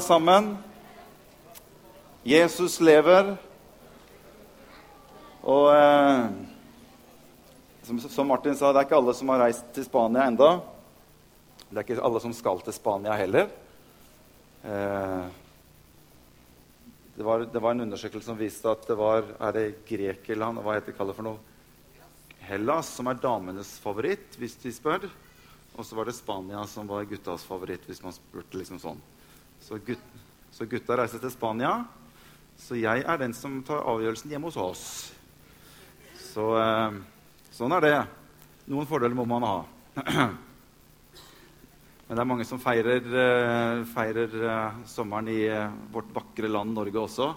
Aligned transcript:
sammen. 0.00 0.54
Jesus 2.24 2.78
lever. 2.80 3.34
Og 5.44 5.66
eh, 5.76 6.30
som, 7.84 7.98
som, 8.00 8.30
Martin 8.30 8.56
sa, 8.56 8.70
det 8.72 8.80
er 8.80 8.88
ikke 8.88 8.96
alle 9.02 9.14
som 9.18 9.34
har 9.34 9.42
reist 9.44 9.68
til 9.76 9.84
Spania 9.84 10.24
enda. 10.32 10.48
Det 11.68 11.76
er 11.76 11.84
ikke 11.84 12.06
alle 12.08 12.24
som 12.24 12.32
skal 12.32 12.64
til 12.64 12.72
Spania 12.72 13.18
heller. 13.20 13.52
Eh, 14.64 15.28
det, 17.18 17.28
var, 17.28 17.44
det, 17.44 17.60
var, 17.60 17.76
en 17.76 17.84
undersøkelse 17.90 18.32
som 18.32 18.40
viste 18.40 18.72
at 18.72 18.88
det 18.88 18.96
var 18.96 19.26
Er 19.36 19.52
det 19.52 19.64
Grekeland 19.88 20.62
Hva 20.64 20.78
heter 20.78 20.94
det 20.96 21.16
for 21.18 21.26
noe? 21.26 21.36
Hellas, 22.48 22.96
som 22.96 23.12
er 23.12 23.20
damenes 23.20 23.76
favoritt, 23.84 24.40
hvis 24.40 24.56
de 24.64 24.72
spør. 24.72 25.10
Og 25.76 25.84
så 25.84 26.00
var 26.00 26.08
det 26.08 26.16
Spania 26.16 26.64
som 26.64 26.88
var 26.88 27.04
guttas 27.04 27.44
favoritt, 27.44 27.84
hvis 27.84 28.00
man 28.00 28.16
spurte 28.16 28.56
liksom 28.56 28.80
sånn. 28.80 29.10
Så, 29.62 29.78
gut, 29.86 29.98
så, 30.50 30.66
gutta 30.66 30.96
reiser 30.98 31.22
til 31.22 31.30
Spania. 31.30 31.84
Så 32.58 32.74
jeg 32.78 33.04
er 33.06 33.20
den 33.20 33.34
som 33.36 33.60
tar 33.66 33.84
avgjørelsen 33.86 34.32
hjemme 34.32 34.50
hos 34.50 34.58
oss. 34.58 34.84
Så 36.18 36.48
eh, 36.58 36.96
sånn 37.54 37.74
er 37.78 37.84
det. 37.84 37.98
Noen 38.72 38.88
fordeler 38.90 39.14
må 39.14 39.26
man 39.28 39.46
ha. 39.46 39.58
Men 42.06 42.18
det 42.18 42.24
er 42.24 42.28
mange 42.28 42.46
som 42.48 42.60
feirer, 42.62 43.06
eh, 43.06 43.84
feirer 43.94 44.34
eh, 44.42 44.82
sommeren 44.90 45.30
i 45.30 45.44
eh, 45.46 45.78
vårt 45.94 46.10
vakre 46.16 46.50
land 46.50 46.74
Norge 46.74 46.98
også. 47.06 47.30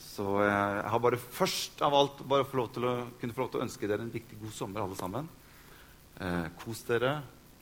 Så 0.00 0.40
eh, 0.40 0.48
jeg 0.48 0.92
har 0.94 1.04
bare 1.04 1.20
først 1.20 1.84
av 1.84 1.98
alt 2.00 2.24
bare 2.32 2.48
få 2.48 2.62
lov 2.62 2.72
til 2.74 2.88
å, 2.88 2.94
kunne 3.20 3.36
få 3.36 3.44
lov 3.44 3.52
til 3.52 3.60
å 3.60 3.66
ønske 3.66 3.90
dere 3.90 4.08
en 4.08 4.14
riktig 4.14 4.40
god 4.40 4.56
sommer, 4.56 4.86
alle 4.86 4.98
sammen. 4.98 5.28
Eh, 6.16 6.48
kos 6.64 6.80
dere. 6.88 7.18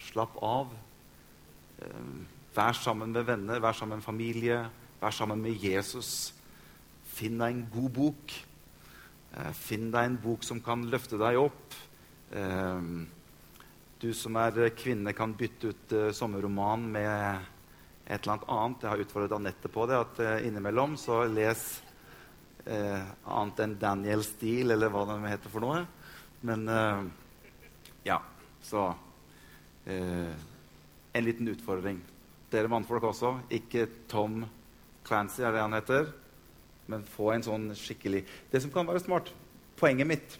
Slapp 0.06 0.38
av. 0.44 0.70
Vær 2.56 2.72
sammen 2.72 3.12
med 3.12 3.26
venner, 3.28 3.60
vær 3.60 3.76
sammen 3.76 3.98
med 4.00 4.04
familie, 4.06 4.62
vær 4.96 5.12
sammen 5.12 5.42
med 5.44 5.60
Jesus. 5.60 6.32
Finn 7.04 7.36
deg 7.36 7.52
en 7.52 7.66
god 7.68 7.90
bok. 7.98 8.32
Eh, 9.36 9.50
finn 9.52 9.90
deg 9.92 10.08
en 10.08 10.16
bok 10.22 10.46
som 10.46 10.62
kan 10.64 10.86
løfte 10.88 11.18
deg 11.20 11.36
opp. 11.36 11.76
Eh, 12.32 12.88
du 14.00 14.08
som 14.16 14.40
er 14.40 14.70
kvinne, 14.76 15.12
kan 15.12 15.36
bytte 15.36 15.74
ut 15.74 15.94
eh, 15.98 16.08
sommerroman 16.16 16.88
med 16.96 17.44
et 18.06 18.22
eller 18.22 18.38
annet 18.38 18.48
annet. 18.56 18.80
Jeg 18.88 18.92
har 18.94 19.04
utfordret 19.04 19.36
Anette 19.36 19.72
på 19.76 19.86
det. 19.90 20.00
at 20.00 20.24
Innimellom 20.48 20.96
så 20.96 21.26
les 21.28 21.68
annet 22.66 23.60
enn 23.62 23.76
Daniel 23.78 24.24
Steele, 24.26 24.74
eller 24.74 24.90
hva 24.90 25.04
det 25.06 25.20
heter 25.28 25.52
for 25.52 25.62
noe. 25.62 25.84
Men 26.46 26.64
ja, 28.06 28.16
så 28.62 28.88
En 29.86 31.24
liten 31.24 31.48
utfordring. 31.48 32.00
Dere 32.52 32.70
mannfolk 32.70 33.08
også. 33.10 33.32
Ikke 33.54 33.86
Tom 34.10 34.44
Clancy, 35.06 35.42
er 35.42 35.54
det 35.54 35.64
han 35.64 35.76
heter. 35.76 36.10
Men 36.90 37.06
få 37.08 37.32
en 37.32 37.42
sånn 37.42 37.64
skikkelig 37.74 38.20
Det 38.52 38.60
som 38.62 38.70
kan 38.70 38.86
være 38.86 39.00
smart 39.02 39.32
Poenget 39.74 40.06
mitt 40.06 40.36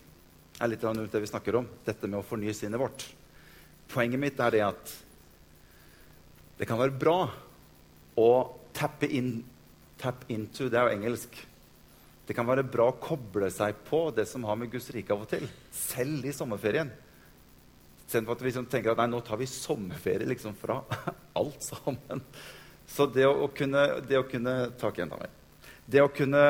er 0.62 0.70
litt 0.70 0.84
rundt 0.86 1.10
det 1.12 1.20
vi 1.20 1.28
snakker 1.28 1.58
om, 1.58 1.66
dette 1.84 2.08
med 2.08 2.22
å 2.22 2.24
fornye 2.24 2.54
sinnet 2.56 2.80
vårt. 2.80 3.02
Poenget 3.92 4.22
mitt 4.22 4.38
er 4.40 4.54
det 4.54 4.62
at 4.64 4.92
det 6.56 6.64
kan 6.70 6.80
være 6.80 6.96
bra 6.96 7.18
å 8.16 8.30
tappe 8.72 9.10
inn 9.12 9.42
Tap 9.96 10.26
into, 10.28 10.68
det 10.68 10.76
er 10.76 10.90
jo 10.90 10.96
engelsk. 10.98 11.36
Det 12.28 12.34
kan 12.36 12.44
være 12.48 12.66
bra 12.68 12.90
å 12.90 12.98
koble 13.00 13.48
seg 13.54 13.78
på 13.86 14.10
det 14.12 14.26
som 14.28 14.44
har 14.44 14.58
med 14.60 14.68
Guds 14.72 14.90
rike 14.92 15.14
av 15.14 15.22
og 15.24 15.30
til. 15.30 15.46
Selv 15.72 16.26
i 16.28 16.34
sommerferien. 16.36 16.90
Istedenfor 18.06 18.36
at 18.36 18.42
vi 18.42 18.46
liksom 18.46 18.68
tenker 18.70 18.92
at 18.92 19.00
nei, 19.02 19.08
nå 19.10 19.18
tar 19.26 19.40
vi 19.40 19.48
sommerferie 19.50 20.28
liksom 20.30 20.54
fra 20.58 20.78
alt 21.40 21.62
sammen. 21.64 22.22
Så 22.86 23.08
det 23.10 23.26
å, 23.26 23.48
kunne, 23.50 23.82
det 24.06 24.20
å 24.20 24.28
kunne 24.30 24.54
Takk 24.78 25.00
igjen 25.00 25.14
av. 25.16 25.24
Det 25.86 26.02
å 26.04 26.12
kunne 26.14 26.42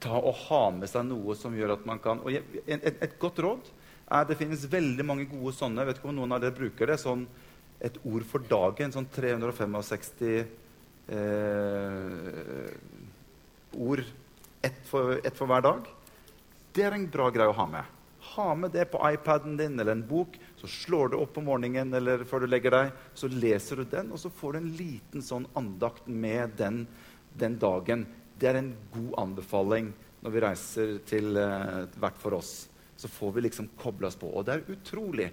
ta 0.00 0.14
og 0.16 0.38
ha 0.46 0.62
med 0.72 0.88
seg 0.90 1.04
noe 1.08 1.34
som 1.36 1.54
gjør 1.58 1.74
at 1.74 1.82
man 1.88 1.98
kan 2.00 2.22
og 2.22 2.32
et, 2.32 2.86
et, 2.88 3.18
godt 3.20 3.42
råd 3.44 3.66
er 4.10 4.24
Det 4.26 4.38
finnes 4.38 4.62
veldig 4.70 5.04
mange 5.06 5.26
gode 5.30 5.52
sånne. 5.54 5.82
Jeg 5.82 5.90
vet 5.90 6.00
ikke 6.00 6.10
om 6.10 6.16
noen 6.16 6.34
av 6.34 6.40
dere 6.42 6.54
bruker 6.56 6.90
det. 6.90 6.98
sånn 6.98 7.26
Et 7.82 7.98
ord 8.06 8.24
for 8.30 8.46
dagen. 8.46 8.94
Sånn 8.94 9.06
365 9.14 10.32
eh, 11.14 12.72
ord. 13.78 14.02
Ett 14.66 14.82
for, 14.86 15.14
et 15.18 15.38
for 15.38 15.50
hver 15.50 15.62
dag. 15.66 15.86
Det 16.74 16.86
er 16.86 16.94
en 16.94 17.06
bra 17.10 17.30
greie 17.34 17.50
å 17.50 17.58
ha 17.58 17.66
med 17.70 17.99
ha 18.34 18.48
med 18.54 18.72
det 18.74 18.86
på 18.92 19.00
iPaden 19.04 19.56
din 19.58 19.78
eller 19.80 19.92
en 19.92 20.06
bok. 20.06 20.36
Så 20.60 20.68
slår 20.70 21.12
du 21.12 21.18
opp 21.20 21.38
om 21.40 21.48
morgenen 21.50 21.94
eller 21.96 22.24
før 22.28 22.44
du 22.44 22.50
legger 22.50 22.74
deg, 22.76 22.92
så 23.14 23.30
leser 23.30 23.80
du 23.80 23.88
den, 23.90 24.12
og 24.12 24.20
så 24.22 24.32
får 24.32 24.52
du 24.52 24.60
en 24.60 24.72
liten 24.78 25.24
sånn 25.24 25.48
andakt 25.58 26.08
med 26.08 26.56
den, 26.60 26.84
den 27.38 27.58
dagen. 27.60 28.06
Det 28.40 28.50
er 28.50 28.60
en 28.60 28.74
god 28.94 29.14
anbefaling 29.24 29.92
når 30.20 30.34
vi 30.34 30.42
reiser 30.44 30.98
til 31.08 31.38
uh, 31.38 31.86
hvert 32.00 32.20
for 32.20 32.36
oss. 32.38 32.68
Så 33.00 33.08
får 33.08 33.36
vi 33.36 33.46
liksom 33.46 33.70
koble 33.80 34.10
oss 34.10 34.18
på. 34.20 34.28
Og 34.28 34.44
det 34.46 34.58
er 34.58 34.74
utrolig 34.76 35.30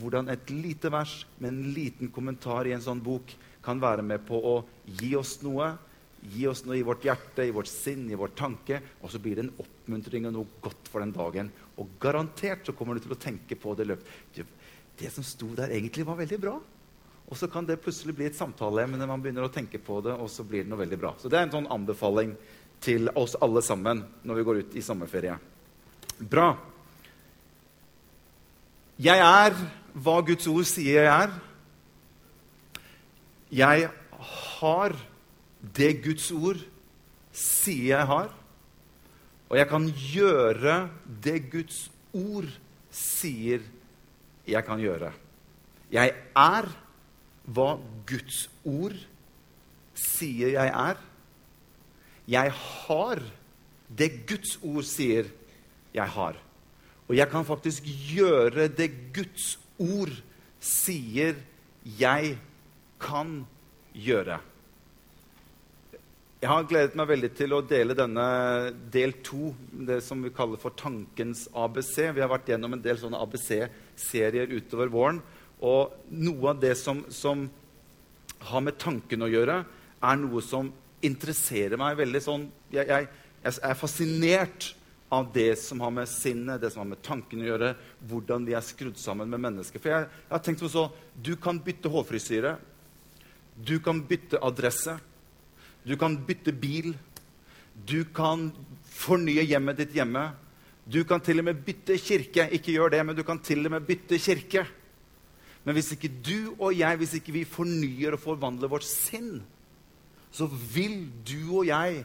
hvordan 0.00 0.30
et 0.32 0.50
lite 0.54 0.90
vers 0.92 1.24
med 1.38 1.50
en 1.50 1.72
liten 1.74 2.10
kommentar 2.14 2.68
i 2.68 2.74
en 2.76 2.84
sånn 2.84 3.02
bok 3.04 3.32
kan 3.64 3.80
være 3.82 4.04
med 4.06 4.22
på 4.28 4.38
å 4.38 4.56
gi 5.00 5.12
oss 5.18 5.40
noe 5.44 5.74
Gi 6.20 6.44
oss 6.50 6.64
noe 6.66 6.76
i 6.76 6.84
vårt 6.84 7.04
hjerte, 7.06 7.46
i 7.48 7.54
vårt 7.54 7.70
sinn, 7.70 8.04
i 8.10 8.18
vår 8.18 8.34
tanke. 8.36 8.80
Og 9.00 9.12
så 9.12 9.20
blir 9.22 9.38
det 9.38 9.46
en 9.46 9.54
oppmuntring 9.62 10.28
og 10.28 10.34
noe 10.36 10.60
godt 10.64 10.90
for 10.92 11.00
den 11.00 11.14
dagen. 11.16 11.48
Og 11.80 11.96
garantert 12.02 12.68
så 12.68 12.74
kommer 12.76 12.96
du 12.96 13.06
til 13.06 13.16
å 13.16 13.20
tenke 13.20 13.56
på 13.56 13.72
det 13.78 13.88
løpet. 13.88 14.44
Det 15.00 15.10
som 15.14 15.24
sto 15.24 15.48
der, 15.56 15.72
egentlig 15.72 16.04
var 16.04 16.20
veldig 16.20 16.40
bra. 16.42 16.58
Og 17.30 17.38
så 17.38 17.46
kan 17.48 17.64
det 17.66 17.78
plutselig 17.80 18.16
bli 18.18 18.26
et 18.26 18.36
samtaleemne 18.36 19.06
man 19.06 19.22
begynner 19.22 19.46
å 19.46 19.52
tenke 19.54 19.78
på 19.78 20.00
det, 20.04 20.16
og 20.18 20.28
så 20.28 20.44
blir 20.44 20.64
det 20.64 20.72
noe 20.72 20.82
veldig 20.82 20.98
bra. 20.98 21.14
Så 21.16 21.30
det 21.30 21.38
er 21.38 21.46
en 21.46 21.54
sånn 21.54 21.70
anbefaling 21.70 22.34
til 22.82 23.08
oss 23.14 23.36
alle 23.40 23.62
sammen 23.62 24.02
når 24.26 24.40
vi 24.40 24.46
går 24.48 24.60
ut 24.64 24.76
i 24.76 24.82
sommerferie. 24.84 25.36
Bra. 26.20 26.50
Jeg 29.00 29.22
er 29.24 29.54
hva 29.94 30.18
Guds 30.26 30.48
ord 30.50 30.66
sier 30.68 31.06
jeg 31.06 31.12
er. 31.12 31.38
Jeg 33.50 33.88
har 34.58 34.96
det 35.60 36.00
Guds 36.04 36.30
ord 36.32 36.60
sier 37.32 37.96
jeg 37.96 38.08
har. 38.10 38.30
Og 39.50 39.58
jeg 39.58 39.68
kan 39.70 39.88
gjøre 39.90 40.76
det 41.24 41.38
Guds 41.52 41.88
ord 42.14 42.48
sier 42.90 43.64
jeg 44.48 44.64
kan 44.66 44.80
gjøre. 44.82 45.12
Jeg 45.90 46.14
er 46.38 46.68
hva 47.50 47.70
Guds 48.06 48.44
ord 48.64 48.96
sier 49.94 50.54
jeg 50.54 50.70
er. 50.70 51.00
Jeg 52.30 52.52
har 52.54 53.22
det 53.90 54.10
Guds 54.28 54.56
ord 54.62 54.86
sier 54.86 55.30
jeg 55.94 56.14
har. 56.14 56.38
Og 57.10 57.16
jeg 57.18 57.26
kan 57.30 57.44
faktisk 57.46 57.86
gjøre 58.12 58.68
det 58.70 58.90
Guds 59.14 59.56
ord 59.82 60.12
sier 60.62 61.40
jeg 61.98 62.36
kan 63.02 63.40
gjøre. 63.96 64.38
Jeg 66.40 66.48
har 66.48 66.64
gledet 66.64 66.96
meg 66.96 67.08
veldig 67.10 67.28
til 67.36 67.52
å 67.52 67.58
dele 67.68 67.92
denne 67.92 68.22
del 68.88 69.10
to, 69.20 69.50
det 69.76 69.98
som 70.00 70.22
vi 70.24 70.30
kaller 70.32 70.56
for 70.56 70.72
Tankens 70.72 71.42
ABC. 71.52 72.14
Vi 72.16 72.22
har 72.24 72.30
vært 72.32 72.48
gjennom 72.48 72.72
en 72.72 72.80
del 72.80 72.96
sånne 72.96 73.18
ABC-serier 73.20 74.48
utover 74.48 74.88
våren. 74.88 75.18
Og 75.60 75.92
noe 76.08 76.54
av 76.54 76.62
det 76.62 76.70
som, 76.80 77.02
som, 77.12 77.42
har 78.48 78.64
med 78.64 78.78
tanken 78.80 79.20
å 79.20 79.28
gjøre, 79.28 79.58
er 80.00 80.16
noe 80.22 80.40
som 80.40 80.70
interesserer 81.04 81.76
meg 81.80 81.98
veldig 81.98 82.22
sånn 82.24 82.46
Jeg, 82.72 82.86
jeg, 82.88 83.08
jeg 83.44 83.60
er 83.68 83.76
fascinert 83.76 84.70
av 85.12 85.28
det 85.34 85.58
som 85.60 85.84
har 85.84 85.92
med 85.92 86.08
sinnet, 86.08 86.62
det 86.62 86.72
som 86.72 86.86
har 86.86 86.90
med 86.94 87.04
tanken 87.04 87.44
å 87.44 87.50
gjøre, 87.50 87.74
hvordan 88.08 88.48
vi 88.48 88.56
er 88.56 88.64
skrudd 88.64 88.96
sammen 88.96 89.28
med 89.28 89.44
mennesker. 89.44 89.76
For 89.76 89.92
jeg, 89.92 90.08
jeg 90.24 90.32
har 90.32 90.44
tenkt 90.48 90.64
som 90.64 90.72
så, 90.72 90.88
Du 91.12 91.34
kan 91.36 91.60
bytte 91.60 91.92
hårfrisyre. 91.92 92.56
Du 93.60 93.76
kan 93.84 94.00
bytte 94.08 94.40
adresse. 94.40 94.96
Du 95.86 95.96
kan 95.96 96.18
bytte 96.26 96.52
bil. 96.52 96.92
Du 97.86 98.04
kan 98.04 98.50
fornye 98.84 99.44
hjemmet 99.48 99.80
ditt 99.80 99.96
hjemme. 99.96 100.30
Du 100.90 101.02
kan 101.06 101.22
til 101.22 101.40
og 101.40 101.48
med 101.48 101.62
bytte 101.64 101.96
kirke. 102.00 102.48
Ikke 102.52 102.74
gjør 102.74 102.92
det, 102.96 103.02
men 103.06 103.16
du 103.16 103.24
kan 103.26 103.40
til 103.42 103.64
og 103.64 103.76
med 103.76 103.86
bytte 103.88 104.18
kirke. 104.20 104.66
Men 105.64 105.76
hvis 105.76 105.92
ikke 105.94 106.12
du 106.24 106.54
og 106.56 106.72
jeg, 106.74 106.96
hvis 107.00 107.16
ikke 107.18 107.34
vi 107.34 107.48
fornyer 107.48 108.16
og 108.16 108.22
forvandler 108.22 108.70
vårt 108.72 108.86
sinn, 108.88 109.42
så 110.32 110.46
vil 110.48 111.04
du 111.26 111.60
og 111.60 111.66
jeg 111.68 112.04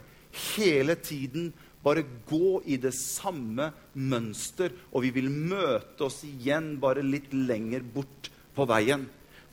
hele 0.56 0.96
tiden 1.00 1.52
bare 1.86 2.02
gå 2.26 2.60
i 2.66 2.76
det 2.82 2.92
samme 2.98 3.70
mønster, 3.94 4.72
og 4.90 5.04
vi 5.06 5.12
vil 5.14 5.30
møte 5.30 6.08
oss 6.08 6.24
igjen 6.26 6.74
bare 6.82 7.04
litt 7.06 7.30
lenger 7.32 7.84
bort 7.94 8.30
på 8.56 8.66
veien. 8.68 9.06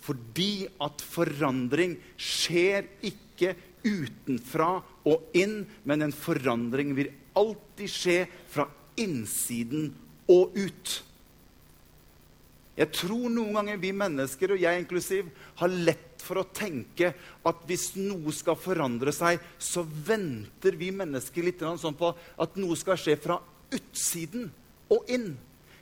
Fordi 0.03 0.65
at 0.83 1.03
forandring 1.05 1.95
skjer 2.19 2.89
ikke 3.05 3.53
utenfra 3.83 4.77
og 5.09 5.35
inn, 5.37 5.63
men 5.83 6.05
en 6.05 6.15
forandring 6.15 6.93
vil 6.97 7.11
alltid 7.37 7.91
skje 7.91 8.19
fra 8.51 8.67
innsiden 8.99 9.91
og 10.31 10.55
ut. 10.55 10.93
Jeg 12.73 12.89
tror 12.95 13.29
noen 13.29 13.53
ganger 13.53 13.77
vi 13.81 13.91
mennesker, 13.93 14.55
og 14.55 14.63
jeg 14.63 14.81
inklusiv, 14.81 15.29
har 15.59 15.69
lett 15.69 16.23
for 16.23 16.41
å 16.41 16.47
tenke 16.55 17.11
at 17.45 17.65
hvis 17.67 17.91
noe 17.99 18.33
skal 18.33 18.57
forandre 18.57 19.13
seg, 19.13 19.41
så 19.61 19.83
venter 19.83 20.77
vi 20.79 20.89
mennesker 20.95 21.45
litt 21.45 21.61
sånn 21.61 21.97
på 21.99 22.13
at 22.15 22.57
noe 22.57 22.77
skal 22.79 22.97
skje 22.97 23.17
fra 23.21 23.37
utsiden 23.73 24.47
og 24.93 25.09
inn. 25.11 25.33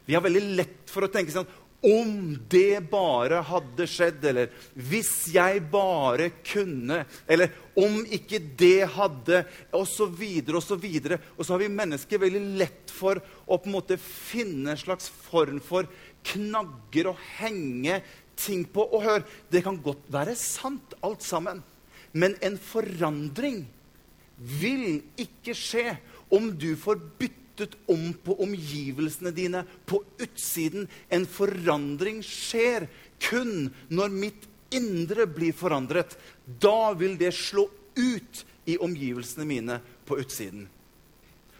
Vi 0.08 0.18
har 0.18 0.24
veldig 0.26 0.44
lett 0.58 0.92
for 0.92 1.06
å 1.06 1.12
tenke 1.12 1.32
sånn 1.32 1.48
om 1.82 2.38
det 2.50 2.84
bare 2.92 3.40
hadde 3.46 3.88
skjedd, 3.90 4.22
eller 4.30 4.52
hvis 4.78 5.12
jeg 5.34 5.64
bare 5.74 6.30
kunne, 6.46 7.02
eller 7.26 7.50
om 7.80 8.02
ikke 8.06 8.38
det 8.60 8.86
hadde 8.94 9.42
Og 9.78 9.88
så 9.88 10.06
videre 10.12 10.60
og 10.60 11.46
så 11.46 11.54
har 11.56 11.62
vi 11.64 11.72
mennesker 11.72 12.22
veldig 12.22 12.44
lett 12.60 12.94
for 12.94 13.18
å 13.48 13.58
på 13.58 13.70
en 13.70 13.76
måte 13.76 13.98
finne 13.98 14.76
en 14.76 14.80
slags 14.80 15.10
form 15.10 15.62
for 15.64 15.90
knagger 16.34 17.10
å 17.10 17.18
henge 17.40 18.02
ting 18.38 18.66
på. 18.66 18.86
Og 18.86 19.06
hør, 19.06 19.26
det 19.50 19.64
kan 19.66 19.80
godt 19.82 20.06
være 20.14 20.36
sant, 20.38 20.96
alt 21.02 21.26
sammen. 21.26 21.64
Men 22.14 22.36
en 22.44 22.58
forandring 22.62 23.64
vil 24.38 25.02
ikke 25.20 25.56
skje 25.58 25.96
om 26.34 26.52
du 26.58 26.74
får 26.80 27.00
bytte 27.20 27.41
knyttet 27.52 27.78
om 27.88 28.14
på 28.14 28.36
omgivelsene 28.44 29.32
dine, 29.32 29.64
på 29.86 30.04
utsiden. 30.20 30.88
En 31.10 31.26
forandring 31.26 32.22
skjer 32.24 32.88
kun 33.20 33.72
når 33.90 34.10
mitt 34.10 34.48
indre 34.72 35.28
blir 35.28 35.54
forandret. 35.54 36.18
Da 36.46 36.94
vil 36.94 37.18
det 37.18 37.34
slå 37.34 37.68
ut 37.96 38.46
i 38.66 38.78
omgivelsene 38.78 39.46
mine 39.46 39.80
på 40.06 40.20
utsiden. 40.22 40.68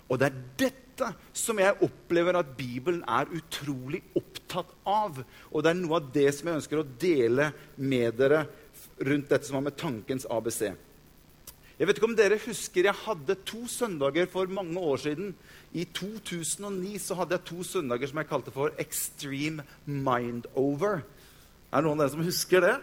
Og 0.10 0.20
det 0.20 0.28
er 0.28 0.40
dette 0.60 1.12
som 1.34 1.60
jeg 1.60 1.80
opplever 1.82 2.38
at 2.38 2.56
Bibelen 2.58 3.02
er 3.08 3.32
utrolig 3.32 4.02
opptatt 4.16 4.72
av. 4.86 5.22
Og 5.52 5.64
det 5.64 5.72
er 5.72 5.80
noe 5.80 6.00
av 6.00 6.10
det 6.14 6.30
som 6.36 6.50
jeg 6.50 6.62
ønsker 6.62 6.82
å 6.82 6.88
dele 7.00 7.52
med 7.76 8.20
dere 8.20 8.46
rundt 9.02 9.30
dette 9.32 9.48
som 9.48 9.58
har 9.58 9.66
med 9.70 9.80
tankens 9.80 10.28
ABC. 10.30 10.72
Jeg 11.82 11.90
vet 11.90 11.98
ikke 11.98 12.12
om 12.12 12.14
dere 12.14 12.38
husker 12.38 12.86
jeg 12.86 12.94
hadde 13.08 13.36
to 13.50 13.64
søndager 13.66 14.28
for 14.30 14.46
mange 14.54 14.78
år 14.78 15.00
siden. 15.02 15.32
I 15.74 15.88
2009 15.98 16.92
så 17.02 17.16
hadde 17.18 17.34
jeg 17.34 17.48
to 17.48 17.64
søndager 17.66 18.12
som 18.12 18.20
jeg 18.22 18.28
kalte 18.30 18.54
for 18.54 18.76
Extreme 18.78 19.66
Mindover. 19.90 21.02
Er 21.72 21.82
det 21.82 21.88
noen 21.88 21.98
av 21.98 22.04
dere 22.04 22.14
som 22.14 22.22
husker 22.28 22.62
det? 22.68 22.76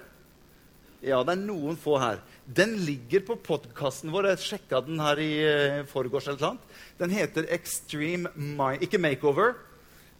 Ja, 1.06 1.21
det 1.23 1.37
er 1.37 1.45
noen 1.45 1.79
få 1.79 1.95
her. 2.03 2.19
Den 2.43 2.75
ligger 2.83 3.23
på 3.29 3.39
podkasten 3.47 4.11
vår. 4.11 4.33
Jeg 4.33 4.43
sjekka 4.49 4.83
den 4.89 4.99
her 4.99 5.23
i 5.23 5.31
uh, 5.47 5.87
forgårs. 5.87 6.27
eller 6.33 6.56
noe. 6.59 6.83
Den 6.99 7.15
heter 7.15 7.47
Extreme 7.55 8.35
Mind... 8.35 8.83
Ikke 8.83 8.99
Makeover. 8.99 9.55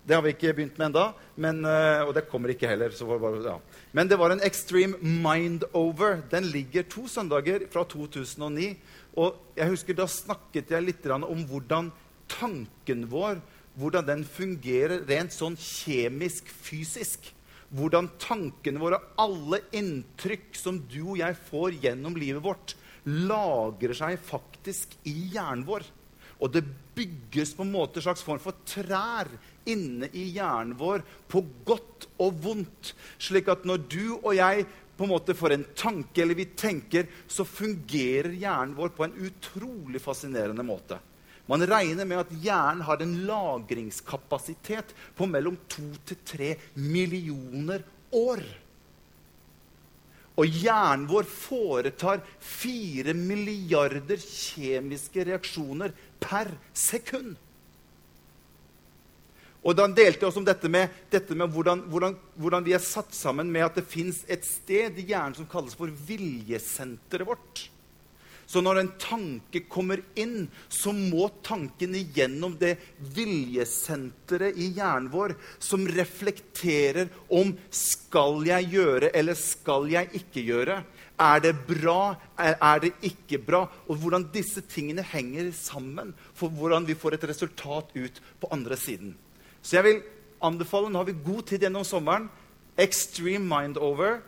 Det 0.09 0.17
har 0.17 0.25
vi 0.25 0.33
ikke 0.33 0.55
begynt 0.57 0.79
med 0.81 0.89
ennå. 0.89 1.05
Uh, 1.37 2.07
og 2.09 2.15
det 2.17 2.25
kommer 2.31 2.55
ikke 2.55 2.71
heller. 2.71 2.95
Bare, 3.21 3.43
ja. 3.45 3.59
Men 3.93 4.09
det 4.09 4.17
var 4.19 4.33
en 4.33 4.45
Extreme 4.47 4.97
Mindover. 5.05 6.23
Den 6.33 6.49
ligger 6.49 6.89
to 6.89 7.05
søndager 7.13 7.67
fra 7.69 7.85
2009. 7.85 8.73
Og 9.21 9.37
jeg 9.59 9.69
husker 9.69 9.99
Da 9.99 10.07
snakket 10.09 10.73
jeg 10.73 10.87
litt 10.87 11.07
om 11.13 11.45
hvordan 11.51 11.93
tanken 12.29 13.07
vår 13.11 13.41
hvordan 13.79 14.07
den 14.07 14.25
fungerer 14.27 15.05
rent 15.07 15.35
sånn 15.35 15.57
kjemisk, 15.59 16.49
fysisk. 16.51 17.31
Hvordan 17.69 18.09
tankene 18.21 18.81
våre, 18.81 18.99
alle 19.21 19.61
inntrykk 19.77 20.57
som 20.57 20.81
du 20.89 21.03
og 21.13 21.19
jeg 21.21 21.37
får 21.51 21.77
gjennom 21.85 22.17
livet 22.19 22.43
vårt, 22.43 22.75
lagrer 23.05 23.95
seg 23.97 24.17
faktisk 24.25 24.97
i 25.09 25.15
hjernen 25.35 25.67
vår. 25.69 25.85
Og 26.43 26.53
det 26.55 26.65
bygges 26.97 27.55
på 27.59 27.67
en 27.67 27.75
måte 27.75 28.01
en 28.01 28.09
slags 28.09 28.25
form 28.25 28.41
for 28.43 28.57
trær 28.67 29.31
inne 29.67 30.09
i 30.13 30.29
hjernen 30.37 30.77
vår 30.79 31.03
på 31.29 31.43
godt 31.67 32.09
og 32.23 32.39
vondt. 32.45 32.93
Slik 33.19 33.51
at 33.53 33.67
når 33.69 33.83
du 33.91 34.05
og 34.19 34.35
jeg 34.37 34.67
på 34.99 35.07
en 35.07 35.13
måte 35.13 35.35
får 35.39 35.55
en 35.55 35.67
tanke, 35.79 36.23
eller 36.23 36.35
vi 36.35 36.49
tenker, 36.59 37.07
så 37.31 37.47
fungerer 37.47 38.33
hjernen 38.35 38.75
vår 38.79 38.91
på 38.97 39.07
en 39.07 39.15
utrolig 39.29 40.03
fascinerende 40.03 40.67
måte. 40.67 40.99
Man 41.49 41.65
regner 41.65 42.05
med 42.05 42.25
at 42.25 42.33
hjernen 42.43 42.83
har 42.85 43.01
en 43.01 43.15
lagringskapasitet 43.29 44.91
på 45.17 45.29
mellom 45.31 45.57
to 45.71 45.87
til 46.09 46.19
tre 46.27 46.51
millioner 46.75 47.87
år. 48.13 48.43
Og 50.39 50.59
hjernen 50.61 51.07
vår 51.11 51.27
foretar 51.31 52.21
fire 52.43 53.15
milliarder 53.17 54.21
kjemiske 54.21 55.25
reaksjoner 55.31 55.95
per 56.21 56.53
sekund. 56.75 57.37
Og 59.67 59.75
da 59.75 59.89
delte 59.91 60.29
oss 60.29 60.37
om 60.39 60.47
dette 60.47 60.71
med, 60.71 60.93
dette 61.11 61.35
med 61.35 61.51
hvordan, 61.51 61.83
hvordan, 61.91 62.15
hvordan, 62.39 62.67
vi 62.67 62.77
er 62.77 62.85
satt 62.85 63.11
sammen 63.17 63.51
med 63.51 63.67
at 63.67 63.81
det 63.81 63.89
fins 63.91 64.23
et 64.31 64.47
sted 64.47 65.01
i 65.01 65.09
hjernen 65.11 65.35
som 65.37 65.49
kalles 65.51 65.75
for 65.77 65.91
viljesenteret 65.91 67.27
vårt. 67.27 67.67
Så 68.49 68.63
når 68.65 68.79
en 68.81 68.93
tanke 68.97 69.61
kommer 69.69 70.01
inn, 70.17 70.47
så 70.73 70.95
må 70.97 71.27
tanken 71.45 71.93
igjennom 71.99 72.55
det 72.57 72.79
viljesenteret 73.13 74.57
i 74.57 74.71
hjernen 74.79 75.11
vår 75.13 75.35
som 75.61 75.85
reflekterer 75.85 77.11
om 77.29 77.53
skal 77.69 78.41
jeg 78.49 78.71
gjøre 78.73 79.13
eller 79.13 79.37
skal 79.37 79.91
jeg 79.93 80.09
ikke 80.23 80.47
gjøre. 80.49 80.81
Er 81.21 81.45
det 81.45 81.53
bra? 81.69 82.15
Er 82.39 82.81
det 82.81 82.95
ikke 83.05 83.43
bra? 83.43 83.67
Og 83.85 84.01
hvordan 84.01 84.31
disse 84.33 84.63
tingene 84.65 85.05
henger 85.05 85.51
sammen 85.53 86.15
for 86.33 86.49
hvordan 86.49 86.89
vi 86.89 86.97
får 86.97 87.19
et 87.19 87.29
resultat 87.29 87.93
ut 87.99 88.23
på 88.41 88.55
andre 88.55 88.79
siden. 88.81 89.17
Så 89.63 89.79
jeg 89.79 89.87
vil 89.87 90.03
anbefale, 90.45 90.91
nå 90.91 91.01
har 91.01 91.09
vi 91.09 91.19
god 91.25 91.45
tid 91.51 91.67
gjennom 91.67 91.87
sommeren, 91.87 92.29
Extreme 92.79 93.45
Mindover. 93.45 94.21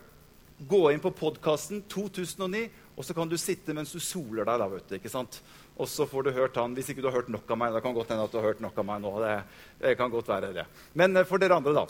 Gå 0.69 0.81
inn 0.91 1.01
på 1.01 1.13
podkasten 1.17 1.85
2009 1.89 2.67
og 3.01 3.07
så 3.07 3.15
kan 3.17 3.31
du 3.31 3.39
sitte 3.41 3.73
mens 3.73 3.95
du 3.97 4.01
soler 4.03 4.45
deg. 4.45 4.61
da, 4.61 4.67
vet 4.69 4.91
du, 4.91 4.95
ikke 4.99 5.09
sant? 5.09 5.39
Og 5.81 5.89
så 5.89 6.05
får 6.05 6.27
du 6.27 6.35
hørt 6.37 6.59
han. 6.61 6.75
Hvis 6.77 6.91
ikke 6.93 7.01
du 7.01 7.09
har 7.09 7.17
hørt 7.17 7.31
nok 7.33 7.49
av 7.49 7.57
meg, 7.57 7.73
da 7.73 7.81
kan 7.81 7.95
godt 7.97 8.13
hende 8.13 8.27
at 8.27 8.35
du 8.35 8.37
har 8.37 8.51
hørt 8.51 8.61
nok 8.61 8.77
av 8.77 8.85
meg 8.85 9.01
nå. 9.01 9.13
Det, 9.23 9.31
det 9.81 9.95
kan 9.97 10.13
godt 10.13 10.29
være 10.29 10.51
det. 10.59 10.67
Men 11.01 11.17
eh, 11.17 11.25
for 11.25 11.41
dere 11.41 11.57
andre, 11.57 11.73
da, 11.79 11.87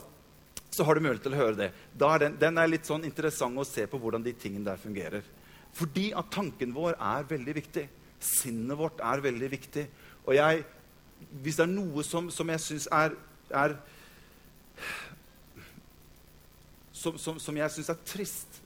så 0.70 0.86
har 0.86 0.94
du 0.94 1.02
mulighet 1.02 1.24
til 1.26 1.34
å 1.34 1.40
høre 1.40 1.58
det. 1.58 1.68
Er 1.98 2.22
den, 2.22 2.36
den, 2.38 2.60
er 2.62 2.70
litt 2.70 2.86
sånn 2.86 3.08
interessant 3.08 3.58
å 3.58 3.66
se 3.66 3.88
på 3.90 3.98
hvordan 3.98 4.22
de 4.22 4.36
tingene 4.38 4.68
der 4.68 4.78
fungerer. 4.78 5.26
Fordi 5.74 6.12
at 6.14 6.30
tanken 6.30 6.76
vår 6.76 6.94
er 6.94 7.26
veldig 7.32 7.56
viktig. 7.58 7.86
Sinnet 8.22 8.78
vårt 8.78 9.02
er 9.02 9.26
veldig 9.26 9.50
viktig. 9.50 9.86
Og 10.28 10.36
jeg, 10.38 10.62
hvis 11.42 11.58
det 11.58 11.66
er 11.66 11.74
noe 11.74 12.06
som, 12.06 12.30
som 12.30 12.54
jeg 12.54 12.62
syns 12.68 12.86
er, 12.94 13.18
er 13.56 13.76
som, 17.00 17.16
som, 17.18 17.38
som 17.40 17.56
jeg 17.56 17.72
syns 17.72 17.90
er 17.92 18.02
trist, 18.04 18.58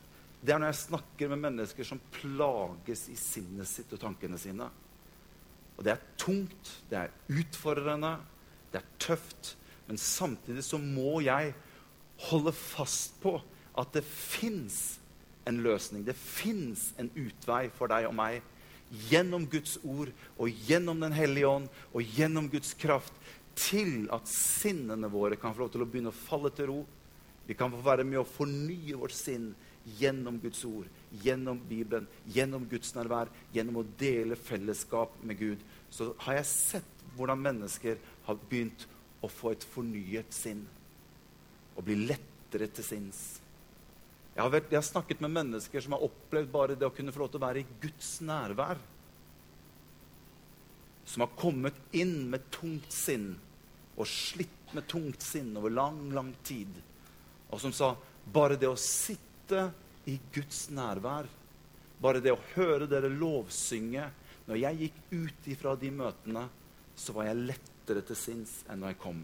det 0.44 0.52
er 0.52 0.60
når 0.60 0.72
jeg 0.72 0.82
snakker 0.88 1.30
med 1.32 1.44
mennesker 1.46 1.86
som 1.86 2.00
plages 2.12 3.06
i 3.12 3.16
sinnet 3.18 3.68
sitt 3.70 3.92
og 3.94 4.02
tankene 4.02 4.38
sine. 4.40 4.66
Og 5.74 5.86
det 5.86 5.94
er 5.94 6.02
tungt, 6.20 6.72
det 6.90 6.98
er 6.98 7.14
utfordrende, 7.32 8.16
det 8.72 8.82
er 8.82 8.90
tøft. 9.02 9.54
Men 9.86 10.00
samtidig 10.00 10.64
så 10.66 10.78
må 10.80 11.20
jeg 11.24 11.54
holde 12.28 12.52
fast 12.56 13.16
på 13.22 13.38
at 13.78 13.94
det 13.96 14.04
fins 14.04 14.98
en 15.48 15.62
løsning. 15.64 16.04
Det 16.06 16.16
fins 16.16 16.92
en 17.00 17.10
utvei 17.14 17.68
for 17.74 17.90
deg 17.90 18.08
og 18.08 18.16
meg 18.18 18.42
gjennom 19.08 19.46
Guds 19.50 19.78
ord 19.82 20.12
og 20.36 20.66
gjennom 20.68 21.00
Den 21.02 21.14
hellige 21.16 21.48
ånd 21.48 21.70
og 21.92 22.14
gjennom 22.14 22.50
Guds 22.52 22.74
kraft 22.78 23.16
til 23.58 24.08
at 24.14 24.28
sinnene 24.30 25.10
våre 25.12 25.38
kan 25.40 25.54
få 25.54 25.64
lov 25.64 25.72
til 25.74 25.84
å 25.84 25.88
begynne 25.88 26.12
å 26.12 26.22
falle 26.24 26.50
til 26.54 26.70
ro. 26.70 26.80
Vi 27.46 27.56
kan 27.58 27.72
få 27.72 27.82
være 27.84 28.06
med 28.08 28.22
å 28.22 28.28
fornye 28.28 28.96
vårt 28.98 29.14
sinn 29.16 29.52
gjennom 29.98 30.38
Guds 30.40 30.62
ord, 30.64 30.88
gjennom 31.22 31.58
Bibelen, 31.68 32.06
gjennom 32.32 32.64
Guds 32.68 32.94
nærvær, 32.96 33.28
gjennom 33.52 33.82
å 33.82 33.86
dele 34.00 34.38
fellesskap 34.40 35.18
med 35.22 35.38
Gud, 35.38 35.64
så 35.92 36.12
har 36.24 36.40
jeg 36.40 36.50
sett 36.50 37.04
hvordan 37.14 37.42
mennesker 37.44 38.00
har 38.26 38.40
begynt 38.48 38.86
å 39.24 39.30
få 39.30 39.52
et 39.54 39.66
fornyet 39.74 40.32
sinn. 40.34 40.64
Og 41.76 41.84
bli 41.86 41.98
lettere 42.08 42.68
til 42.72 42.86
sinns. 42.86 43.22
Jeg 44.34 44.42
har, 44.42 44.50
vært, 44.50 44.72
jeg 44.72 44.80
har, 44.80 44.86
snakket 44.88 45.20
med 45.22 45.30
mennesker 45.36 45.84
som 45.84 45.94
har 45.94 46.06
opplevd 46.08 46.50
bare 46.50 46.76
det 46.78 46.88
å 46.88 46.94
kunne 46.94 47.12
få 47.14 47.22
lov 47.22 47.30
til 47.30 47.42
å 47.42 47.46
være 47.46 47.62
i 47.62 47.76
Guds 47.82 48.16
nærvær. 48.26 48.80
Som 51.04 51.24
har 51.24 51.36
kommet 51.36 51.76
inn 51.92 52.30
med 52.32 52.48
tungt 52.54 52.92
sinn 52.92 53.34
og 53.94 54.08
slitt 54.08 54.72
med 54.74 54.86
tungt 54.90 55.22
sinn 55.22 55.52
over 55.56 55.70
lang, 55.70 56.08
lang 56.12 56.32
tid. 56.42 56.70
Og 57.50 57.60
som 57.62 57.72
sa 57.72 57.92
bare 58.24 58.56
det 58.58 58.70
å 58.70 58.78
sitte 58.80 59.68
i 60.10 60.16
Guds 60.34 60.66
nærvær. 60.74 61.28
Bare 62.02 62.20
det 62.20 62.34
å 62.34 62.42
høre 62.56 62.88
dere 62.90 63.08
lovsynge 63.08 64.10
Når 64.44 64.58
jeg 64.60 64.76
gikk 64.80 64.96
ut 65.14 65.46
ifra 65.48 65.70
de 65.80 65.88
møtene, 65.94 66.42
så 66.92 67.14
var 67.16 67.30
jeg 67.30 67.46
lettere 67.48 68.02
til 68.04 68.18
sinns 68.18 68.58
enn 68.68 68.82
når 68.82 68.92
jeg 68.92 68.98
kom. 69.00 69.22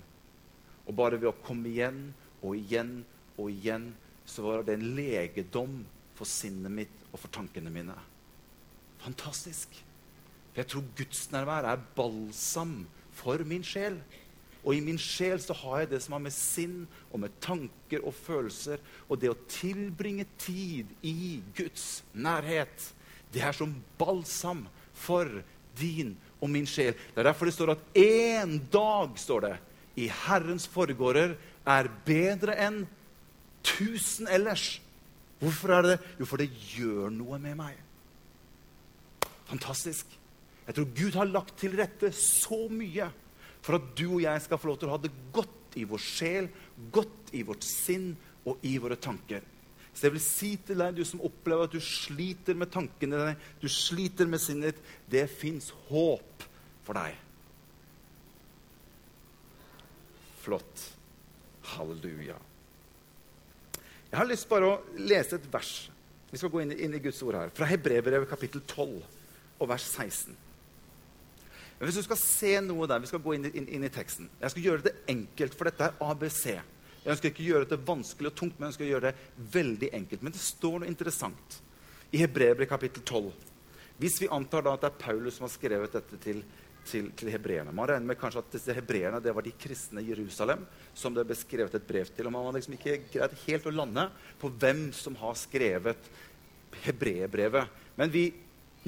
Og 0.88 0.96
bare 0.96 1.18
ved 1.20 1.28
å 1.28 1.42
komme 1.44 1.68
igjen 1.68 1.98
og 2.40 2.56
igjen 2.56 2.94
og 3.36 3.50
igjen, 3.52 3.90
så 4.24 4.46
var 4.46 4.64
det 4.64 4.78
en 4.78 4.86
legedom 4.96 5.74
for 6.16 6.24
sinnet 6.24 6.72
mitt 6.72 7.04
og 7.10 7.20
for 7.20 7.28
tankene 7.36 7.68
mine. 7.74 7.98
Fantastisk. 9.04 9.76
For 10.50 10.62
jeg 10.62 10.70
tror 10.72 10.88
Guds 10.98 11.22
nærvær 11.32 11.68
er 11.70 11.84
balsam 11.96 12.74
for 13.14 13.44
min 13.46 13.64
sjel. 13.66 14.00
Og 14.60 14.74
i 14.76 14.82
min 14.84 14.98
sjel 15.00 15.40
så 15.40 15.54
har 15.56 15.82
jeg 15.82 15.90
det 15.94 16.02
som 16.04 16.16
har 16.16 16.24
med 16.26 16.34
sinn 16.36 16.82
og 17.10 17.22
med 17.22 17.36
tanker 17.40 18.02
og 18.04 18.16
følelser 18.16 18.82
og 19.08 19.20
det 19.22 19.30
å 19.32 19.38
tilbringe 19.48 20.26
tid 20.40 20.90
i 21.06 21.40
Guds 21.56 22.02
nærhet. 22.12 22.90
Det 23.32 23.44
er 23.46 23.56
som 23.56 23.72
balsam 23.98 24.66
for 24.92 25.30
din 25.78 26.12
og 26.40 26.50
min 26.52 26.68
sjel. 26.68 26.92
Det 26.92 27.22
er 27.22 27.30
derfor 27.30 27.48
det 27.48 27.56
står 27.56 27.74
at 27.76 27.84
én 27.96 28.58
dag 28.72 29.16
står 29.18 29.46
det, 29.46 29.56
i 29.96 30.06
Herrens 30.26 30.68
forgårder 30.70 31.34
er 31.68 31.88
bedre 32.06 32.54
enn 32.62 32.84
tusen 33.66 34.28
ellers. 34.30 34.78
Hvorfor 35.40 35.72
er 35.74 35.82
det 35.82 35.92
det? 35.94 36.14
Jo, 36.20 36.28
for 36.28 36.40
det 36.40 36.50
gjør 36.76 37.10
noe 37.12 37.40
med 37.42 37.56
meg. 37.58 37.76
Fantastisk. 39.50 40.19
Jeg 40.70 40.76
tror 40.76 40.90
Gud 40.94 41.16
har 41.18 41.26
lagt 41.26 41.56
til 41.58 41.72
rette 41.74 42.12
så 42.14 42.68
mye 42.70 43.08
for 43.58 43.74
at 43.74 43.86
du 43.98 44.04
og 44.06 44.20
jeg 44.22 44.42
skal 44.44 44.58
få 44.60 44.68
lov 44.70 44.76
til 44.78 44.86
å 44.86 44.92
ha 44.92 44.98
det 45.02 45.10
godt 45.34 45.74
i 45.80 45.82
vår 45.82 46.02
sjel, 46.02 46.46
godt 46.94 47.32
i 47.34 47.40
vårt 47.46 47.64
sinn 47.66 48.12
og 48.46 48.62
i 48.62 48.76
våre 48.78 48.94
tanker. 48.94 49.42
Så 49.90 50.06
jeg 50.06 50.14
vil 50.14 50.22
si 50.22 50.50
til 50.62 50.78
deg, 50.78 50.94
du 50.94 51.02
som 51.02 51.24
opplever 51.26 51.66
at 51.66 51.74
du 51.74 51.82
sliter 51.82 52.54
med 52.54 52.70
tankene 52.70 53.18
dine, 53.18 53.32
du 53.58 53.66
sliter 53.66 54.30
med 54.30 54.38
sinnet 54.38 54.76
ditt, 54.76 54.92
det 55.10 55.24
fins 55.32 55.72
håp 55.88 56.44
for 56.86 57.00
deg. 57.00 57.16
Flott. 60.44 60.84
Halleluja. 61.72 62.36
Jeg 64.12 64.20
har 64.20 64.30
lyst 64.30 64.46
bare 64.50 64.70
å 64.70 64.78
lese 65.02 65.34
et 65.34 65.50
vers. 65.50 65.72
Vi 66.30 66.38
skal 66.38 66.54
gå 66.54 66.62
inn, 66.62 66.76
inn 66.78 66.94
i 66.94 67.02
Guds 67.02 67.18
ord 67.26 67.40
her. 67.40 67.50
Fra 67.58 67.66
Hebrevet 67.66 68.22
kapittel 68.30 68.62
12 68.62 68.94
og 69.58 69.68
vers 69.74 69.90
16. 69.98 70.38
Men 71.80 71.88
hvis 71.88 71.98
du 72.02 72.04
skal 72.04 72.20
se 72.20 72.52
noe 72.60 72.86
der, 72.86 73.00
Vi 73.00 73.08
skal 73.08 73.22
gå 73.24 73.34
inn, 73.34 73.48
inn, 73.48 73.66
inn, 73.66 73.84
i 73.84 73.92
teksten. 73.92 74.28
Jeg 74.40 74.52
skal 74.52 74.62
gjøre 74.62 74.84
det 74.84 74.94
enkelt, 75.08 75.56
for 75.56 75.64
dette 75.64 75.88
er 75.88 75.96
ABC. 76.04 76.44
Jeg 77.00 77.12
ønsker 77.14 77.30
ikke 77.30 77.42
å 77.42 77.50
gjøre 77.50 77.70
det 77.70 77.80
vanskelig 77.88 78.28
og 78.28 78.36
tungt, 78.36 78.58
men 78.58 78.66
jeg 78.66 78.74
ønsker 78.74 78.84
å 78.84 78.90
gjøre 78.90 79.10
det 79.10 79.46
veldig 79.54 79.90
enkelt. 79.96 80.22
Men 80.22 80.34
det 80.36 80.42
står 80.44 80.82
noe 80.82 80.90
interessant 80.92 81.60
i 82.12 82.20
Hebrevet 82.20 82.68
kapittel 82.68 83.02
12. 83.02 83.32
Hvis 84.00 84.20
vi 84.20 84.28
antar 84.32 84.66
da 84.66 84.74
at 84.76 84.84
det 84.84 84.90
er 84.90 85.00
Paulus 85.00 85.38
som 85.38 85.48
har 85.48 85.54
skrevet 85.54 85.96
dette 85.96 86.20
til 86.20 86.44
til, 86.88 87.10
til 87.16 87.30
hebreerne. 87.32 87.72
Man 87.74 87.88
regner 87.88 88.08
med 88.10 88.18
kanskje 88.20 88.42
at 88.42 88.52
disse 88.54 88.74
hebreerne 88.76 89.20
det 89.22 89.34
var 89.34 89.44
de 89.44 89.52
kristne 89.60 90.02
i 90.02 90.10
Jerusalem 90.10 90.64
som 90.96 91.14
det 91.14 91.26
ble 91.28 91.36
skrevet 91.38 91.76
et 91.76 91.86
brev 91.86 92.10
til. 92.10 92.26
og 92.26 92.34
Man 92.34 92.46
har 92.48 92.56
liksom 92.56 92.76
ikke 92.76 92.98
greid 93.12 93.36
helt 93.46 93.68
å 93.68 93.74
lande 93.74 94.06
på 94.40 94.50
hvem 94.60 94.88
som 94.96 95.16
har 95.20 95.36
skrevet 95.38 96.10
hebreerbrevet. 96.84 97.80
Men 97.98 98.12
vi, 98.12 98.28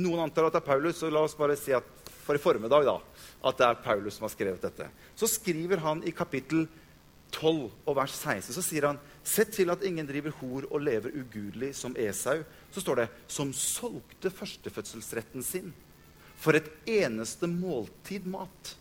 noen 0.01 0.25
antar 0.25 0.49
at 0.49 0.57
det 0.57 0.63
er 0.63 0.71
Paulus, 0.71 0.99
så 1.01 1.11
la 1.13 1.25
oss 1.27 1.39
bare 1.39 1.59
si 1.61 1.75
at 1.77 2.02
for 2.23 2.39
i 2.39 2.43
formiddag 2.43 2.87
da, 2.87 2.99
at 3.43 3.59
det 3.59 3.67
er 3.67 3.83
Paulus 3.83 4.19
som 4.19 4.29
har 4.29 4.33
skrevet 4.35 4.63
dette. 4.63 4.87
Så 5.19 5.29
skriver 5.31 5.83
han 5.83 6.03
i 6.07 6.15
kapittel 6.15 6.67
12 7.33 7.71
og 7.89 7.97
vers 7.97 8.15
16 8.15 8.53
så 8.55 8.65
sier 8.65 8.91
han 8.91 9.01
Sett 9.23 9.53
til 9.55 9.71
at 9.71 9.85
ingen 9.87 10.07
driver 10.09 10.35
hor 10.41 10.65
og 10.67 10.83
lever 10.83 11.15
ugudelig 11.15 11.69
som 11.79 11.95
Esau. 11.95 12.41
Så 12.75 12.83
står 12.83 12.99
det 12.99 13.09
som 13.31 13.53
solgte 13.55 14.33
førstefødselsretten 14.35 15.45
sin 15.47 15.71
for 16.43 16.59
et 16.59 16.67
eneste 16.91 17.47
måltid 17.47 18.27
mat. 18.27 18.73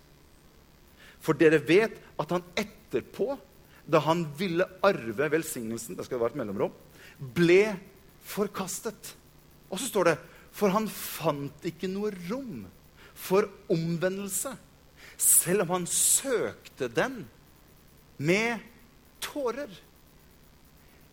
For 1.22 1.38
dere 1.38 1.62
vet 1.62 2.00
at 2.18 2.34
han 2.34 2.46
etterpå, 2.58 3.36
da 3.86 4.02
han 4.02 4.26
ville 4.38 4.66
arve 4.82 5.30
velsignelsen 5.30 6.00
det 6.00 6.08
skal 6.08 6.24
være 6.24 6.34
et 6.34 6.42
mellomrom, 6.42 6.74
ble 7.22 7.76
forkastet. 8.26 9.14
Og 9.70 9.78
så 9.78 9.92
står 9.92 10.10
det 10.10 10.18
For 10.52 10.74
han 10.74 10.90
fant 10.90 11.70
ikke 11.70 11.88
noe 11.88 12.10
rom 12.28 12.66
for 13.22 13.48
omvendelse, 13.70 14.56
selv 15.18 15.66
om 15.66 15.76
han 15.76 15.88
søkte 15.88 16.90
den 16.90 17.22
med 18.18 18.60
tårer. 19.22 19.70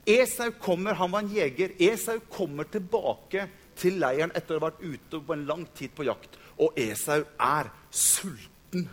Esau 0.09 0.51
kommer, 0.61 0.97
han 0.97 1.13
var 1.13 1.25
en 1.25 1.33
jeger. 1.35 1.75
Esau 1.79 2.17
kommer 2.33 2.65
tilbake 2.73 3.45
til 3.79 3.99
leiren 4.01 4.33
etter 4.37 4.57
å 4.57 4.63
ha 4.63 4.71
vært 4.71 4.85
ute 4.85 5.21
på 5.21 5.35
en 5.35 5.47
lang 5.49 5.67
tid 5.77 5.93
på 5.95 6.07
jakt. 6.09 6.39
Og 6.59 6.79
Esau 6.81 7.27
er 7.37 7.69
sulten. 7.93 8.89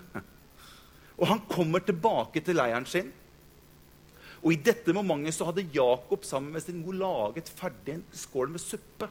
Og 1.16 1.30
han 1.30 1.46
kommer 1.48 1.80
tilbake 1.80 2.44
til 2.44 2.60
leiren 2.60 2.88
sin. 2.90 3.14
Og 4.44 4.52
i 4.54 4.60
dette 4.62 4.94
momentet 4.94 5.38
så 5.38 5.48
hadde 5.48 5.70
Jakob 5.74 6.28
sammen 6.28 6.52
med 6.54 6.66
sin 6.66 6.84
mor 6.84 6.98
laget 7.00 7.48
ferdig 7.50 7.96
en 7.96 8.04
skål 8.14 8.52
med 8.54 8.62
suppe. 8.62 9.08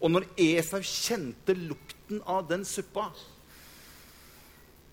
Og 0.00 0.10
når 0.10 0.30
Esau 0.40 0.80
kjente 0.80 1.54
lukten 1.54 1.99
av 2.26 2.48
den 2.50 2.64
suppa, 2.66 3.06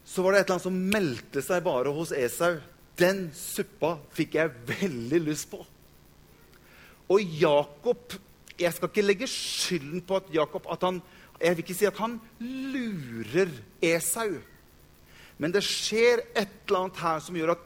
så 0.08 0.24
var 0.24 0.34
det 0.34 0.40
et 0.40 0.46
eller 0.46 0.56
annet 0.56 0.68
som 0.68 0.78
meldte 0.94 1.44
seg 1.44 1.66
bare 1.66 1.92
hos 1.92 2.14
Esau. 2.16 2.60
Den 2.98 3.28
suppa 3.36 3.98
fikk 4.16 4.38
jeg 4.38 4.54
veldig 4.70 5.20
lyst 5.26 5.50
på. 5.52 5.60
Og 7.12 7.38
Jakob 7.40 8.18
Jeg 8.58 8.74
skal 8.74 8.90
ikke 8.90 9.04
legge 9.06 9.28
skylden 9.30 10.02
på 10.02 10.16
at 10.18 10.32
Jakob 10.34 10.66
at 10.74 10.82
han 10.88 10.96
jeg 11.38 11.54
vil 11.54 11.62
ikke 11.62 11.78
si 11.78 11.86
at 11.86 12.00
han 12.02 12.16
lurer 12.42 13.52
Esau. 13.86 14.40
Men 15.38 15.54
det 15.54 15.62
skjer 15.66 16.24
et 16.34 16.64
eller 16.66 16.80
annet 16.80 17.02
her 17.04 17.20
som 17.22 17.38
gjør 17.38 17.54
at 17.54 17.66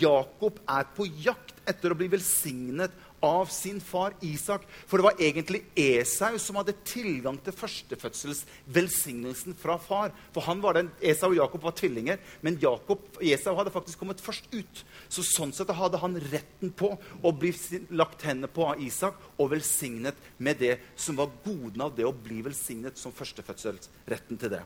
Jakob 0.00 0.60
er 0.64 0.86
på 0.96 1.04
jakt 1.20 1.58
etter 1.68 1.92
å 1.92 1.98
bli 1.98 2.08
velsignet 2.12 2.94
av 3.22 3.46
sin 3.46 3.80
far 3.80 4.12
Isak. 4.20 4.64
For 4.90 4.98
det 4.98 5.06
var 5.06 5.20
egentlig 5.22 5.62
Esau 5.78 6.38
som 6.42 6.56
hadde 6.58 6.74
tilgang 6.86 7.38
til 7.44 7.54
førstefødselsvelsignelsen 7.54 9.54
fra 9.58 9.76
far. 9.80 10.10
For 10.34 10.42
han 10.48 10.62
var 10.64 10.78
den, 10.78 10.90
Esau 10.98 11.30
og 11.30 11.38
Jakob 11.38 11.62
var 11.68 11.76
tvillinger, 11.78 12.18
men 12.42 12.58
Jakob, 12.62 13.04
Esau 13.22 13.54
hadde 13.58 13.74
faktisk 13.74 14.02
kommet 14.02 14.22
først 14.22 14.50
ut. 14.52 14.84
Så 15.06 15.22
sånn 15.26 15.54
sett 15.54 15.70
hadde 15.78 16.02
han 16.02 16.18
retten 16.32 16.74
på 16.74 16.96
å 16.98 17.32
bli 17.32 17.54
lagt 17.94 18.26
hendene 18.26 18.50
på 18.50 18.66
av 18.72 18.82
Isak 18.82 19.18
og 19.38 19.52
velsignet 19.54 20.18
med 20.42 20.58
det 20.58 20.78
som 20.98 21.18
var 21.18 21.30
godene 21.46 21.86
av 21.86 21.94
det 21.96 22.08
å 22.08 22.16
bli 22.16 22.42
velsignet 22.42 22.98
som 22.98 23.14
førstefødselsretten 23.14 24.42
til 24.42 24.58
det. 24.58 24.64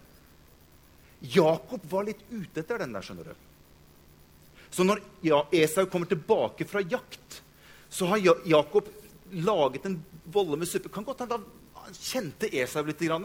Jakob 1.36 1.84
var 1.90 2.08
litt 2.08 2.24
ute 2.30 2.60
etter 2.60 2.80
den 2.80 2.96
der, 2.96 3.04
skjønner 3.04 3.32
du. 3.32 3.36
Så 4.72 4.84
når 4.84 5.00
Esau 5.54 5.86
kommer 5.88 6.08
tilbake 6.10 6.66
fra 6.68 6.82
jakt 6.84 7.42
så 7.96 8.06
har 8.10 8.20
Jakob 8.44 8.88
laget 9.32 9.86
en 9.88 9.96
bolle 10.32 10.58
med 10.60 10.68
suppe. 10.68 10.90
Kan 10.92 11.04
godt 11.06 11.22
hende 11.24 11.38
han 11.38 11.96
kjente 11.96 12.50
Esau 12.52 12.84
litt. 12.84 13.00
Grann. 13.00 13.24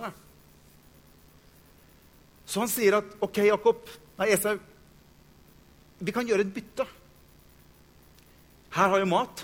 Så 2.46 2.64
han 2.64 2.72
sier 2.72 3.02
at 3.02 3.18
OK, 3.24 3.44
Jakob 3.50 3.84
Nei, 4.22 4.28
Esau, 4.36 4.60
vi 5.98 6.14
kan 6.14 6.28
gjøre 6.28 6.44
et 6.46 6.52
bytte. 6.54 6.86
Her 8.76 8.92
har 8.94 9.02
jeg 9.02 9.10
mat. 9.10 9.42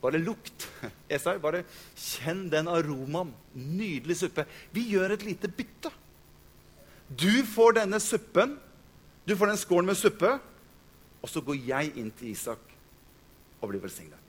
Bare 0.00 0.20
lukt. 0.22 0.68
Esau, 1.16 1.34
bare 1.42 1.64
kjenn 1.98 2.44
den 2.52 2.70
aromaen. 2.70 3.32
Nydelig 3.58 4.20
suppe. 4.20 4.46
Vi 4.76 4.86
gjør 4.92 5.16
et 5.16 5.26
lite 5.26 5.50
bytte. 5.50 5.90
Du 7.10 7.42
får 7.42 7.80
denne 7.80 7.98
suppen, 7.98 8.54
du 9.26 9.34
får 9.34 9.50
den 9.50 9.58
skålen 9.58 9.90
med 9.90 9.98
suppe, 9.98 10.36
og 11.18 11.28
så 11.32 11.42
går 11.42 11.58
jeg 11.66 11.92
inn 11.98 12.12
til 12.14 12.30
Isak 12.30 12.62
og 13.58 13.72
blir 13.72 13.82
velsignet. 13.82 14.19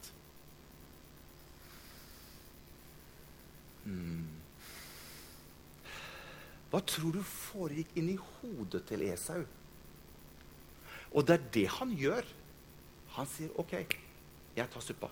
Hmm. 3.84 4.28
Hva 6.72 6.80
tror 6.88 7.18
du 7.18 7.24
foregikk 7.28 7.92
inni 8.00 8.16
hodet 8.16 8.86
til 8.88 9.04
Esau? 9.10 9.42
Og 11.12 11.26
det 11.28 11.36
er 11.36 11.50
det 11.58 11.66
han 11.80 11.92
gjør. 12.00 12.28
Han 13.18 13.28
sier, 13.28 13.52
'OK, 13.60 13.74
jeg 14.56 14.70
tar 14.72 14.82
suppa'. 14.82 15.12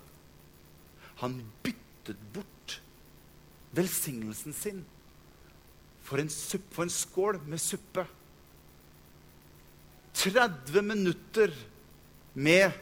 Han 1.20 1.42
byttet 1.62 2.16
bort 2.32 2.80
velsignelsen 3.76 4.52
sin 4.52 4.84
for 6.02 6.18
en, 6.18 6.28
supp, 6.28 6.64
for 6.72 6.82
en 6.82 6.90
skål 6.90 7.40
med 7.46 7.60
suppe. 7.60 8.06
30 10.14 10.82
minutter 10.82 11.52
med 12.34 12.72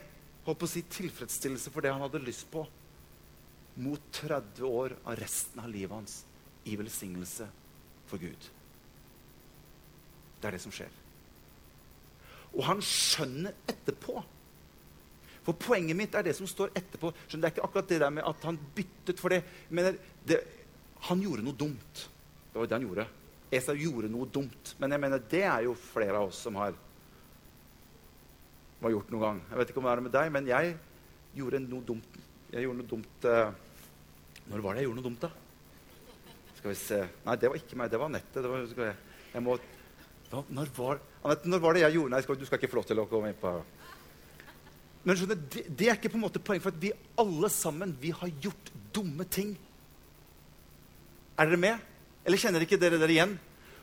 håper 0.46 0.64
å 0.64 0.70
si, 0.70 0.82
tilfredsstillelse 0.82 1.70
for 1.70 1.84
det 1.84 1.92
han 1.92 2.00
hadde 2.00 2.22
lyst 2.24 2.46
på 2.50 2.62
mot 3.78 4.00
30 4.12 4.64
år 4.66 4.96
av 5.04 5.16
resten 5.20 5.62
av 5.62 5.70
livet 5.70 5.94
hans 5.94 6.22
i 6.68 6.76
velsignelse 6.76 7.46
for 8.08 8.20
Gud. 8.20 8.48
Det 10.38 10.48
er 10.48 10.56
det 10.56 10.62
som 10.62 10.74
skjer. 10.74 10.90
Og 12.54 12.64
han 12.66 12.82
skjønner 12.84 13.54
etterpå. 13.68 14.18
For 15.46 15.56
poenget 15.56 15.96
mitt 15.96 16.16
er 16.18 16.26
det 16.26 16.34
som 16.36 16.48
står 16.48 16.74
etterpå. 16.76 17.12
Skjønner, 17.26 17.46
det 17.46 17.50
er 17.50 17.54
ikke 17.56 17.68
akkurat 17.68 17.92
det 17.92 18.00
der 18.02 18.14
med 18.14 18.26
at 18.28 18.48
han 18.48 18.58
byttet 18.76 19.20
for 19.20 19.32
det. 19.32 19.42
Men 19.70 19.96
det, 20.26 20.42
han 21.08 21.22
gjorde 21.22 21.46
noe 21.46 21.56
dumt. 21.58 22.04
Det 22.50 22.58
var 22.58 22.68
det 22.68 22.78
han 22.78 22.88
gjorde. 22.88 23.06
Esau 23.58 23.76
gjorde 23.78 24.10
noe 24.12 24.28
dumt. 24.32 24.74
Men 24.80 24.92
jeg 24.92 25.04
mener, 25.04 25.24
det 25.30 25.44
er 25.46 25.64
jo 25.68 25.76
flere 25.78 26.18
av 26.18 26.32
oss 26.32 26.42
som 26.44 26.58
har, 26.60 26.76
har 28.82 28.94
gjort 28.94 29.14
noen 29.14 29.24
gang. 29.24 29.40
Jeg 29.48 29.60
vet 29.60 29.72
ikke 29.72 29.82
om 29.82 29.88
det 29.88 29.94
er 29.94 30.04
med 30.08 30.16
deg, 30.18 30.34
men 30.34 30.50
jeg 30.50 30.76
gjorde 31.38 31.62
noe 31.64 31.88
dumt. 31.92 32.20
Jeg 32.52 32.64
gjorde 32.64 32.80
noe 32.82 32.90
dumt 32.90 33.28
uh, 33.28 33.67
når 34.48 34.64
var 34.64 34.74
det 34.74 34.82
jeg 34.82 34.88
gjorde 34.88 35.00
noe 35.00 35.08
dumt, 35.08 35.24
da? 35.24 35.30
Skal 36.58 36.72
vi 36.72 36.78
se 36.80 37.00
Nei, 37.26 37.36
det 37.38 37.50
var 37.50 37.60
ikke 37.60 37.78
meg. 37.78 37.90
Det 37.92 38.00
var. 38.00 38.14
Det 38.34 38.44
var, 38.44 38.62
jeg, 38.64 38.94
jeg 39.34 39.44
må 39.44 39.58
Hva, 40.28 40.44
når, 40.52 40.70
var, 40.76 41.02
Anette, 41.22 41.50
når 41.50 41.62
var 41.64 41.76
det 41.76 41.84
jeg 41.84 41.96
gjorde 41.98 42.14
Nei, 42.14 42.22
du 42.24 42.46
skal 42.48 42.60
ikke 42.60 42.70
få 42.72 42.80
lov 42.80 42.88
til 42.88 43.02
å 43.02 43.08
komme 43.10 43.32
inn 43.32 43.38
på 43.38 43.52
Men 45.04 45.18
skjønner, 45.20 45.38
det, 45.38 45.66
det, 45.68 45.88
er 45.88 45.98
ikke 45.98 46.12
på 46.12 46.20
en 46.20 46.24
måte 46.26 46.42
poeng, 46.42 46.62
for 46.64 46.74
at 46.74 46.80
vi 46.82 46.92
alle 47.20 47.50
sammen 47.52 47.94
vi 48.00 48.10
har 48.12 48.32
gjort 48.42 48.72
dumme 48.92 49.24
ting. 49.30 49.54
Er 51.38 51.48
dere 51.48 51.60
med? 51.62 51.84
Eller 52.26 52.40
kjenner 52.42 52.64
ikke 52.64 52.80
dere 52.80 52.98
dere 53.00 53.14
igjen? 53.14 53.36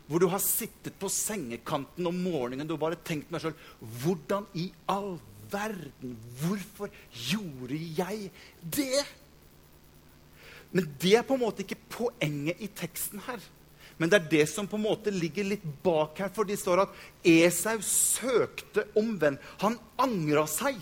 Hvor 0.05 0.21
du 0.21 0.27
har 0.29 0.43
sittet 0.43 0.97
på 1.01 1.09
sengekanten 1.09 2.05
om 2.05 2.17
morgenen 2.27 2.69
og 2.69 2.81
bare 2.81 2.99
tenkt 3.01 3.31
meg 3.33 3.41
sjøl 3.41 3.55
Hvordan 4.03 4.45
i 4.59 4.67
all 4.91 5.15
verden 5.49 6.13
Hvorfor 6.43 6.91
gjorde 7.31 7.79
jeg 7.97 8.29
det? 8.61 9.05
Men 10.75 10.89
det 10.99 11.13
er 11.15 11.23
på 11.23 11.37
en 11.37 11.45
måte 11.45 11.63
ikke 11.63 11.79
poenget 11.87 12.59
i 12.59 12.67
teksten 12.67 13.21
her. 13.23 13.39
Men 13.95 14.11
det 14.11 14.17
er 14.17 14.31
det 14.33 14.45
som 14.51 14.67
på 14.67 14.75
en 14.75 14.83
måte 14.83 15.13
ligger 15.13 15.47
litt 15.47 15.63
bak 15.85 16.19
her. 16.19 16.33
For 16.35 16.47
det 16.47 16.57
står 16.59 16.83
at 16.83 16.97
Esau 17.23 17.79
søkte 17.85 18.83
omvend. 18.99 19.39
Han 19.63 19.79
angra 20.03 20.43
seg. 20.51 20.81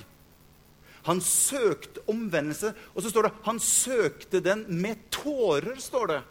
Han 1.05 1.21
søkte 1.21 2.01
omvendelse. 2.09 2.73
Og 2.95 3.05
så 3.05 3.13
står 3.13 3.27
det 3.27 3.33
han 3.45 3.61
søkte 3.61 4.41
den 4.41 4.65
med 4.81 5.05
tårer. 5.13 5.77
står 5.77 6.15
det. 6.15 6.21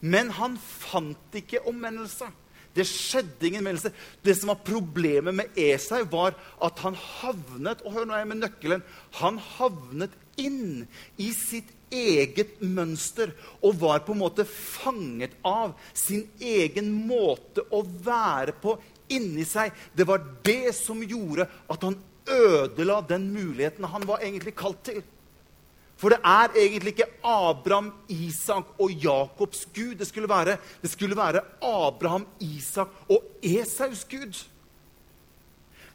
Men 0.00 0.30
han 0.36 0.60
fant 0.60 1.40
ikke 1.40 1.64
omvendelse. 1.68 2.28
Det 2.76 2.86
skjedde 2.86 3.48
ingen 3.48 3.64
omvendelse. 3.64 3.92
Det 4.22 4.36
som 4.36 4.52
var 4.52 4.62
problemet 4.64 5.34
med 5.34 5.58
Esau, 5.58 6.04
var 6.12 6.36
at 6.62 6.84
han 6.84 6.96
havnet 6.96 7.82
og 7.84 7.96
hør 7.96 8.06
nå 8.06 8.14
er 8.14 8.22
jeg 8.22 8.30
med 8.30 8.42
nøkkelen, 8.44 8.84
han 9.18 9.40
havnet 9.56 10.14
inn 10.40 10.86
i 11.20 11.32
sitt 11.34 11.72
eget 11.90 12.60
mønster 12.62 13.32
og 13.60 13.78
var 13.80 14.02
på 14.06 14.14
en 14.14 14.22
måte 14.22 14.46
fanget 14.46 15.36
av 15.46 15.74
sin 15.94 16.24
egen 16.38 16.92
måte 17.08 17.64
å 17.74 17.82
være 17.82 18.54
på 18.62 18.76
inni 19.10 19.44
seg. 19.48 19.74
Det 19.94 20.06
var 20.08 20.22
det 20.46 20.74
som 20.78 21.02
gjorde 21.02 21.48
at 21.70 21.86
han 21.86 21.98
ødela 22.30 23.00
den 23.08 23.30
muligheten 23.34 23.88
han 23.90 24.06
var 24.06 24.22
egentlig 24.22 24.54
kalt 24.58 24.84
til. 24.86 25.02
For 26.00 26.14
det 26.14 26.22
er 26.24 26.54
egentlig 26.56 26.94
ikke 26.94 27.10
Abraham, 27.28 27.90
Isak 28.08 28.70
og 28.80 28.92
Jakobs 29.04 29.66
Gud. 29.74 29.98
Det 30.00 30.06
skulle 30.08 30.30
være, 30.30 30.56
det 30.80 30.90
skulle 30.90 31.16
være 31.16 31.42
Abraham, 31.60 32.24
Isak 32.40 32.88
og 33.08 33.26
Esaus 33.44 34.06
Gud. 34.08 34.38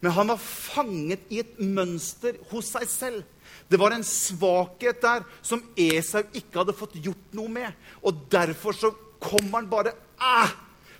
Men 0.01 0.11
han 0.13 0.29
var 0.29 0.37
fanget 0.37 1.25
i 1.33 1.39
et 1.41 1.57
mønster 1.57 2.37
hos 2.51 2.69
seg 2.75 2.85
selv. 2.91 3.23
Det 3.67 3.79
var 3.81 3.95
en 3.95 4.05
svakhet 4.05 5.01
der 5.01 5.23
som 5.41 5.63
Esau 5.75 6.23
ikke 6.33 6.61
hadde 6.61 6.77
fått 6.77 6.99
gjort 7.01 7.37
noe 7.37 7.49
med. 7.49 7.71
Og 8.05 8.27
derfor 8.31 8.77
så 8.77 8.91
kom 9.21 9.49
han 9.53 9.69
bare 9.71 9.95
ah! 10.21 10.53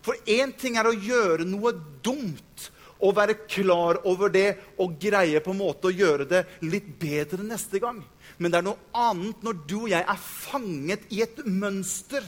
For 0.06 0.18
én 0.30 0.52
ting 0.54 0.78
er 0.78 0.86
å 0.86 0.94
gjøre 0.94 1.48
noe 1.50 1.72
dumt 2.06 2.70
og 3.06 3.16
være 3.18 3.40
klar 3.50 4.00
over 4.08 4.30
det 4.32 4.48
og 4.82 4.96
greie 5.02 5.42
på 5.44 5.52
en 5.52 5.62
måte 5.64 5.90
å 5.90 5.94
gjøre 5.94 6.28
det 6.30 6.44
litt 6.66 6.88
bedre 7.02 7.44
neste 7.44 7.82
gang. 7.82 8.00
Men 8.38 8.54
det 8.54 8.60
er 8.60 8.68
noe 8.68 8.90
annet 8.96 9.44
når 9.46 9.62
du 9.66 9.78
og 9.84 9.92
jeg 9.92 10.06
er 10.06 10.22
fanget 10.22 11.06
i 11.14 11.22
et 11.26 11.42
mønster 11.46 12.26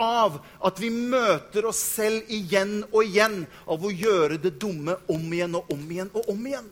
av 0.00 0.40
at 0.66 0.80
vi 0.82 0.90
møter 0.90 1.68
oss 1.70 1.80
selv 1.94 2.30
igjen 2.32 2.80
og 2.90 3.02
igjen 3.04 3.44
av 3.70 3.84
å 3.84 3.92
gjøre 3.92 4.40
det 4.42 4.56
dumme 4.60 4.96
om 5.10 5.28
igjen 5.32 5.54
og 5.58 5.70
om 5.74 5.84
igjen 5.90 6.10
og 6.12 6.32
om 6.34 6.48
igjen. 6.50 6.70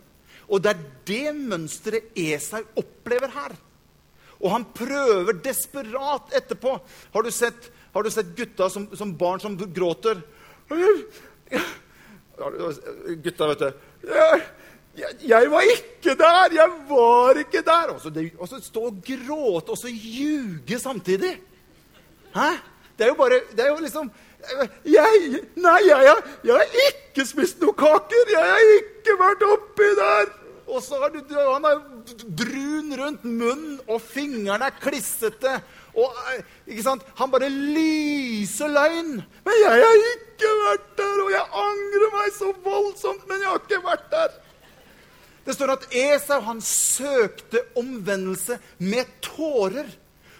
Og 0.52 0.60
det 0.60 0.74
er 0.74 0.80
det 1.08 1.34
mønsteret 1.36 2.18
Esau 2.18 2.60
opplever 2.76 3.32
her. 3.32 3.54
Og 4.42 4.50
han 4.52 4.66
prøver 4.74 5.38
desperat 5.44 6.34
etterpå. 6.36 6.74
Har 7.14 7.24
du 7.24 7.30
sett, 7.32 7.70
har 7.94 8.02
du 8.04 8.10
sett 8.12 8.34
gutta 8.36 8.68
som, 8.70 8.88
som, 8.96 9.14
barn 9.16 9.40
som 9.40 9.56
gråter? 9.56 10.20
Gutta, 13.22 13.48
vet 13.52 13.62
du. 13.62 13.70
Jeg, 14.92 15.14
jeg, 15.24 15.48
var 15.48 15.70
ikke 15.72 16.16
der! 16.20 16.56
Jeg 16.58 16.74
var 16.90 17.38
ikke 17.40 17.62
der! 17.64 17.94
Og 17.94 18.02
så, 18.02 18.10
det, 18.12 18.26
og 18.36 18.50
så 18.50 18.60
stå 18.60 18.90
og 18.90 18.98
gråte 19.06 19.72
og 19.72 19.78
så 19.78 19.88
ljuge 19.88 20.78
samtidig. 20.82 21.32
Hæ? 22.34 22.50
Det 22.98 23.06
er 23.06 23.08
jo 23.08 23.16
bare 23.16 23.40
Det 23.56 23.60
er 23.64 23.70
jo 23.70 23.80
liksom 23.80 24.10
jeg, 24.84 25.40
Nei, 25.56 25.80
jeg, 25.86 26.16
jeg, 26.44 26.52
har 26.52 26.76
ikke 26.90 27.24
spist 27.26 27.60
noen 27.62 27.76
kaker! 27.78 28.32
Jeg 28.34 28.48
har 28.48 28.70
ikke 28.76 29.18
vært 29.20 29.44
oppi 29.46 29.90
der! 29.96 30.32
Og 30.68 30.82
så 30.84 30.98
har 31.02 31.12
du, 31.12 31.20
han 31.34 31.64
er 31.68 31.80
brun 32.38 32.92
rundt 32.98 33.24
munnen, 33.24 33.80
og 33.88 34.02
fingrene 34.04 34.68
er 34.68 34.76
klissete. 34.82 35.56
Og, 35.92 36.20
ikke 36.66 36.84
sant? 36.86 37.04
Han 37.18 37.32
bare 37.32 37.50
lyser 37.52 38.70
løgn. 38.72 39.18
Men 39.44 39.58
jeg 39.60 39.82
har 39.82 40.06
ikke 40.12 40.52
vært 40.62 40.86
der, 41.00 41.18
og 41.24 41.34
jeg 41.34 41.64
angrer 41.64 42.14
meg 42.14 42.30
så 42.36 42.52
voldsomt, 42.64 43.26
men 43.28 43.42
jeg 43.42 43.50
har 43.50 43.60
ikke 43.64 43.82
vært 43.84 44.08
der. 44.14 44.38
Det 45.42 45.56
står 45.56 45.74
at 45.74 45.88
Esau 45.98 46.38
han 46.46 46.62
søkte 46.62 47.64
omvendelse 47.78 48.60
med 48.78 49.10
tårer. 49.24 49.90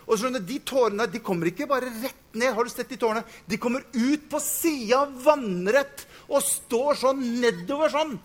Og 0.07 0.19
skjønner, 0.19 0.43
De 0.43 0.59
tårene 0.67 1.07
de 1.11 1.21
kommer 1.23 1.51
ikke 1.51 1.67
bare 1.71 1.91
rett 1.91 2.35
ned. 2.35 2.55
Har 2.55 2.65
du 2.65 2.71
sett 2.71 2.91
de 2.91 2.99
tårene? 3.01 3.25
De 3.47 3.59
kommer 3.59 3.85
ut 3.93 4.29
på 4.31 4.41
sida 4.43 5.05
vannrett 5.25 6.07
og 6.29 6.43
står 6.47 6.99
sånn 7.03 7.23
nedover 7.43 7.93
sånn. 7.93 8.17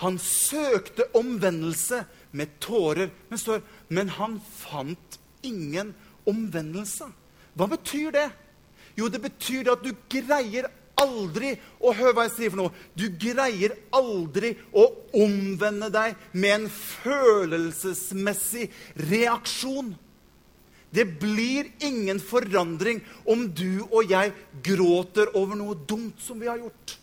Han 0.00 0.18
søkte 0.22 1.08
omvendelse 1.16 2.04
med 2.32 2.52
tårer, 2.62 3.10
men, 3.28 3.38
står, 3.38 3.60
men 3.88 4.12
han 4.16 4.38
fant 4.40 5.18
ingen 5.44 5.92
omvendelse. 6.28 7.08
Hva 7.58 7.66
betyr 7.68 8.14
det? 8.14 8.28
Jo, 8.96 9.08
det 9.12 9.20
betyr 9.22 9.72
at 9.72 9.82
du 9.84 9.92
greier 10.10 10.70
aldri 11.00 11.54
Og 11.80 11.94
hør 11.96 12.12
hva 12.12 12.26
jeg 12.26 12.34
sier 12.34 12.52
for 12.52 12.60
noe. 12.60 12.74
Du 12.92 13.06
greier 13.20 13.72
aldri 13.96 14.52
å 14.76 14.84
omvende 15.16 15.88
deg 15.92 16.18
med 16.34 16.52
en 16.58 16.66
følelsesmessig 16.74 18.66
reaksjon. 19.08 19.94
Det 20.90 21.06
blir 21.22 21.70
ingen 21.86 22.20
forandring 22.20 23.00
om 23.24 23.46
du 23.48 23.80
og 23.86 24.10
jeg 24.10 24.34
gråter 24.66 25.32
over 25.38 25.56
noe 25.56 25.78
dumt 25.88 26.20
som 26.20 26.40
vi 26.42 26.50
har 26.50 26.60
gjort. 26.60 26.99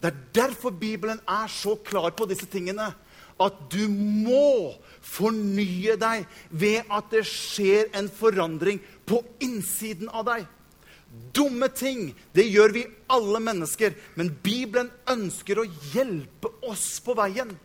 Det 0.00 0.10
er 0.10 0.20
derfor 0.34 0.72
Bibelen 0.72 1.20
er 1.28 1.48
så 1.52 1.76
klar 1.84 2.10
på 2.16 2.26
disse 2.28 2.48
tingene. 2.50 2.90
At 3.40 3.56
du 3.72 3.88
må 3.88 4.76
fornye 5.00 5.96
deg 6.00 6.26
ved 6.50 6.88
at 6.92 7.12
det 7.12 7.24
skjer 7.28 7.88
en 7.96 8.10
forandring 8.12 8.80
på 9.08 9.22
innsiden 9.44 10.10
av 10.12 10.26
deg. 10.28 10.44
Dumme 11.34 11.66
ting, 11.74 12.10
det 12.36 12.46
gjør 12.46 12.74
vi 12.76 12.84
alle 13.10 13.40
mennesker. 13.42 13.96
Men 14.16 14.32
Bibelen 14.44 14.92
ønsker 15.10 15.60
å 15.60 15.68
hjelpe 15.92 16.52
oss 16.68 17.00
på 17.04 17.16
veien. 17.18 17.56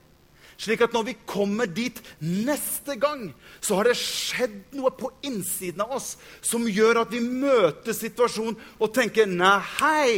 Slik 0.56 0.86
at 0.86 0.94
når 0.96 1.10
vi 1.10 1.16
kommer 1.28 1.68
dit 1.68 1.98
neste 2.24 2.96
gang, 2.96 3.28
så 3.60 3.76
har 3.80 3.90
det 3.90 3.98
skjedd 4.00 4.76
noe 4.78 4.92
på 4.96 5.12
innsiden 5.28 5.84
av 5.84 5.98
oss 5.98 6.14
som 6.40 6.64
gjør 6.64 7.02
at 7.04 7.12
vi 7.12 7.20
møter 7.20 7.96
situasjonen 7.96 8.56
og 8.80 8.94
tenker 8.96 9.28
Nei, 9.28 9.58
hei, 9.82 10.14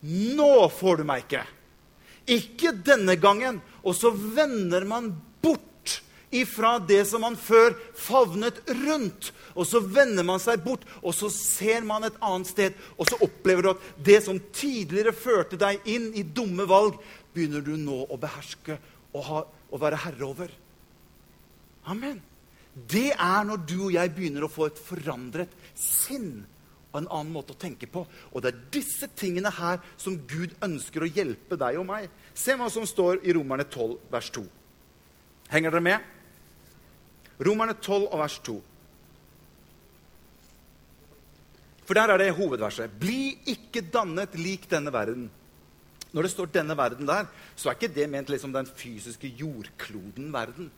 nå 0.00 0.68
får 0.76 1.00
du 1.00 1.06
meg 1.08 1.24
ikke. 1.24 1.44
Ikke 2.36 2.74
denne 2.84 3.16
gangen. 3.20 3.60
Og 3.86 3.96
så 3.96 4.10
vender 4.10 4.84
man 4.88 5.12
bort 5.42 6.00
ifra 6.34 6.76
det 6.82 7.04
som 7.08 7.22
man 7.24 7.36
før 7.38 7.76
favnet 7.96 8.58
rundt. 8.84 9.30
Og 9.54 9.68
så 9.68 9.80
vender 9.80 10.26
man 10.26 10.42
seg 10.42 10.64
bort, 10.64 10.84
og 11.00 11.14
så 11.16 11.30
ser 11.32 11.86
man 11.86 12.04
et 12.06 12.18
annet 12.20 12.50
sted. 12.50 12.76
Og 12.98 13.08
så 13.08 13.18
opplever 13.24 13.64
du 13.64 13.72
at 13.72 13.86
det 14.08 14.20
som 14.26 14.40
tidligere 14.52 15.14
førte 15.16 15.58
deg 15.60 15.86
inn 15.88 16.10
i 16.14 16.26
dumme 16.26 16.66
valg, 16.68 16.98
begynner 17.32 17.64
du 17.64 17.74
nå 17.78 18.02
å 18.08 18.18
beherske 18.20 18.78
og, 19.12 19.22
ha, 19.28 19.42
og 19.70 19.80
være 19.80 20.00
herre 20.06 20.26
over. 20.26 20.52
Amen. 21.86 22.18
Det 22.76 23.12
er 23.12 23.46
når 23.48 23.62
du 23.64 23.78
og 23.86 23.94
jeg 23.94 24.12
begynner 24.12 24.44
å 24.44 24.52
få 24.52 24.68
et 24.68 24.80
forandret 24.82 25.52
sinn 25.78 26.44
og 26.96 27.02
en 27.02 27.10
annen 27.12 27.32
måte 27.34 27.52
å 27.52 27.60
tenke 27.60 27.88
på. 27.92 28.06
Og 28.32 28.42
det 28.42 28.52
er 28.52 28.62
disse 28.72 29.08
tingene 29.18 29.52
her 29.52 29.82
som 30.00 30.16
Gud 30.28 30.56
ønsker 30.64 31.04
å 31.04 31.10
hjelpe 31.10 31.58
deg 31.60 31.76
og 31.80 31.86
meg. 31.90 32.08
Se 32.34 32.56
hva 32.56 32.70
som 32.72 32.88
står 32.88 33.20
i 33.26 33.34
Romerne 33.36 33.68
12, 33.68 33.98
vers 34.12 34.30
2. 34.32 34.44
Henger 35.52 35.76
dere 35.76 35.84
med? 35.84 36.12
Romerne 37.44 37.76
12 37.76 38.08
og 38.08 38.18
vers 38.22 38.38
2. 38.48 38.56
For 41.86 41.94
der 41.94 42.10
er 42.10 42.18
det 42.18 42.32
hovedverset. 42.34 42.96
Bli 42.98 43.36
ikke 43.52 43.84
dannet 43.92 44.34
lik 44.40 44.66
denne 44.70 44.90
verden. 44.90 45.28
Når 46.16 46.22
det 46.22 46.30
står 46.32 46.46
'denne 46.46 46.74
verden' 46.74 47.06
der, 47.06 47.26
så 47.56 47.68
er 47.68 47.74
ikke 47.74 47.94
det 47.94 48.10
ment 48.10 48.28
liksom 48.28 48.52
den 48.52 48.66
fysiske 48.66 49.28
jordkloden 49.28 50.32
verden. 50.32 50.70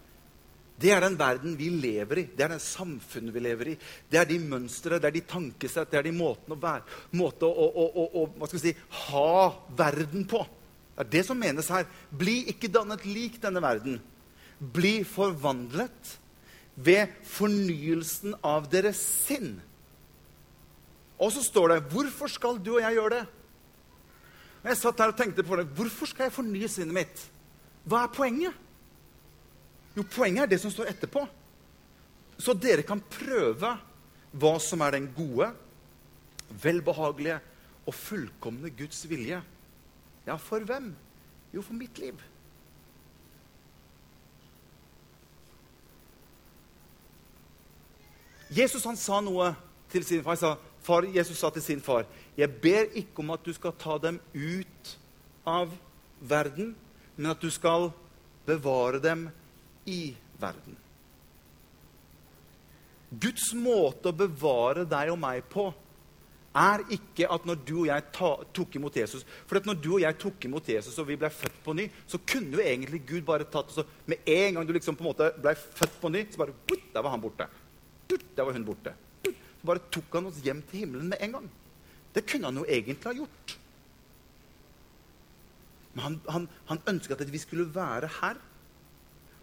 Det 0.79 0.93
er 0.95 1.03
den 1.03 1.17
verden 1.19 1.57
vi 1.59 1.73
lever 1.75 2.21
i, 2.23 2.25
det 2.37 2.45
er 2.45 2.53
den 2.55 2.62
samfunnet 2.62 3.35
vi 3.35 3.43
lever 3.43 3.73
i. 3.73 3.79
Det 4.11 4.21
er 4.21 4.29
de 4.29 4.37
mønstre, 4.38 5.01
det 5.03 5.09
er 5.09 5.17
de 5.17 5.25
tankesett, 5.27 5.91
det 5.91 5.99
er 5.99 6.07
de 6.07 6.12
måtene 6.14 6.55
å, 6.55 6.61
være, 6.62 6.85
måte 7.19 7.49
å, 7.49 7.67
å, 7.67 8.27
å 8.38 8.51
si, 8.53 8.75
ha 9.09 9.33
verden 9.79 10.23
på. 10.31 10.45
Det 10.95 11.03
er 11.03 11.11
det 11.17 11.25
som 11.27 11.38
menes 11.38 11.71
her. 11.75 11.87
Bli 12.11 12.45
ikke 12.53 12.71
dannet 12.71 13.03
lik 13.07 13.41
denne 13.43 13.62
verden. 13.62 13.99
Bli 14.59 15.01
forvandlet 15.07 16.14
ved 16.79 17.11
fornyelsen 17.27 18.37
av 18.47 18.69
deres 18.71 19.01
sinn 19.27 19.57
Og 21.19 21.33
så 21.35 21.43
står 21.43 21.69
det 21.69 21.91
'Hvorfor 21.91 22.31
skal 22.31 22.59
du 22.62 22.77
og 22.77 22.81
jeg 22.81 22.95
gjøre 22.95 23.11
det?' 23.11 23.27
Jeg 24.64 24.77
satt 24.77 25.01
her 25.01 25.09
og 25.09 25.17
tenkte 25.17 25.43
på 25.43 25.57
det. 25.57 25.67
Hvorfor 25.67 26.07
skal 26.07 26.25
jeg 26.25 26.33
fornye 26.33 26.69
sinnet 26.69 26.95
mitt? 26.95 27.31
Hva 27.87 28.05
er 28.05 28.14
poenget? 28.14 28.55
Jo, 29.99 30.05
poenget 30.07 30.45
er 30.45 30.51
det 30.53 30.61
som 30.63 30.71
står 30.71 30.93
etterpå. 30.93 31.25
Så 32.39 32.55
dere 32.55 32.85
kan 32.87 33.01
prøve 33.03 33.73
hva 34.39 34.53
som 34.63 34.85
er 34.87 34.95
den 34.95 35.09
gode, 35.17 35.49
velbehagelige 36.63 37.41
og 37.83 37.97
fullkomne 37.97 38.71
Guds 38.79 39.03
vilje. 39.11 39.41
Ja, 40.29 40.37
for 40.39 40.63
hvem? 40.63 40.93
Jo, 41.51 41.65
for 41.67 41.75
mitt 41.75 41.99
liv. 41.99 42.21
Jesus 48.55 48.87
han 48.87 48.97
sa 48.97 49.19
noe 49.25 49.51
til 49.91 50.07
sin 50.07 50.23
far. 50.25 50.39
Sa, 50.39 50.55
far. 50.85 51.09
Jesus 51.11 51.41
sa 51.41 51.51
til 51.51 51.63
sin 51.63 51.83
far, 51.83 52.07
'Jeg 52.37 52.61
ber 52.63 52.87
ikke 52.95 53.19
om 53.19 53.31
at 53.31 53.45
du 53.45 53.53
skal 53.53 53.73
ta 53.73 53.99
dem 53.99 54.21
ut 54.35 54.99
av 55.47 55.73
verden, 56.21 56.77
men 57.17 57.31
at 57.31 57.43
du 57.43 57.51
skal 57.51 57.91
bevare 58.47 59.03
dem 59.03 59.31
i 59.88 60.03
verden.' 60.40 60.85
Guds 63.09 63.55
måte 63.57 64.11
å 64.11 64.16
bevare 64.16 64.85
deg 64.85 65.14
og 65.14 65.20
meg 65.20 65.46
på 65.48 65.70
er 66.59 66.83
ikke 66.94 67.29
at 67.31 67.44
når 67.46 67.61
du 67.66 67.74
og 67.83 67.88
jeg 67.88 68.05
ta, 68.14 68.31
tok 68.57 68.77
imot 68.79 68.96
Jesus 68.98 69.24
For 69.46 69.61
når 69.64 69.79
du 69.83 69.90
og 69.94 70.03
jeg 70.03 70.16
tok 70.20 70.46
imot 70.48 70.70
Jesus 70.72 70.96
og 71.01 71.09
vi 71.11 71.18
ble 71.20 71.31
født 71.33 71.59
på 71.64 71.74
ny, 71.77 71.87
så 72.09 72.20
kunne 72.24 72.57
jo 72.57 72.64
egentlig 72.64 73.03
Gud 73.09 73.27
bare 73.29 73.46
tatt 73.48 73.70
oss 73.72 73.87
Med 74.09 74.27
en 74.29 74.59
gang 74.59 74.66
du 74.66 74.74
liksom 74.77 74.96
på 74.98 75.05
en 75.05 75.11
måte 75.11 75.31
ble 75.38 75.55
født 75.55 76.01
på 76.03 76.12
ny, 76.12 76.24
så 76.31 76.42
bare 76.42 76.57
Der 76.94 77.05
var 77.05 77.14
han 77.14 77.22
borte. 77.22 77.48
Der 78.09 78.44
var 78.44 78.57
hun 78.57 78.64
borte. 78.64 78.94
Så 79.24 79.66
bare 79.66 79.85
tok 79.92 80.12
han 80.16 80.29
oss 80.31 80.42
hjem 80.42 80.62
til 80.70 80.85
himmelen 80.85 81.11
med 81.12 81.20
en 81.20 81.35
gang. 81.37 81.48
Det 82.14 82.24
kunne 82.27 82.48
han 82.48 82.57
jo 82.57 82.64
egentlig 82.64 83.11
ha 83.11 83.12
gjort. 83.12 83.57
Men 85.92 86.05
han, 86.05 86.20
han, 86.29 86.46
han 86.70 86.83
ønsket 86.88 87.20
at 87.20 87.33
vi 87.33 87.40
skulle 87.42 87.68
være 87.74 88.09
her 88.20 88.40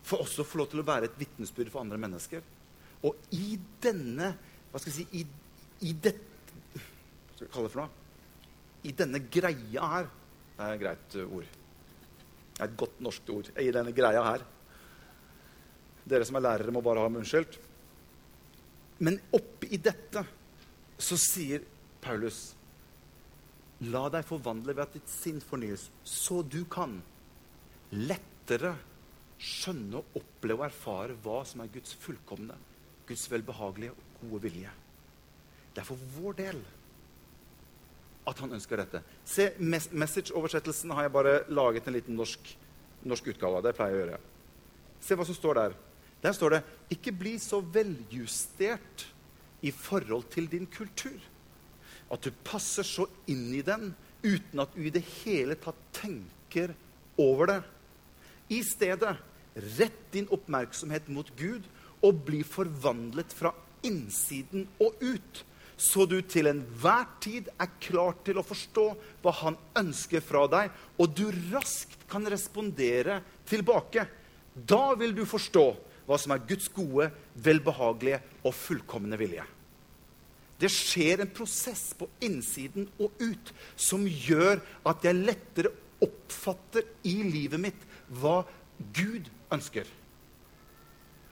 for 0.06 0.22
også 0.26 0.44
å 0.44 0.48
få 0.48 0.62
lov 0.62 0.70
til 0.72 0.84
å 0.84 0.88
være 0.88 1.10
et 1.10 1.20
vitnesbyrd 1.20 1.72
for 1.74 1.82
andre 1.82 2.00
mennesker. 2.02 2.46
Og 3.06 3.36
i 3.38 3.58
denne 3.82 4.32
Hva 4.72 4.82
skal 4.82 4.92
jeg 4.92 5.06
si 5.06 5.20
I, 5.20 5.26
i 5.88 5.92
dette 5.94 6.62
Hva 6.74 7.36
skal 7.36 7.46
jeg 7.46 7.54
kalle 7.54 7.68
det 7.68 7.74
for 7.74 7.84
noe? 7.84 8.02
I 8.86 8.94
denne 8.96 9.22
greia 9.34 9.90
her 9.92 10.10
Det 10.10 10.66
er 10.66 10.74
et 10.74 10.82
greit 10.82 11.18
ord. 11.26 11.54
Det 12.56 12.64
er 12.64 12.70
et 12.70 12.78
godt 12.80 13.00
norsk 13.04 13.32
ord. 13.34 13.50
I 13.60 13.72
denne 13.76 13.92
greia 13.96 14.22
her. 14.24 14.44
Dere 16.06 16.28
som 16.28 16.38
er 16.38 16.46
lærere, 16.46 16.72
må 16.72 16.84
bare 16.86 17.02
ha 17.04 17.10
meg 17.12 17.26
unnskyldt. 17.26 17.58
Men 19.04 19.18
oppi 19.36 19.76
dette 19.82 20.22
så 20.96 21.18
sier 21.20 21.66
Paulus 22.00 22.54
La 23.92 24.06
deg 24.14 24.24
forvandle 24.24 24.72
ved 24.72 24.86
at 24.86 24.94
ditt 24.96 25.10
sinn 25.12 25.42
fornyes, 25.44 25.90
så 26.08 26.40
du 26.48 26.62
kan 26.72 26.96
lettere 27.92 28.72
skjønne, 29.42 30.00
og 30.00 30.20
oppleve 30.22 30.64
og 30.64 30.70
erfare 30.70 31.18
hva 31.24 31.42
som 31.48 31.64
er 31.64 31.72
Guds 31.74 31.96
fullkomne, 32.00 32.56
Guds 33.08 33.28
velbehagelige 33.32 33.94
og 33.96 34.26
gode 34.30 34.42
vilje. 34.48 34.72
Det 35.76 35.84
er 35.84 35.88
for 35.88 36.10
vår 36.18 36.38
del 36.40 36.62
at 38.26 38.40
han 38.42 38.56
ønsker 38.58 38.82
dette. 38.82 39.02
Se, 39.28 39.52
Message-oversettelsen 39.60 40.94
har 40.96 41.06
jeg 41.06 41.14
bare 41.14 41.36
laget 41.52 41.86
en 41.86 41.94
liten 41.94 42.18
norsk, 42.18 42.56
norsk 43.06 43.28
utgave 43.36 43.60
av. 43.60 43.68
Det 43.68 43.76
pleier 43.78 43.94
jeg 43.94 44.00
å 44.00 44.06
gjøre. 44.06 44.22
Se 45.06 45.18
hva 45.20 45.28
som 45.28 45.38
står 45.38 45.60
der. 45.60 45.76
Der 46.24 46.34
står 46.34 46.50
det 46.50 46.64
'Ikke 46.90 47.12
bli 47.12 47.38
så 47.38 47.60
veljustert 47.62 49.06
i 49.62 49.72
forhold 49.72 50.24
til 50.32 50.48
din 50.48 50.66
kultur' 50.66 51.22
at 52.12 52.22
du 52.22 52.32
passer 52.46 52.84
så 52.84 53.08
inn 53.28 53.54
i 53.54 53.62
den 53.62 53.94
uten 54.24 54.60
at 54.60 54.74
du 54.76 54.82
i 54.82 54.94
det 54.94 55.04
hele 55.24 55.56
tatt 55.56 55.78
tenker 55.94 56.74
over 57.18 57.46
det. 57.46 57.62
I 58.50 58.62
stedet 58.66 59.16
rett 59.78 60.00
din 60.12 60.28
oppmerksomhet 60.34 61.08
mot 61.10 61.30
Gud 61.40 61.66
og 62.06 62.24
bli 62.28 62.44
forvandlet 62.46 63.34
fra 63.34 63.54
innsiden 63.86 64.68
og 64.82 65.00
ut, 65.02 65.42
så 65.78 66.06
du 66.08 66.20
til 66.24 66.48
enhver 66.50 67.08
tid 67.24 67.50
er 67.60 67.72
klar 67.84 68.16
til 68.26 68.40
å 68.40 68.46
forstå 68.46 68.86
hva 69.24 69.34
Han 69.42 69.58
ønsker 69.76 70.24
fra 70.24 70.46
deg, 70.52 70.72
og 71.00 71.12
du 71.18 71.28
raskt 71.52 72.06
kan 72.12 72.24
respondere 72.32 73.20
tilbake. 73.50 74.06
Da 74.56 74.94
vil 74.96 75.16
du 75.16 75.26
forstå 75.28 75.66
hva 76.06 76.20
som 76.22 76.32
er 76.36 76.46
Guds 76.48 76.70
gode, 76.72 77.10
velbehagelige 77.36 78.22
og 78.46 78.56
fullkomne 78.56 79.20
vilje. 79.20 79.44
Det 80.56 80.70
skjer 80.72 81.20
en 81.20 81.32
prosess 81.36 81.90
på 82.00 82.08
innsiden 82.24 82.88
og 82.96 83.12
ut 83.20 83.52
som 83.76 84.06
gjør 84.08 84.62
at 84.88 85.04
jeg 85.04 85.20
lettere 85.20 85.74
oppfatter 86.06 86.86
i 87.08 87.18
livet 87.26 87.62
mitt 87.62 87.86
hva 88.22 88.42
Gud 88.96 89.30
ønsker. 89.54 89.88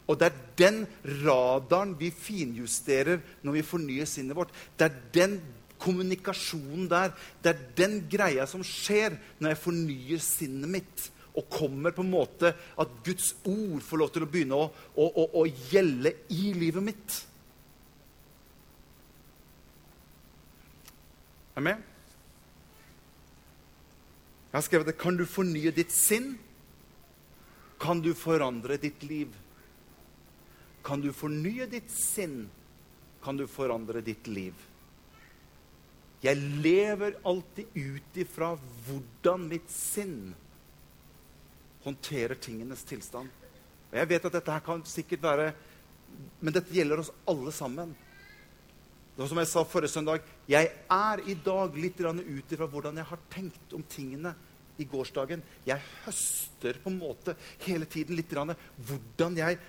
Og 0.10 0.20
det 0.20 0.30
er 0.30 0.40
den 0.60 0.80
radaren 1.24 1.94
vi 2.00 2.10
finjusterer 2.12 3.22
når 3.44 3.60
vi 3.60 3.68
fornyer 3.68 4.10
sinnet 4.10 4.36
vårt. 4.36 4.52
Det 4.76 4.90
er 4.90 4.98
den 5.16 5.38
kommunikasjonen 5.84 6.88
der, 6.92 7.12
det 7.44 7.54
er 7.54 7.66
den 7.78 7.98
greia 8.12 8.48
som 8.48 8.64
skjer 8.68 9.18
når 9.40 9.54
jeg 9.54 9.64
fornyer 9.64 10.24
sinnet 10.24 10.72
mitt 10.72 11.10
og 11.34 11.48
kommer 11.50 11.94
på 11.96 12.04
en 12.04 12.12
måte 12.14 12.52
at 12.54 12.98
Guds 13.06 13.32
ord 13.50 13.82
får 13.82 14.00
lov 14.00 14.12
til 14.14 14.26
å 14.26 14.30
begynne 14.30 14.60
å, 14.60 14.68
å, 14.94 15.08
å, 15.08 15.26
å 15.42 15.46
gjelde 15.72 16.14
i 16.36 16.52
livet 16.56 16.86
mitt. 16.86 17.18
Er 21.54 21.64
du 21.64 21.68
med? 21.70 21.90
Jeg 24.54 24.60
har 24.60 24.66
skrevet 24.68 24.86
det. 24.92 25.00
Kan 25.02 25.16
du 25.18 25.24
fornye 25.26 25.72
ditt 25.74 25.90
sinn? 25.90 26.36
Kan 27.82 28.04
du 28.06 28.12
forandre 28.14 28.78
ditt 28.78 29.02
liv? 29.02 29.32
Kan 30.86 31.02
du 31.02 31.10
fornye 31.10 31.66
ditt 31.72 31.90
sinn? 31.90 32.52
Kan 33.26 33.40
du 33.42 33.48
forandre 33.50 34.04
ditt 34.06 34.30
liv? 34.30 34.54
Jeg 36.22 36.38
lever 36.38 37.18
alltid 37.26 37.74
ut 37.74 38.22
ifra 38.22 38.52
hvordan 38.86 39.50
mitt 39.50 39.74
sinn 39.74 40.36
håndterer 41.84 42.38
tingenes 42.38 42.86
tilstand. 42.86 43.34
Og 43.90 43.98
Jeg 43.98 44.12
vet 44.14 44.30
at 44.30 44.38
dette 44.38 44.54
her 44.54 44.64
kan 44.70 44.86
sikkert 44.86 45.26
være 45.26 45.54
Men 46.46 46.54
dette 46.54 46.70
gjelder 46.70 47.02
oss 47.02 47.10
alle 47.26 47.50
sammen. 47.52 47.96
Var 49.18 49.30
som 49.30 49.38
jeg 49.38 49.50
sa 49.52 49.62
forrige 49.70 49.94
søndag, 49.94 50.24
jeg 50.50 50.72
er 50.90 51.22
i 51.30 51.36
dag 51.46 51.76
litt 51.78 52.00
ut 52.02 52.56
ifra 52.56 52.66
hvordan 52.66 52.98
jeg 52.98 53.10
har 53.12 53.20
tenkt 53.30 53.76
om 53.78 53.84
tingene 53.86 54.34
i 54.82 54.88
gårsdagen. 54.90 55.44
Jeg 55.68 55.82
høster 56.06 56.80
på 56.82 56.90
en 56.90 56.98
måte 56.98 57.36
hele 57.68 57.86
tiden 57.86 58.18
litt 58.18 58.34
hvordan 58.34 59.38
jeg 59.38 59.60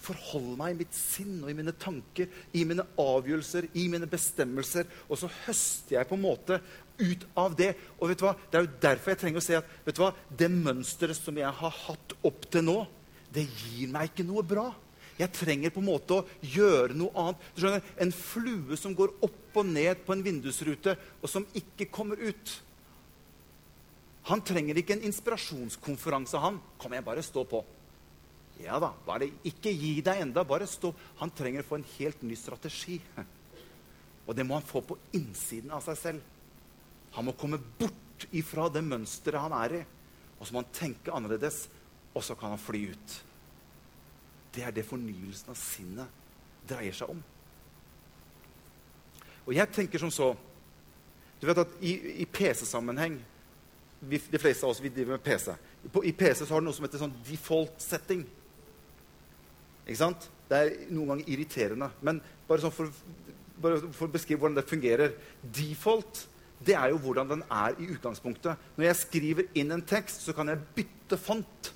forholder 0.00 0.58
meg 0.60 0.74
i 0.74 0.78
mitt 0.82 0.96
sinn 0.96 1.40
og 1.42 1.50
i 1.52 1.56
mine 1.56 1.72
tanker, 1.80 2.28
i 2.56 2.64
mine 2.68 2.84
avgjørelser, 3.00 3.70
i 3.76 3.86
mine 3.92 4.08
bestemmelser. 4.08 4.88
Og 5.08 5.20
så 5.20 5.30
høster 5.46 5.98
jeg 5.98 6.08
på 6.08 6.16
en 6.16 6.24
måte 6.24 6.60
ut 7.00 7.26
av 7.40 7.56
det. 7.56 7.72
Og 7.98 8.12
vet 8.12 8.20
du 8.20 8.26
hva? 8.26 8.36
Det 8.36 8.60
er 8.60 8.66
jo 8.66 8.78
derfor 8.84 9.14
jeg 9.14 9.22
trenger 9.24 9.40
å 9.40 9.46
si 9.48 9.56
at 9.58 9.74
vet 9.86 9.96
du 9.96 10.04
hva? 10.04 10.12
det 10.28 10.52
mønsteret 10.52 11.16
som 11.16 11.40
jeg 11.40 11.56
har 11.60 11.82
hatt 11.86 12.16
opp 12.20 12.48
til 12.52 12.68
nå, 12.68 12.78
det 13.32 13.46
gir 13.48 13.92
meg 13.92 14.10
ikke 14.10 14.28
noe 14.28 14.44
bra. 14.44 14.70
Jeg 15.20 15.32
trenger 15.36 15.72
på 15.74 15.82
en 15.82 15.90
måte 15.90 16.16
å 16.16 16.24
gjøre 16.40 16.96
noe 16.96 17.12
annet. 17.20 17.44
Du 17.52 17.60
skjønner, 17.60 17.84
En 18.00 18.12
flue 18.14 18.78
som 18.80 18.94
går 18.96 19.12
opp 19.20 19.60
og 19.60 19.68
ned 19.68 20.00
på 20.06 20.14
en 20.14 20.24
vindusrute, 20.24 20.96
og 21.20 21.28
som 21.28 21.46
ikke 21.58 21.90
kommer 21.92 22.20
ut. 22.20 22.54
Han 24.30 24.40
trenger 24.46 24.78
ikke 24.80 24.96
en 24.96 25.04
inspirasjonskonferanse, 25.08 26.40
han. 26.40 26.60
Kom 26.80 26.92
igjen, 26.94 27.04
bare 27.04 27.24
stå 27.24 27.44
på. 27.48 27.62
Ja 28.60 28.76
da, 28.80 28.92
bare 29.06 29.30
ikke 29.48 29.72
gi 29.72 29.98
deg 30.04 30.20
enda, 30.24 30.44
bare 30.44 30.68
stå. 30.68 30.92
Han 31.20 31.32
trenger 31.32 31.64
å 31.64 31.68
få 31.68 31.80
en 31.80 31.88
helt 31.96 32.24
ny 32.24 32.36
strategi. 32.36 32.98
Og 34.26 34.36
det 34.36 34.44
må 34.46 34.58
han 34.58 34.66
få 34.66 34.82
på 34.84 34.98
innsiden 35.16 35.72
av 35.74 35.82
seg 35.84 35.96
selv. 35.98 36.36
Han 37.16 37.26
må 37.26 37.34
komme 37.36 37.58
bort 37.80 38.28
ifra 38.36 38.68
det 38.70 38.84
mønsteret 38.86 39.42
han 39.42 39.56
er 39.56 39.80
i. 39.80 39.82
Og 40.38 40.46
så 40.46 40.54
må 40.54 40.62
han 40.62 40.76
tenke 40.76 41.12
annerledes, 41.12 41.64
og 42.14 42.22
så 42.24 42.36
kan 42.38 42.54
han 42.54 42.62
fly 42.62 42.84
ut. 42.92 43.16
Det 44.54 44.64
er 44.66 44.74
det 44.74 44.86
fornyelsen 44.86 45.52
av 45.52 45.58
sinnet 45.58 46.18
dreier 46.68 46.96
seg 46.96 47.12
om. 47.12 47.20
Og 49.46 49.54
jeg 49.56 49.72
tenker 49.74 50.02
som 50.02 50.12
så 50.14 50.32
Du 51.40 51.46
vet 51.48 51.58
at 51.58 51.70
i, 51.80 51.94
i 52.20 52.26
PC-sammenheng 52.28 53.14
De 54.04 54.40
fleste 54.40 54.66
av 54.66 54.74
oss 54.74 54.82
vi 54.82 54.92
driver 54.92 55.16
med 55.16 55.24
PC. 55.24 55.54
På, 55.92 56.02
I 56.04 56.12
PC 56.12 56.44
så 56.44 56.54
har 56.54 56.60
du 56.60 56.66
noe 56.68 56.76
som 56.76 56.84
heter 56.84 57.00
sånn 57.00 57.16
default 57.24 57.80
setting. 57.80 58.22
Ikke 59.86 60.00
sant? 60.00 60.28
Det 60.48 60.56
er 60.58 60.70
noen 60.92 61.14
ganger 61.14 61.32
irriterende. 61.32 61.88
Men 62.04 62.20
bare, 62.48 62.62
sånn 62.64 62.74
for, 62.74 62.92
bare 63.60 63.80
for 63.92 64.08
å 64.08 64.14
beskrive 64.14 64.40
hvordan 64.40 64.56
det 64.56 64.68
fungerer 64.68 65.12
Default 65.42 66.24
det 66.60 66.76
er 66.76 66.92
jo 66.92 66.98
hvordan 67.00 67.28
den 67.30 67.42
er 67.48 67.76
i 67.80 67.88
utgangspunktet. 67.94 68.58
Når 68.76 68.84
jeg 68.84 68.98
skriver 69.00 69.46
inn 69.56 69.72
en 69.72 69.84
tekst, 69.84 70.20
så 70.26 70.34
kan 70.36 70.50
jeg 70.52 70.60
bytte 70.76 71.16
font. 71.16 71.70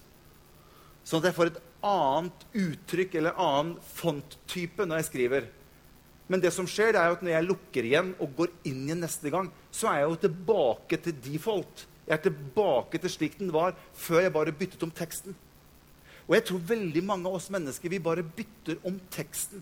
Sånn 1.04 1.22
at 1.22 1.30
jeg 1.30 1.36
får 1.38 1.52
et 1.52 1.60
annet 1.84 2.46
uttrykk 2.56 3.18
eller 3.20 3.38
annen 3.40 3.76
fonttype 3.94 4.86
når 4.86 5.02
jeg 5.02 5.08
skriver. 5.10 5.48
Men 6.28 6.40
det 6.40 6.54
som 6.56 6.68
skjer, 6.68 6.94
det 6.94 7.00
er 7.02 7.10
jo 7.10 7.18
at 7.18 7.24
når 7.24 7.34
jeg 7.34 7.48
lukker 7.48 7.88
igjen 7.88 8.14
og 8.16 8.32
går 8.38 8.52
inn 8.70 8.86
igjen 8.86 9.02
neste 9.04 9.32
gang, 9.32 9.50
så 9.68 9.90
er 9.90 10.00
jeg 10.00 10.08
jo 10.08 10.22
tilbake 10.24 11.00
til 11.04 11.18
default. 11.26 11.84
Jeg 12.06 12.16
er 12.16 12.24
tilbake 12.24 13.00
til 13.00 13.12
slik 13.12 13.36
den 13.40 13.52
var 13.52 13.76
før 13.96 14.24
jeg 14.24 14.32
bare 14.32 14.56
byttet 14.56 14.82
om 14.86 14.92
teksten. 14.94 15.36
Og 16.24 16.38
jeg 16.38 16.46
tror 16.48 16.66
veldig 16.72 17.04
mange 17.04 17.28
av 17.28 17.36
oss 17.36 17.50
mennesker 17.52 17.92
vi 17.92 18.00
bare 18.00 18.24
bytter 18.24 18.80
om 18.88 18.96
teksten 19.12 19.60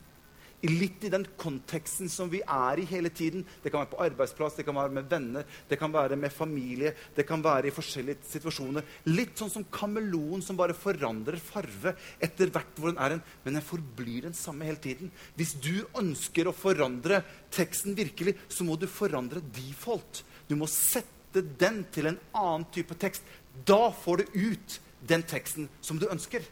litt 0.69 1.05
i 1.05 1.11
den 1.11 1.25
konteksten 1.41 2.11
som 2.11 2.31
vi 2.31 2.43
er 2.43 2.79
i 2.79 2.87
hele 2.87 3.11
tiden. 3.11 3.43
Det 3.63 3.73
kan 3.73 3.83
være 3.83 3.93
på 3.93 4.03
arbeidsplass, 4.05 4.57
det 4.59 4.67
kan 4.67 4.77
være 4.79 4.95
med 4.95 5.09
venner, 5.11 5.47
det 5.69 5.79
kan 5.81 5.93
være 5.93 6.19
med 6.19 6.33
familie. 6.33 6.95
Det 7.17 7.27
kan 7.27 7.43
være 7.43 7.69
i 7.71 7.75
forskjellige 7.75 8.23
situasjoner. 8.31 8.87
Litt 9.11 9.35
sånn 9.39 9.51
som 9.53 9.67
kameleon 9.75 10.45
som 10.45 10.59
bare 10.59 10.77
forandrer 10.77 11.41
farve 11.43 11.97
etter 12.23 12.53
hvert 12.53 12.79
hvor 12.79 12.93
den 12.93 13.03
er. 13.03 13.17
En, 13.17 13.25
men 13.45 13.59
den 13.59 13.67
forblir 13.67 14.29
den 14.29 14.37
samme 14.39 14.69
hele 14.69 14.81
tiden. 14.83 15.11
Hvis 15.39 15.57
du 15.63 15.83
ønsker 15.99 16.49
å 16.49 16.57
forandre 16.57 17.23
teksten 17.53 17.99
virkelig, 17.99 18.37
så 18.49 18.67
må 18.67 18.79
du 18.79 18.87
forandre 18.91 19.43
default. 19.55 20.23
Du 20.49 20.57
må 20.59 20.71
sette 20.71 21.43
den 21.59 21.83
til 21.93 22.11
en 22.11 22.21
annen 22.37 22.69
type 22.75 22.95
tekst. 23.01 23.27
Da 23.67 23.91
får 23.91 24.23
du 24.23 24.41
ut 24.53 24.81
den 25.09 25.25
teksten 25.27 25.69
som 25.83 25.99
du 25.99 26.07
ønsker. 26.11 26.45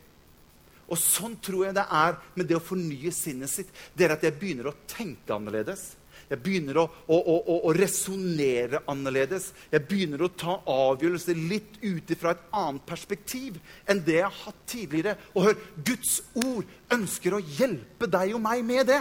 Og 0.90 0.98
sånn 0.98 1.37
tror 1.42 1.68
jeg 1.68 1.79
det 1.79 1.87
er 1.87 2.18
med 2.35 2.48
det 2.50 2.59
å 2.59 2.64
fornye 2.64 3.12
sinnet 3.14 3.53
sitt. 3.53 3.70
Det 3.94 4.07
er 4.07 4.16
at 4.16 4.26
jeg 4.26 4.37
begynner 4.40 4.70
å 4.70 4.76
tenke 4.90 5.35
annerledes. 5.37 5.92
Jeg 6.31 6.38
begynner 6.44 6.79
å, 6.79 6.85
å, 7.11 7.16
å, 7.18 7.55
å 7.66 7.72
resonnere 7.74 8.85
annerledes. 8.90 9.48
Jeg 9.72 9.87
begynner 9.88 10.22
å 10.22 10.31
ta 10.31 10.61
avgjørelser 10.70 11.38
litt 11.50 11.81
ut 11.83 12.12
fra 12.20 12.37
et 12.37 12.44
annet 12.55 12.85
perspektiv 12.87 13.59
enn 13.90 14.03
det 14.07 14.20
jeg 14.20 14.29
har 14.29 14.42
hatt 14.44 14.61
tidligere. 14.70 15.16
Og 15.35 15.48
hør, 15.48 15.64
Guds 15.87 16.20
ord 16.38 16.94
ønsker 16.94 17.35
å 17.35 17.42
hjelpe 17.42 18.07
deg 18.11 18.37
og 18.38 18.44
meg 18.44 18.62
med 18.66 18.90
det. 18.92 19.00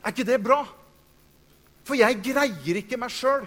Er 0.00 0.14
ikke 0.14 0.28
det 0.28 0.40
bra? 0.44 0.62
For 1.86 2.00
jeg 2.00 2.22
greier 2.24 2.80
ikke 2.80 2.98
meg 3.00 3.12
sjøl 3.12 3.44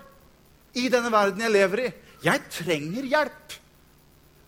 i 0.78 0.86
denne 0.94 1.10
verden 1.14 1.42
jeg 1.42 1.56
lever 1.56 1.86
i. 1.88 1.90
Jeg 2.26 2.46
trenger 2.54 3.10
hjelp. 3.10 3.58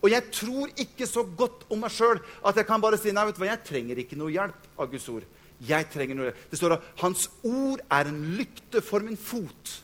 Og 0.02 0.10
jeg 0.10 0.26
tror 0.34 0.72
ikke 0.82 1.06
så 1.06 1.22
godt 1.22 1.64
om 1.70 1.84
meg 1.84 1.94
sjøl 1.94 2.18
at 2.18 2.58
jeg 2.58 2.66
kan 2.66 2.82
bare 2.82 2.98
si 2.98 3.14
nei, 3.14 3.24
vet 3.28 3.38
du 3.38 3.42
hva, 3.44 3.52
jeg 3.52 3.64
trenger 3.68 4.02
ikke 4.02 4.18
noe 4.18 4.34
hjelp 4.34 4.66
av 4.74 4.90
Guds 4.90 5.06
ord. 5.12 5.28
Jeg 5.62 5.86
trenger 5.92 6.18
noe 6.18 6.32
Det 6.50 6.58
står 6.58 6.74
at 6.74 6.86
Hans 7.04 7.28
ord 7.46 7.82
er 7.86 8.10
en 8.10 8.22
lykte 8.34 8.82
for 8.82 9.04
min 9.06 9.18
fot 9.20 9.76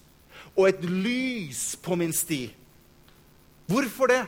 og 0.59 0.65
et 0.67 0.83
lys 0.83 1.77
på 1.79 1.95
min 1.95 2.11
sti. 2.11 2.49
Hvorfor 3.71 4.11
det? 4.11 4.25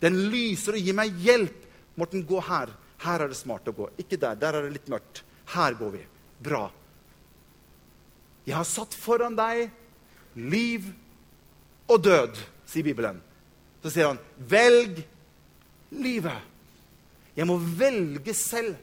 Den 0.00 0.16
lyser 0.32 0.78
og 0.78 0.86
gir 0.86 0.96
meg 0.96 1.12
hjelp. 1.20 1.58
Morten, 2.00 2.24
gå 2.24 2.40
her. 2.40 2.72
Her 3.04 3.24
er 3.24 3.28
det 3.28 3.36
smart 3.36 3.68
å 3.68 3.74
gå. 3.76 3.90
Ikke 4.00 4.16
der. 4.16 4.38
Der 4.40 4.56
er 4.56 4.64
det 4.64 4.78
litt 4.78 4.88
mørkt. 4.88 5.20
Her 5.52 5.76
går 5.76 5.92
vi. 5.98 6.02
Bra. 6.44 6.62
Jeg 8.48 8.56
har 8.56 8.68
satt 8.68 8.96
foran 8.96 9.36
deg 9.36 9.68
liv 10.40 10.88
og 11.88 12.00
død, 12.04 12.40
sier 12.68 12.86
Bibelen. 12.86 13.20
Så 13.84 13.92
sier 13.92 14.08
han, 14.08 14.20
velg 14.38 15.02
livet. 16.02 16.50
Jeg 17.34 17.48
må 17.48 17.58
velge 17.58 18.34
selv. 18.36 18.74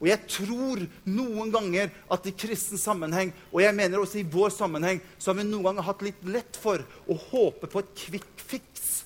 Og 0.00 0.08
jeg 0.08 0.24
tror 0.32 0.80
noen 1.12 1.50
ganger 1.52 1.90
at 2.08 2.26
i 2.26 2.32
kristen 2.32 2.80
sammenheng, 2.80 3.34
og 3.52 3.60
jeg 3.60 3.76
mener 3.76 4.00
også 4.00 4.22
i 4.22 4.28
vår 4.32 4.48
sammenheng, 4.54 5.02
så 5.20 5.30
har 5.30 5.40
vi 5.42 5.44
noen 5.44 5.66
ganger 5.68 5.84
hatt 5.90 6.04
litt 6.06 6.22
lett 6.24 6.56
for 6.56 6.80
å 7.04 7.16
håpe 7.28 7.68
på 7.68 7.82
et 7.82 7.90
quick 8.06 8.30
fix. 8.40 9.02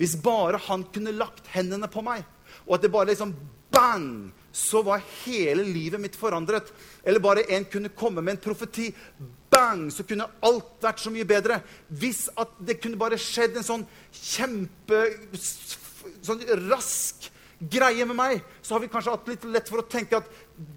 Hvis 0.00 0.16
bare 0.18 0.58
han 0.66 0.82
kunne 0.90 1.14
lagt 1.14 1.46
hendene 1.54 1.86
på 1.86 2.02
meg, 2.02 2.24
og 2.66 2.74
at 2.74 2.82
det 2.82 2.90
bare 2.90 3.12
liksom 3.12 3.36
bang, 3.74 4.32
så 4.54 4.82
var 4.86 5.02
hele 5.24 5.62
livet 5.66 6.02
mitt 6.02 6.18
forandret. 6.18 6.68
Eller 7.02 7.22
bare 7.22 7.46
en 7.54 7.66
kunne 7.66 7.90
komme 7.94 8.22
med 8.22 8.36
en 8.36 8.44
profeti. 8.44 8.92
Bang! 9.50 9.88
Så 9.90 10.06
kunne 10.06 10.28
alt 10.46 10.82
vært 10.82 11.02
så 11.02 11.10
mye 11.14 11.26
bedre. 11.26 11.58
Hvis 11.90 12.28
at 12.38 12.54
det 12.62 12.78
kunne 12.82 13.00
bare 13.00 13.18
skjedd 13.20 13.58
en 13.58 13.66
sånn 13.66 13.86
kjempe 14.14 15.00
sånn 16.24 16.42
rask 16.68 17.30
greie 17.70 18.04
med 18.06 18.16
meg, 18.18 18.42
så 18.62 18.74
har 18.74 18.82
vi 18.82 18.90
kanskje 18.92 19.14
hatt 19.14 19.28
litt 19.30 19.44
lett 19.48 19.70
for 19.70 19.80
å 19.80 19.86
tenke 19.88 20.18
at 20.18 20.28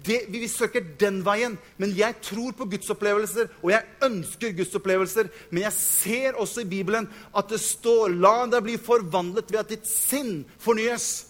det, 0.06 0.20
vi 0.32 0.48
søker 0.50 0.84
den 1.00 1.20
veien. 1.26 1.56
Men 1.80 1.94
jeg 1.96 2.18
tror 2.24 2.54
på 2.56 2.68
gudsopplevelser, 2.72 3.50
og 3.62 3.72
jeg 3.72 4.08
ønsker 4.08 4.56
gudsopplevelser. 4.58 5.30
Men 5.50 5.66
jeg 5.66 5.76
ser 5.76 6.38
også 6.40 6.64
i 6.64 6.70
Bibelen 6.70 7.08
at 7.36 7.50
det 7.52 7.60
står 7.62 8.14
'La 8.14 8.46
deg 8.46 8.64
bli 8.64 8.76
forvandlet 8.78 9.52
ved 9.52 9.60
at 9.60 9.74
ditt 9.74 9.86
sinn 9.86 10.44
fornyes'. 10.58 11.26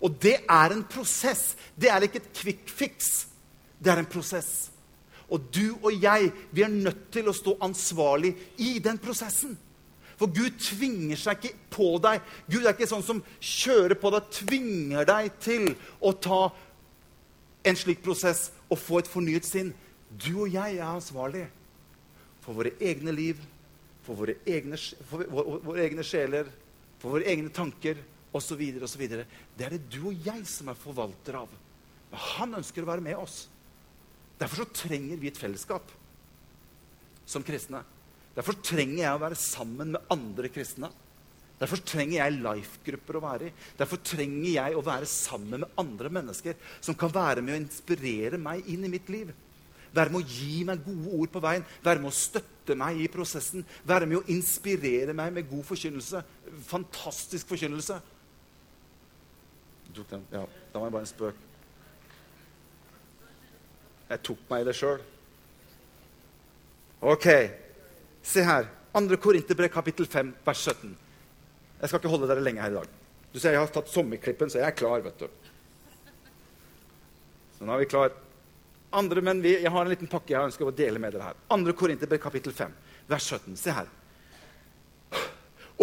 Og 0.00 0.20
det 0.20 0.44
er 0.50 0.72
en 0.72 0.84
prosess. 0.84 1.56
Det 1.76 1.88
er 1.88 2.02
ikke 2.02 2.20
et 2.20 2.32
quick 2.34 2.68
fix. 2.68 3.26
Det 3.80 3.92
er 3.92 3.98
en 3.98 4.10
prosess. 4.10 4.70
Og 5.30 5.40
du 5.54 5.78
og 5.82 6.02
jeg, 6.02 6.32
vi 6.52 6.62
er 6.62 6.68
nødt 6.68 7.10
til 7.12 7.28
å 7.28 7.32
stå 7.32 7.56
ansvarlig 7.64 8.34
i 8.58 8.78
den 8.78 8.98
prosessen. 8.98 9.56
For 10.24 10.32
Gud 10.32 10.54
tvinger 10.56 11.18
seg 11.20 11.42
ikke 11.42 11.66
på 11.74 11.86
deg. 12.00 12.22
Gud 12.48 12.62
er 12.64 12.72
ikke 12.72 12.88
sånn 12.88 13.04
som 13.04 13.18
kjører 13.44 13.92
på 14.00 14.08
deg, 14.14 14.30
tvinger 14.32 15.04
deg 15.04 15.34
til 15.44 15.66
å 16.00 16.14
ta 16.16 16.46
en 17.68 17.76
slik 17.76 18.00
prosess 18.04 18.46
og 18.72 18.80
få 18.80 19.02
et 19.02 19.10
fornyet 19.12 19.44
sinn. 19.44 19.74
Du 20.08 20.46
og 20.46 20.48
jeg 20.48 20.78
er 20.78 20.86
ansvarlige 20.88 21.50
for 22.40 22.56
våre 22.56 22.72
egne 22.80 23.12
liv, 23.12 23.36
for 24.06 24.16
våre 24.16 24.38
egne, 24.48 24.80
for 25.10 25.28
våre 25.28 25.84
egne 25.84 26.08
sjeler, 26.08 26.48
for 27.02 27.18
våre 27.18 27.28
egne 27.28 27.52
tanker 27.52 28.00
osv. 28.32 28.64
osv. 28.80 29.04
Det 29.04 29.66
er 29.66 29.76
det 29.76 29.84
du 29.92 30.06
og 30.08 30.24
jeg 30.24 30.40
som 30.48 30.72
er 30.72 30.80
forvalter 30.86 31.36
av. 31.44 31.52
Men 32.08 32.28
han 32.32 32.62
ønsker 32.62 32.80
å 32.80 32.94
være 32.94 33.04
med 33.04 33.20
oss. 33.20 33.42
Derfor 34.40 34.64
så 34.64 34.84
trenger 34.86 35.20
vi 35.20 35.28
et 35.28 35.40
fellesskap 35.40 35.92
som 37.28 37.44
kristne. 37.44 37.84
Derfor 38.34 38.58
trenger 38.66 39.04
jeg 39.04 39.14
å 39.14 39.22
være 39.22 39.38
sammen 39.38 39.94
med 39.94 40.12
andre 40.12 40.50
kristne. 40.50 40.90
Derfor 41.60 41.78
trenger 41.86 42.18
jeg 42.18 42.40
life-grupper 42.42 43.16
å 43.16 43.22
være 43.22 43.48
i. 43.48 43.54
Derfor 43.78 44.00
trenger 44.02 44.50
jeg 44.56 44.74
å 44.74 44.82
være 44.84 45.06
sammen 45.08 45.62
med 45.62 45.78
andre 45.80 46.10
mennesker 46.12 46.58
som 46.82 46.98
kan 46.98 47.12
være 47.14 47.44
med 47.44 47.54
å 47.54 47.60
inspirere 47.62 48.40
meg 48.42 48.66
inn 48.70 48.84
i 48.84 48.90
mitt 48.90 49.08
liv. 49.12 49.30
Være 49.94 50.10
med 50.10 50.24
å 50.24 50.34
gi 50.34 50.64
meg 50.66 50.82
gode 50.82 51.14
ord 51.14 51.30
på 51.30 51.42
veien, 51.44 51.64
være 51.84 52.02
med 52.02 52.10
å 52.10 52.18
støtte 52.18 52.74
meg 52.74 52.98
i 52.98 53.06
prosessen. 53.12 53.62
Være 53.86 54.10
med 54.10 54.18
å 54.18 54.26
inspirere 54.34 55.14
meg 55.14 55.30
med 55.36 55.46
god 55.46 55.62
forkynnelse. 55.70 56.24
Fantastisk 56.66 57.54
forkynnelse. 57.54 58.00
Ja, 59.94 60.42
da 60.42 60.80
var 60.80 60.88
det 60.88 60.96
bare 60.96 61.04
en 61.06 61.12
spøk. 61.12 61.42
Jeg 64.10 64.26
tok 64.26 64.48
meg 64.50 64.64
i 64.64 64.66
det 64.66 64.74
sjøl. 64.76 65.04
OK. 67.14 67.28
Se 68.24 68.42
her. 68.44 68.68
2. 68.94 69.16
Korinterbrev 69.20 69.68
kapittel 69.74 70.06
5, 70.06 70.32
vers 70.46 70.60
17. 70.64 70.92
Jeg 71.80 71.90
skal 71.90 72.00
ikke 72.00 72.12
holde 72.12 72.28
dere 72.30 72.44
lenge 72.44 72.62
her 72.62 72.72
i 72.72 72.78
dag. 72.78 72.92
Du 73.34 73.40
ser 73.42 73.52
Jeg 73.52 73.60
har 73.60 73.72
tatt 73.74 73.90
sommerklippen, 73.90 74.50
så 74.50 74.60
jeg 74.60 74.68
er 74.70 74.76
klar. 74.78 75.02
vet 75.02 75.18
du. 75.18 75.28
Så 77.58 77.66
nå 77.66 77.74
er 77.74 77.82
vi 77.82 77.90
klar. 77.90 78.14
Andre, 78.94 79.20
men 79.20 79.42
vi, 79.42 79.56
Jeg 79.60 79.70
har 79.70 79.84
en 79.84 79.90
liten 79.90 80.08
pakke 80.08 80.32
jeg 80.32 80.50
ønsker 80.50 80.70
å 80.70 80.74
dele 80.74 81.02
med 81.02 81.12
dere 81.12 81.32
her. 81.32 81.40
2. 81.50 81.74
Korinterbrev 81.76 82.22
kapittel 82.22 82.54
5, 82.54 82.72
vers 83.10 83.26
17. 83.28 83.56
Se 83.56 83.74
her. 83.74 83.90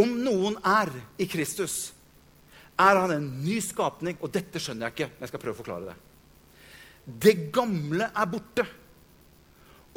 Om 0.02 0.16
noen 0.24 0.56
er 0.64 0.90
i 1.20 1.28
Kristus, 1.28 1.92
er 2.80 2.96
han 2.96 3.12
en 3.12 3.28
ny 3.44 3.60
skapning. 3.62 4.18
Og 4.24 4.32
dette 4.32 4.60
skjønner 4.60 4.88
jeg 4.88 4.96
ikke, 4.96 5.10
men 5.12 5.28
jeg 5.28 5.34
skal 5.34 5.44
prøve 5.44 5.58
å 5.58 5.62
forklare 5.62 5.92
det. 5.92 5.98
Det 7.28 7.36
gamle 7.52 8.08
er 8.08 8.32
borte, 8.32 8.66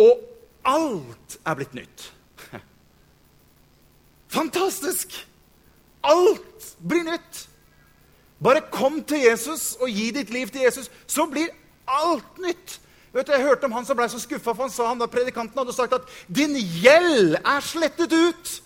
og 0.02 0.26
alt 0.66 1.38
er 1.46 1.58
blitt 1.60 1.78
nytt. 1.78 2.10
Fantastisk! 4.36 5.14
Alt 6.04 6.74
blir 6.78 7.04
nytt. 7.06 7.44
Bare 8.44 8.64
kom 8.72 9.00
til 9.08 9.24
Jesus 9.24 9.74
og 9.80 9.88
gi 9.88 10.10
ditt 10.12 10.32
liv 10.34 10.50
til 10.52 10.66
Jesus, 10.66 10.90
så 11.06 11.24
blir 11.30 11.52
alt 11.88 12.38
nytt. 12.42 12.80
Vet 13.14 13.28
du, 13.28 13.32
Jeg 13.32 13.46
hørte 13.46 13.68
om 13.68 13.72
han 13.72 13.86
som 13.86 13.96
ble 13.96 14.08
så 14.10 14.18
skuffa, 14.18 14.52
for 14.52 14.66
han 14.66 14.72
sa 14.74 14.88
han 14.90 14.98
da 14.98 15.06
predikanten 15.06 15.58
hadde 15.58 15.72
sagt 15.72 15.92
at 15.94 16.08
'din 16.26 16.56
gjeld 16.58 17.36
er 17.38 17.60
slettet 17.60 18.12
ut'. 18.12 18.60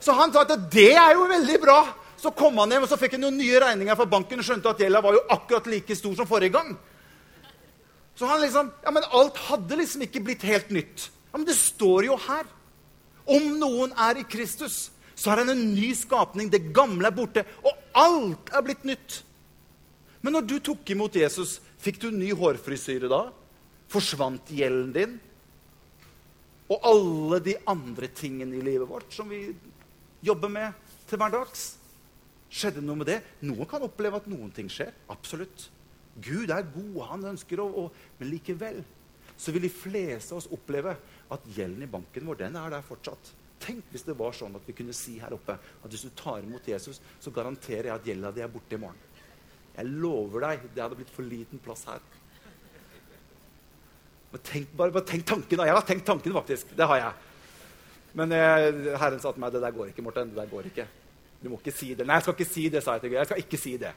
Så 0.00 0.12
han 0.12 0.32
sa 0.32 0.40
at 0.46 0.70
det 0.70 0.94
er 0.94 1.12
jo 1.12 1.26
veldig 1.26 1.60
bra. 1.60 1.80
Så 2.16 2.30
kom 2.30 2.56
han 2.58 2.70
hjem 2.70 2.82
og 2.82 2.88
så 2.88 2.98
fikk 2.98 3.12
han 3.14 3.20
noen 3.20 3.38
nye 3.38 3.60
regninger 3.62 3.94
fra 3.98 4.04
banken 4.04 4.38
og 4.38 4.46
skjønte 4.46 4.70
at 4.70 4.78
gjelda 4.78 5.02
var 5.02 5.12
jo 5.12 5.26
akkurat 5.30 5.66
like 5.66 5.96
stor 5.96 6.14
som 6.14 6.26
forrige 6.26 6.54
gang. 6.54 6.78
Så 8.18 8.26
han 8.26 8.40
liksom, 8.40 8.72
ja, 8.84 8.90
Men 8.90 9.04
alt 9.12 9.36
hadde 9.36 9.76
liksom 9.76 10.02
ikke 10.02 10.20
blitt 10.20 10.42
helt 10.42 10.70
nytt. 10.70 11.10
Ja, 11.32 11.38
Men 11.38 11.46
det 11.46 11.54
står 11.54 12.04
jo 12.04 12.16
her. 12.16 12.46
Om 13.28 13.54
noen 13.60 13.92
er 14.00 14.22
i 14.22 14.26
Kristus, 14.28 14.88
så 15.18 15.32
er 15.32 15.42
han 15.42 15.52
en 15.52 15.64
ny 15.74 15.90
skapning. 15.98 16.50
Det 16.50 16.70
gamle 16.74 17.10
er 17.10 17.16
borte, 17.16 17.44
og 17.66 17.74
alt 17.98 18.52
er 18.54 18.64
blitt 18.64 18.86
nytt. 18.88 19.22
Men 20.22 20.38
når 20.38 20.46
du 20.48 20.56
tok 20.70 20.90
imot 20.94 21.16
Jesus, 21.18 21.58
fikk 21.82 22.00
du 22.02 22.10
ny 22.14 22.32
hårfrisyre 22.36 23.10
da? 23.10 23.26
Forsvant 23.90 24.50
gjelden 24.52 24.92
din? 24.94 25.16
Og 26.68 26.84
alle 26.84 27.40
de 27.44 27.56
andre 27.70 28.10
tingene 28.12 28.58
i 28.58 28.64
livet 28.64 28.88
vårt 28.88 29.14
som 29.14 29.30
vi 29.30 29.46
jobber 30.24 30.52
med 30.52 30.88
til 31.08 31.20
hverdags? 31.20 31.70
Skjedde 32.48 32.82
noe 32.84 33.00
med 33.00 33.08
det? 33.08 33.18
Noen 33.44 33.68
kan 33.68 33.84
oppleve 33.84 34.20
at 34.20 34.28
noen 34.30 34.50
ting 34.54 34.68
skjer. 34.72 34.92
Absolutt. 35.12 35.68
Gud 36.18 36.50
er 36.50 36.66
god, 36.74 37.02
han 37.12 37.28
ønsker 37.34 37.60
å, 37.62 37.68
å 37.68 38.18
Men 38.18 38.32
likevel 38.32 38.80
så 39.38 39.54
vil 39.54 39.68
de 39.68 39.70
fleste 39.70 40.34
av 40.34 40.40
oss 40.40 40.50
oppleve 40.50 40.96
at 41.34 41.50
gjelden 41.54 41.84
i 41.84 41.90
banken 41.90 42.26
vår 42.28 42.40
den 42.44 42.56
er 42.56 42.72
der 42.72 42.86
fortsatt. 42.86 43.32
Tenk 43.62 43.90
hvis 43.92 44.06
det 44.06 44.16
var 44.18 44.36
sånn 44.36 44.54
at 44.56 44.64
vi 44.68 44.76
kunne 44.76 44.94
si 44.96 45.16
her 45.20 45.34
oppe 45.34 45.56
at 45.58 45.90
hvis 45.90 46.06
du 46.06 46.12
tar 46.16 46.44
imot 46.44 46.68
Jesus, 46.70 47.00
så 47.20 47.32
garanterer 47.34 47.90
jeg 47.90 47.96
at 47.96 48.06
gjelda 48.06 48.32
di 48.34 48.44
er 48.44 48.52
borte 48.52 48.78
i 48.78 48.80
morgen. 48.80 49.04
Jeg 49.78 49.90
lover 50.02 50.46
deg, 50.46 50.68
det 50.74 50.82
hadde 50.82 50.98
blitt 50.98 51.14
for 51.14 51.26
liten 51.26 51.60
plass 51.62 51.84
her. 51.86 52.02
Men 54.32 54.42
tenk, 54.44 54.72
bare, 54.76 54.92
bare 54.92 55.06
tenk 55.08 55.26
tanken. 55.26 55.62
Jeg 55.64 55.74
har 55.74 55.86
tenkt 55.86 56.06
tanken, 56.06 56.34
faktisk. 56.36 56.72
Det 56.76 56.88
har 56.90 57.00
jeg. 57.00 57.12
Men 58.18 58.34
eh, 58.34 58.96
Herren 58.98 59.20
sa 59.22 59.32
til 59.32 59.42
meg 59.44 59.54
det 59.54 59.62
der 59.62 59.74
går 59.76 59.92
ikke, 59.92 60.04
Morten. 60.04 60.32
Det 60.32 60.40
der 60.40 60.50
går 60.50 60.68
ikke. 60.72 60.86
Du 61.40 61.48
må 61.52 61.60
ikke 61.60 61.74
si 61.74 61.92
det. 61.94 62.06
Nei, 62.06 62.18
jeg 62.18 62.26
skal 62.26 62.36
ikke 62.36 62.50
si 62.50 62.66
det, 62.72 62.82
sa 62.84 62.96
jeg 62.96 63.04
til 63.04 63.12
Gud. 63.12 63.18
Jeg 63.20 63.30
skal 63.30 63.42
ikke 63.44 63.60
si 63.62 63.74
det. 63.80 63.94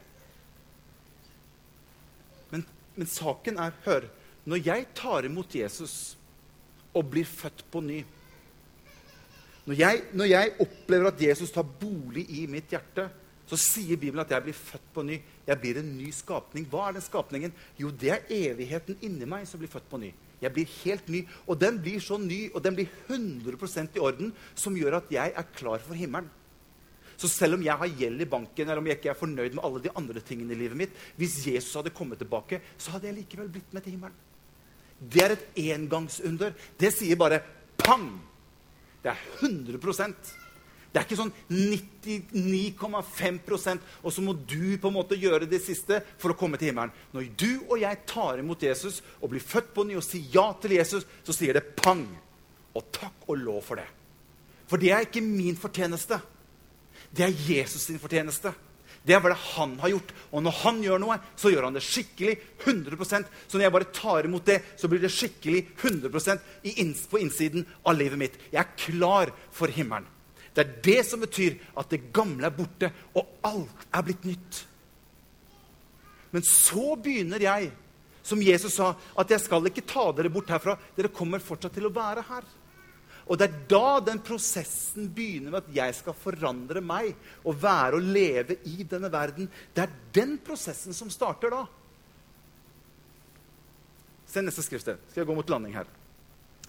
Men, 2.53 2.65
men 2.95 3.09
saken 3.09 3.61
er, 3.63 3.77
hør 3.85 4.09
Når 4.43 4.63
jeg 4.65 4.87
tar 4.97 5.25
imot 5.27 5.53
Jesus 5.55 6.17
og 6.93 7.07
blir 7.11 7.27
født 7.27 7.63
på 7.71 7.83
ny 7.85 8.01
når 9.65 9.77
jeg, 9.77 9.99
når 10.17 10.29
jeg, 10.31 10.53
opplever 10.63 11.11
at 11.11 11.21
Jesus 11.21 11.51
tar 11.53 11.63
bolig 11.63 12.23
i 12.33 12.47
mitt 12.49 12.71
hjerte, 12.73 13.05
så 13.45 13.59
sier 13.59 13.99
Bibelen 13.99 14.23
at 14.23 14.31
jeg 14.33 14.45
blir 14.47 14.57
født 14.57 14.87
på 14.95 15.03
ny. 15.05 15.19
Jeg 15.45 15.59
blir 15.61 15.77
en 15.81 15.91
ny 15.97 16.09
skapning. 16.15 16.65
Hva 16.71 16.87
er 16.87 16.97
den 16.97 17.05
skapningen? 17.05 17.53
Jo, 17.77 17.91
det 17.91 18.13
er 18.15 18.31
evigheten 18.31 18.97
inni 19.05 19.27
meg 19.29 19.45
som 19.49 19.61
blir 19.61 19.69
født 19.71 19.89
på 19.91 19.99
ny. 20.01 20.09
Jeg 20.41 20.53
blir 20.55 20.71
helt 20.79 21.11
ny. 21.13 21.21
Og 21.45 21.59
den 21.61 21.77
blir 21.83 22.01
så 22.01 22.17
ny, 22.17 22.45
og 22.55 22.63
den 22.65 22.79
blir 22.79 22.89
100% 23.11 23.99
i 23.99 24.01
orden, 24.01 24.31
som 24.57 24.77
gjør 24.77 24.97
at 25.01 25.13
jeg 25.13 25.35
er 25.35 25.51
klar 25.53 25.83
for 25.83 25.99
himmelen. 25.99 26.31
Så 27.21 27.29
selv 27.29 27.59
om 27.59 27.61
jeg 27.61 27.77
har 27.77 27.99
gjeld 27.99 28.23
i 28.23 28.29
banken, 28.31 28.65
eller 28.65 28.81
om 28.81 28.87
jeg 28.89 28.97
ikke 28.97 29.11
er 29.13 29.19
fornøyd 29.19 29.53
med 29.53 29.65
alle 29.67 29.83
de 29.83 29.93
andre 29.99 30.23
tingene 30.25 30.55
i 30.55 30.61
livet 30.63 30.79
mitt, 30.79 30.95
hvis 31.19 31.37
Jesus 31.51 31.75
hadde 31.77 31.93
kommet 31.93 32.17
tilbake, 32.23 32.63
så 32.81 32.95
hadde 32.95 33.11
jeg 33.11 33.19
likevel 33.19 33.51
blitt 33.51 33.75
med 33.75 33.85
til 33.85 33.93
himmelen. 33.99 34.30
Det 35.01 35.23
er 35.23 35.31
et 35.33 35.47
engangsunder. 35.57 36.53
Det 36.77 36.93
sier 36.93 37.17
bare 37.17 37.41
pang! 37.81 38.21
Det 39.01 39.09
er 39.09 39.17
100% 39.41 39.81
Det 40.91 40.99
er 40.99 41.05
ikke 41.07 41.17
sånn 41.17 41.33
99,5% 41.49 43.81
og 44.03 44.11
så 44.13 44.21
må 44.21 44.33
du 44.35 44.77
på 44.77 44.87
en 44.91 44.99
måte 44.99 45.15
gjøre 45.17 45.49
det 45.49 45.61
siste 45.63 46.01
for 46.21 46.29
å 46.33 46.37
komme 46.37 46.57
til 46.59 46.67
himmelen. 46.69 46.93
Når 47.15 47.21
du 47.33 47.51
og 47.63 47.81
jeg 47.81 48.05
tar 48.11 48.39
imot 48.43 48.63
Jesus 48.67 48.95
og 49.21 49.29
blir 49.31 49.41
født 49.41 49.69
på 49.73 49.81
ny 49.87 49.93
og 49.97 50.03
sier 50.05 50.25
ja 50.35 50.47
til 50.61 50.71
Jesus, 50.75 51.03
så 51.23 51.31
sier 51.33 51.53
det 51.57 51.75
pang. 51.79 52.03
Og 52.75 52.83
takk 52.93 53.13
og 53.31 53.35
lov 53.39 53.61
for 53.65 53.75
det. 53.79 53.89
For 54.67 54.77
det 54.79 54.91
er 54.91 55.01
ikke 55.07 55.21
min 55.23 55.57
fortjeneste. 55.59 56.19
Det 57.11 57.23
er 57.25 57.39
Jesus 57.47 57.81
sin 57.87 57.99
fortjeneste. 57.99 58.53
Det 59.01 59.15
er 59.15 59.21
hva 59.23 59.33
han 59.33 59.73
har 59.81 59.89
gjort. 59.95 60.11
Og 60.29 60.43
når 60.45 60.57
han 60.61 60.81
gjør 60.85 61.01
noe, 61.01 61.17
så 61.39 61.49
gjør 61.49 61.67
han 61.67 61.77
det 61.77 61.83
skikkelig. 61.85 62.35
100% 62.61 63.29
Så 63.47 63.57
når 63.57 63.65
jeg 63.65 63.75
bare 63.75 63.93
tar 63.97 64.27
imot 64.29 64.45
det, 64.45 64.59
så 64.77 64.89
blir 64.91 65.01
det 65.01 65.13
skikkelig 65.13 65.63
100% 65.81 67.05
på 67.09 67.21
innsiden 67.21 67.65
av 67.81 67.97
livet 67.97 68.21
mitt. 68.21 68.37
Jeg 68.53 68.61
er 68.61 68.75
klar 68.77 69.33
for 69.51 69.73
himmelen. 69.73 70.05
Det 70.53 70.65
er 70.65 70.73
det 70.83 70.99
som 71.07 71.21
betyr 71.23 71.55
at 71.79 71.89
det 71.89 72.11
gamle 72.13 72.49
er 72.49 72.55
borte, 72.55 72.91
og 73.15 73.39
alt 73.47 73.85
er 73.87 74.05
blitt 74.05 74.25
nytt. 74.27 74.65
Men 76.31 76.43
så 76.47 76.95
begynner 76.99 77.43
jeg, 77.43 77.71
som 78.23 78.41
Jesus 78.43 78.75
sa, 78.77 78.93
at 79.17 79.31
jeg 79.31 79.41
skal 79.41 79.65
ikke 79.67 79.87
ta 79.87 80.11
dere 80.15 80.29
bort 80.31 80.51
herfra. 80.51 80.75
Dere 80.95 81.09
kommer 81.11 81.41
fortsatt 81.43 81.73
til 81.73 81.87
å 81.87 81.95
være 81.95 82.23
her. 82.27 82.45
Og 83.31 83.39
det 83.39 83.47
er 83.47 83.59
da 83.71 84.01
den 84.03 84.19
prosessen 84.27 85.07
begynner 85.15 85.53
med 85.53 85.61
at 85.61 85.75
jeg 85.77 85.95
skal 86.01 86.17
forandre 86.19 86.81
meg 86.83 87.13
og 87.47 87.61
være 87.61 88.01
og 88.01 88.09
leve 88.11 88.57
i 88.67 88.83
denne 88.83 89.07
verden. 89.13 89.47
Det 89.71 89.85
er 89.85 89.93
den 90.17 90.35
prosessen 90.43 90.95
som 90.95 91.11
starter 91.13 91.53
da. 91.53 91.61
Se 94.27 94.43
neste 94.43 94.65
skriftsted. 94.65 94.99
Skal 95.07 95.23
jeg 95.23 95.29
gå 95.31 95.37
mot 95.37 95.49
landing 95.51 95.77
her. 95.79 95.87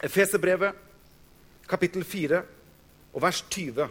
Efeserbrevet, 0.02 0.78
kapittel 1.70 2.06
4, 2.06 2.42
og 3.12 3.22
vers 3.22 3.42
20. 3.50 3.90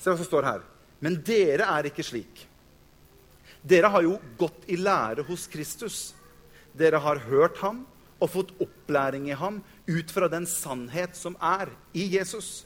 Se 0.00 0.10
hva 0.10 0.18
som 0.18 0.28
står 0.28 0.48
her. 0.48 0.64
Men 1.04 1.20
dere 1.24 1.68
er 1.68 1.88
ikke 1.90 2.04
slik. 2.06 2.46
Dere 3.64 3.92
har 3.92 4.04
jo 4.04 4.18
gått 4.40 4.64
i 4.72 4.80
lære 4.80 5.24
hos 5.28 5.46
Kristus. 5.52 6.14
Dere 6.76 7.00
har 7.00 7.22
hørt 7.28 7.60
ham 7.60 7.84
og 8.20 8.32
fått 8.32 8.52
opplæring 8.62 9.28
i 9.30 9.38
ham 9.38 9.60
ut 9.86 10.10
fra 10.10 10.28
den 10.32 10.46
sannhet 10.48 11.16
som 11.16 11.36
er 11.42 11.72
i 11.92 12.06
Jesus. 12.16 12.64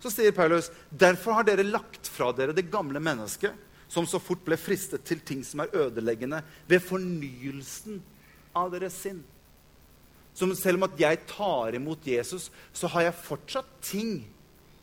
Så 0.00 0.12
sier 0.12 0.32
Paulus, 0.32 0.70
derfor 0.88 1.36
har 1.36 1.44
dere 1.44 1.66
lagt 1.66 2.08
fra 2.08 2.30
dere 2.32 2.56
det 2.56 2.70
gamle 2.72 3.02
mennesket, 3.02 3.52
som 3.90 4.06
så 4.08 4.20
fort 4.22 4.42
ble 4.46 4.56
fristet 4.60 5.04
til 5.04 5.20
ting 5.26 5.42
som 5.44 5.64
er 5.64 5.74
ødeleggende, 5.76 6.40
ved 6.70 6.80
fornyelsen 6.86 8.00
av 8.56 8.70
deres 8.72 8.96
sinn. 9.02 9.20
Som 10.32 10.54
selv 10.56 10.80
om 10.80 10.86
at 10.86 10.96
jeg 11.00 11.20
tar 11.28 11.76
imot 11.76 12.06
Jesus, 12.06 12.48
så 12.72 12.88
har 12.94 13.08
jeg 13.08 13.22
fortsatt 13.26 13.70
ting 13.84 14.20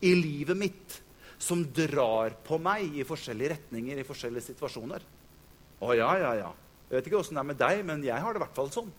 i 0.04 0.13
livet 0.13 0.60
mitt 0.60 1.00
som 1.41 1.63
drar 1.74 2.36
på 2.46 2.60
meg 2.62 2.98
i 2.98 3.06
forskjellige 3.08 3.56
retninger, 3.56 3.98
i 3.98 4.06
forskjellige 4.06 4.52
situasjoner. 4.52 5.02
Å 5.82 5.98
ja, 5.98 6.12
ja, 6.20 6.32
ja. 6.43 6.54
Jeg 6.88 6.98
vet 6.98 7.10
ikke 7.10 7.20
åssen 7.22 7.38
det 7.38 7.43
er 7.43 7.52
med 7.52 7.60
deg, 7.60 7.84
men 7.86 8.06
jeg 8.06 8.22
har 8.22 8.34
det 8.34 8.41
i 8.41 8.46
hvert 8.46 8.58
fall 8.58 8.72
sånn. 8.74 8.89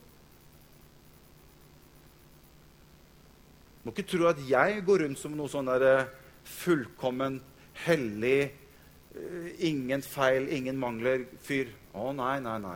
Må 3.88 3.94
ikke 3.94 4.04
tro 4.04 4.26
at 4.28 4.40
jeg 4.44 4.82
går 4.84 5.06
rundt 5.06 5.16
som 5.16 5.32
noe 5.32 5.48
sånn 5.48 5.64
der 5.70 5.82
eh, 5.88 6.08
fullkommen, 6.44 7.38
hellig, 7.86 8.50
eh, 9.16 9.46
ingen 9.64 10.04
feil, 10.04 10.50
ingen 10.52 10.76
mangler-fyr. 10.76 11.70
Å, 11.96 12.10
nei, 12.12 12.34
nei, 12.44 12.58
nei. 12.66 12.74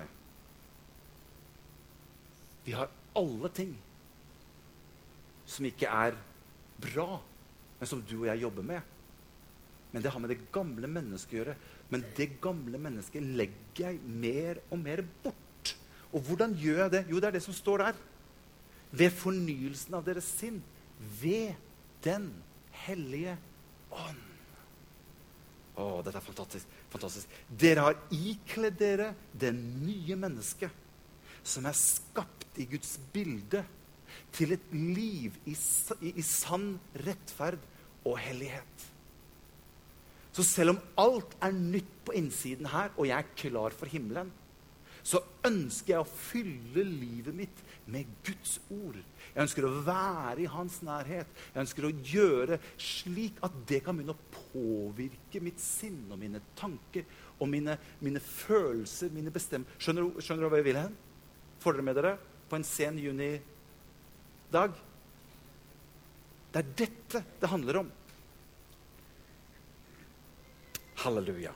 Vi 2.64 2.72
har 2.78 2.88
alle 3.20 3.52
ting 3.52 3.76
som 5.52 5.68
ikke 5.68 5.92
er 5.92 6.16
bra, 6.80 7.20
men 7.76 7.92
som 7.92 8.00
du 8.08 8.22
og 8.22 8.26
jeg 8.30 8.46
jobber 8.46 8.70
med. 8.72 8.90
Men 9.92 10.00
det 10.00 10.16
har 10.16 10.24
med 10.24 10.32
det 10.32 10.40
gamle 10.56 10.88
mennesket 10.88 11.36
å 11.36 11.42
gjøre. 11.42 11.60
Men 11.92 12.08
det 12.16 12.32
gamle 12.40 12.80
mennesket 12.88 13.32
legger 13.36 13.90
jeg 13.90 14.00
mer 14.08 14.64
og 14.70 14.80
mer 14.80 15.04
bort. 15.20 15.76
Og 16.08 16.24
hvordan 16.24 16.56
gjør 16.56 16.86
jeg 16.86 16.96
det? 16.96 17.08
Jo, 17.12 17.20
det 17.20 17.34
er 17.34 17.36
det 17.36 17.44
som 17.44 17.60
står 17.60 17.90
der. 17.90 18.04
Ved 18.96 19.12
fornyelsen 19.12 20.00
av 20.00 20.08
deres 20.08 20.38
sinn 20.40 20.62
ved 21.20 21.54
Den 22.02 22.32
hellige 22.84 23.36
ånd. 23.94 24.22
Å, 25.78 25.84
dette 26.04 26.18
er 26.18 26.24
fantastisk. 26.24 26.72
fantastisk. 26.92 27.36
Dere 27.48 27.86
har 27.86 28.00
ikledd 28.12 28.74
dere 28.80 29.12
det 29.32 29.52
nye 29.54 30.16
mennesket, 30.18 30.72
som 31.46 31.66
er 31.66 31.78
skapt 31.78 32.58
i 32.60 32.66
Guds 32.70 32.96
bilde, 33.14 33.62
til 34.32 34.52
et 34.52 34.72
liv 34.74 35.36
i, 35.48 35.54
i, 35.54 36.10
i 36.20 36.24
sann 36.26 36.74
rettferd 37.06 37.62
og 38.08 38.18
hellighet. 38.20 38.88
Så 40.32 40.44
selv 40.48 40.74
om 40.74 40.80
alt 41.00 41.34
er 41.44 41.56
nytt 41.56 41.96
på 42.06 42.14
innsiden 42.16 42.68
her, 42.72 42.92
og 42.96 43.08
jeg 43.08 43.16
er 43.18 43.34
klar 43.36 43.76
for 43.76 43.88
himmelen, 43.92 44.30
så 45.02 45.20
ønsker 45.44 45.96
jeg 45.96 46.04
å 46.04 46.08
fylle 46.08 46.84
livet 46.86 47.34
mitt 47.36 47.62
med 47.90 48.08
Guds 48.24 48.58
ord. 48.70 48.98
Jeg 49.32 49.42
ønsker 49.44 49.66
å 49.66 49.72
være 49.86 50.44
i 50.44 50.50
hans 50.50 50.78
nærhet. 50.86 51.30
Jeg 51.52 51.64
ønsker 51.64 51.86
å 51.88 51.92
gjøre 52.12 52.58
slik 52.80 53.40
at 53.44 53.56
det 53.68 53.82
kan 53.84 53.98
begynne 53.98 54.14
å 54.14 54.34
påvirke 54.52 55.42
mitt 55.42 55.60
sinn 55.62 56.04
og 56.12 56.20
mine 56.20 56.42
tanker 56.58 57.06
og 57.38 57.50
mine, 57.50 57.78
mine 58.04 58.22
følelser, 58.22 59.10
mine 59.14 59.32
bestemmelser. 59.34 59.80
Skjønner, 59.82 60.12
skjønner, 60.22 60.46
du 60.46 60.52
hva 60.52 60.60
jeg 60.60 60.68
vil 60.70 60.80
hen? 60.82 60.94
Får 61.62 61.78
dere 61.78 61.86
med 61.88 61.98
dere 61.98 62.14
på 62.50 62.58
en 62.58 62.66
sen 62.66 63.00
junidag? 63.02 64.78
Det 66.52 66.62
er 66.62 66.72
dette 66.84 67.24
det 67.40 67.50
handler 67.50 67.82
om. 67.82 67.90
Halleluja. 71.02 71.54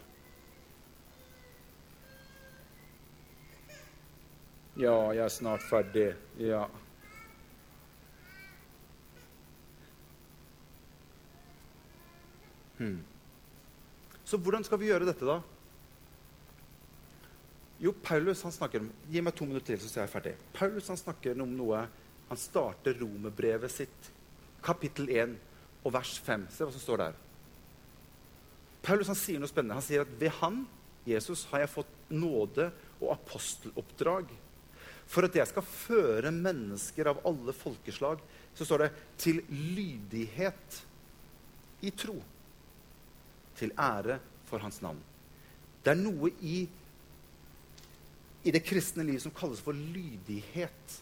Ja, 4.76 4.92
jeg 5.16 5.24
er 5.24 5.32
snart 5.32 5.62
ferdig. 5.64 6.10
Ja. 6.36 6.66
Hmm. 12.76 12.98
Så 14.24 14.36
hvordan 14.36 14.64
skal 14.66 14.82
vi 14.82 14.90
gjøre 14.90 15.08
dette, 15.08 15.24
da? 15.24 15.38
Jo, 17.80 17.94
Paulus 18.04 18.42
han 18.44 18.52
snakker 18.52 18.84
om 18.84 18.92
Gi 19.12 19.20
meg 19.24 19.36
to 19.36 19.48
minutter 19.48 19.76
til, 19.76 19.88
så 19.88 20.02
er 20.02 20.06
jeg 20.06 20.12
ferdig. 20.12 20.36
Paulus 20.56 20.88
han 20.92 21.00
snakker 21.00 21.40
om 21.40 21.56
noe 21.56 21.86
Han 22.26 22.40
starter 22.40 22.96
romerbrevet 23.00 23.70
sitt, 23.70 24.08
kapittel 24.64 25.08
1 25.14 25.36
og 25.86 25.92
vers 25.94 26.16
5. 26.26 26.48
Se 26.50 26.66
hva 26.66 26.74
som 26.74 26.82
står 26.82 26.98
der. 27.04 27.20
Paulus 28.82 29.08
han 29.12 29.18
sier 29.18 29.38
noe 29.38 29.48
spennende. 29.48 29.76
Han 29.78 29.84
sier 29.86 30.02
at 30.02 30.16
ved 30.18 30.34
han, 30.40 30.64
Jesus, 31.06 31.44
har 31.52 31.62
jeg 31.62 31.70
fått 31.70 32.10
nåde 32.10 32.72
og 32.98 33.12
aposteloppdrag. 33.14 34.32
For 35.06 35.26
at 35.26 35.36
jeg 35.38 35.48
skal 35.48 35.66
føre 35.66 36.32
mennesker 36.34 37.12
av 37.12 37.20
alle 37.28 37.54
folkeslag, 37.54 38.22
så 38.56 38.66
står 38.66 38.86
det 38.86 38.90
til 39.22 39.42
lydighet 39.50 40.80
i 41.86 41.92
tro 41.94 42.16
til 43.56 43.72
ære 43.78 44.18
for 44.48 44.62
hans 44.64 44.80
navn. 44.84 44.98
Det 45.84 45.92
er 45.92 46.00
noe 46.00 46.32
i, 46.42 46.64
i 48.42 48.54
det 48.54 48.64
kristne 48.66 49.06
liv 49.06 49.20
som 49.22 49.34
kalles 49.34 49.62
for 49.62 49.76
lydighet. 49.76 50.96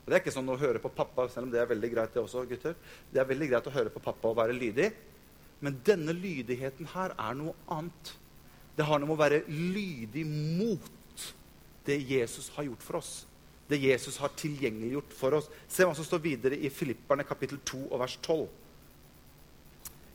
Og 0.00 0.08
Det 0.08 0.16
er 0.16 0.22
ikke 0.22 0.32
sånn 0.32 0.48
å 0.48 0.56
høre 0.56 0.80
på 0.80 0.92
pappa, 0.96 1.26
selv 1.28 1.48
om 1.48 1.52
det 1.52 1.60
er 1.60 1.68
veldig 1.68 1.92
greit, 1.92 2.14
det 2.14 2.22
også, 2.22 2.46
gutter. 2.48 2.78
Det 3.12 3.20
er 3.20 3.28
veldig 3.28 3.50
greit 3.50 3.68
å 3.68 3.74
høre 3.74 3.92
på 3.92 4.02
pappa 4.02 4.30
og 4.30 4.38
være 4.38 4.56
lydig. 4.56 4.88
Men 5.60 5.76
denne 5.84 6.14
lydigheten 6.16 6.88
her 6.94 7.12
er 7.18 7.36
noe 7.36 7.52
annet. 7.74 8.14
Det 8.78 8.86
har 8.86 9.02
noe 9.02 9.10
med 9.10 9.18
å 9.18 9.20
være 9.20 9.42
lydig 9.50 10.24
mot 10.30 10.88
det 11.88 11.98
Jesus 12.04 12.50
har 12.56 12.68
gjort 12.68 12.84
for 12.84 13.00
oss. 13.00 13.12
Det 13.68 13.80
Jesus 13.80 14.16
har 14.20 14.32
tilgjengeliggjort 14.36 15.12
for 15.16 15.36
oss. 15.40 15.48
Se 15.68 15.84
hva 15.84 15.96
som 15.96 16.06
står 16.06 16.22
videre 16.24 16.56
i 16.56 16.70
Filipperne 16.72 17.26
kapittel 17.28 17.60
2 17.68 17.82
og 17.88 18.00
vers 18.00 18.16
12. 18.24 18.46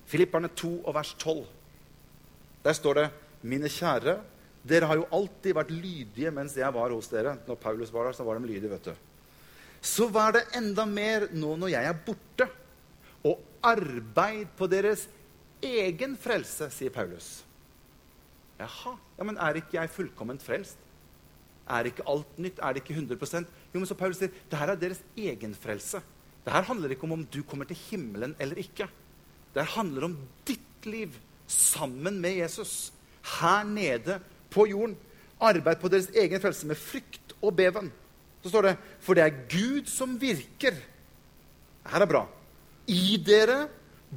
Filipperne 0.10 0.50
2 0.50 0.72
og 0.82 0.96
vers 0.96 1.14
12. 1.22 1.44
Der 2.64 2.78
står 2.78 3.00
det, 3.00 3.08
mine 3.44 3.70
kjære, 3.70 4.18
dere 4.64 4.88
har 4.88 5.00
jo 5.02 5.10
alltid 5.12 5.56
vært 5.58 5.74
lydige 5.76 6.32
mens 6.32 6.56
jeg 6.58 6.74
var 6.74 6.94
hos 6.96 7.10
dere. 7.12 7.36
Når 7.48 7.60
Paulus 7.62 7.92
var 7.94 8.08
der, 8.08 8.18
så 8.18 8.26
var 8.26 8.40
de 8.40 8.48
lydige, 8.48 8.72
vet 8.72 8.92
du. 8.92 8.94
Så 9.84 10.08
vær 10.08 10.38
det 10.38 10.46
enda 10.56 10.86
mer 10.88 11.28
nå 11.36 11.58
når 11.60 11.74
jeg 11.74 11.90
er 11.90 12.06
borte, 12.06 12.48
og 13.28 13.42
arbeid 13.64 14.54
på 14.60 14.68
deres 14.72 15.06
egen 15.64 16.16
frelse, 16.20 16.70
sier 16.72 16.92
Paulus. 16.92 17.42
Jaha, 18.60 18.96
ja, 19.18 19.28
men 19.28 19.40
er 19.40 19.60
ikke 19.60 19.78
jeg 19.78 19.92
fullkomment 19.92 20.44
frelst? 20.44 20.80
Er 21.70 21.88
ikke 21.88 22.06
alt 22.10 22.40
nytt? 22.42 22.60
Er 22.60 22.74
det 22.74 22.84
ikke 22.84 22.98
100 22.98 23.46
Jo, 23.74 23.80
men 23.80 23.88
så 23.88 23.96
Paulus 23.96 24.20
sier, 24.20 24.32
det 24.50 24.60
her 24.60 24.74
er 24.74 24.80
deres 24.80 25.02
egen 25.16 25.56
frelse. 25.56 26.02
Det 26.44 26.52
her 26.52 26.68
handler 26.68 26.92
ikke 26.92 27.08
om 27.08 27.16
om 27.16 27.26
du 27.26 27.42
kommer 27.44 27.66
til 27.66 27.80
himmelen 27.90 28.36
eller 28.40 28.60
ikke. 28.60 28.90
Det 29.54 29.64
her 29.64 29.78
handler 29.78 30.10
om 30.10 30.18
ditt 30.46 30.86
liv 30.86 31.14
sammen 31.48 32.20
med 32.20 32.42
Jesus. 32.42 32.92
Her 33.40 33.64
nede 33.64 34.20
på 34.52 34.68
jorden. 34.68 34.98
Arbeid 35.40 35.80
på 35.80 35.92
deres 35.92 36.10
egen 36.16 36.42
frelse 36.42 36.68
med 36.68 36.80
frykt 36.80 37.36
og 37.42 37.56
beven. 37.56 37.92
Så 38.44 38.50
står 38.52 38.68
det 38.68 38.76
For 39.00 39.16
det 39.16 39.24
er 39.24 39.40
Gud 39.48 39.88
som 39.88 40.18
virker. 40.20 40.76
Her 41.88 42.04
er 42.04 42.10
bra. 42.10 42.26
I 42.88 43.16
dere 43.24 43.68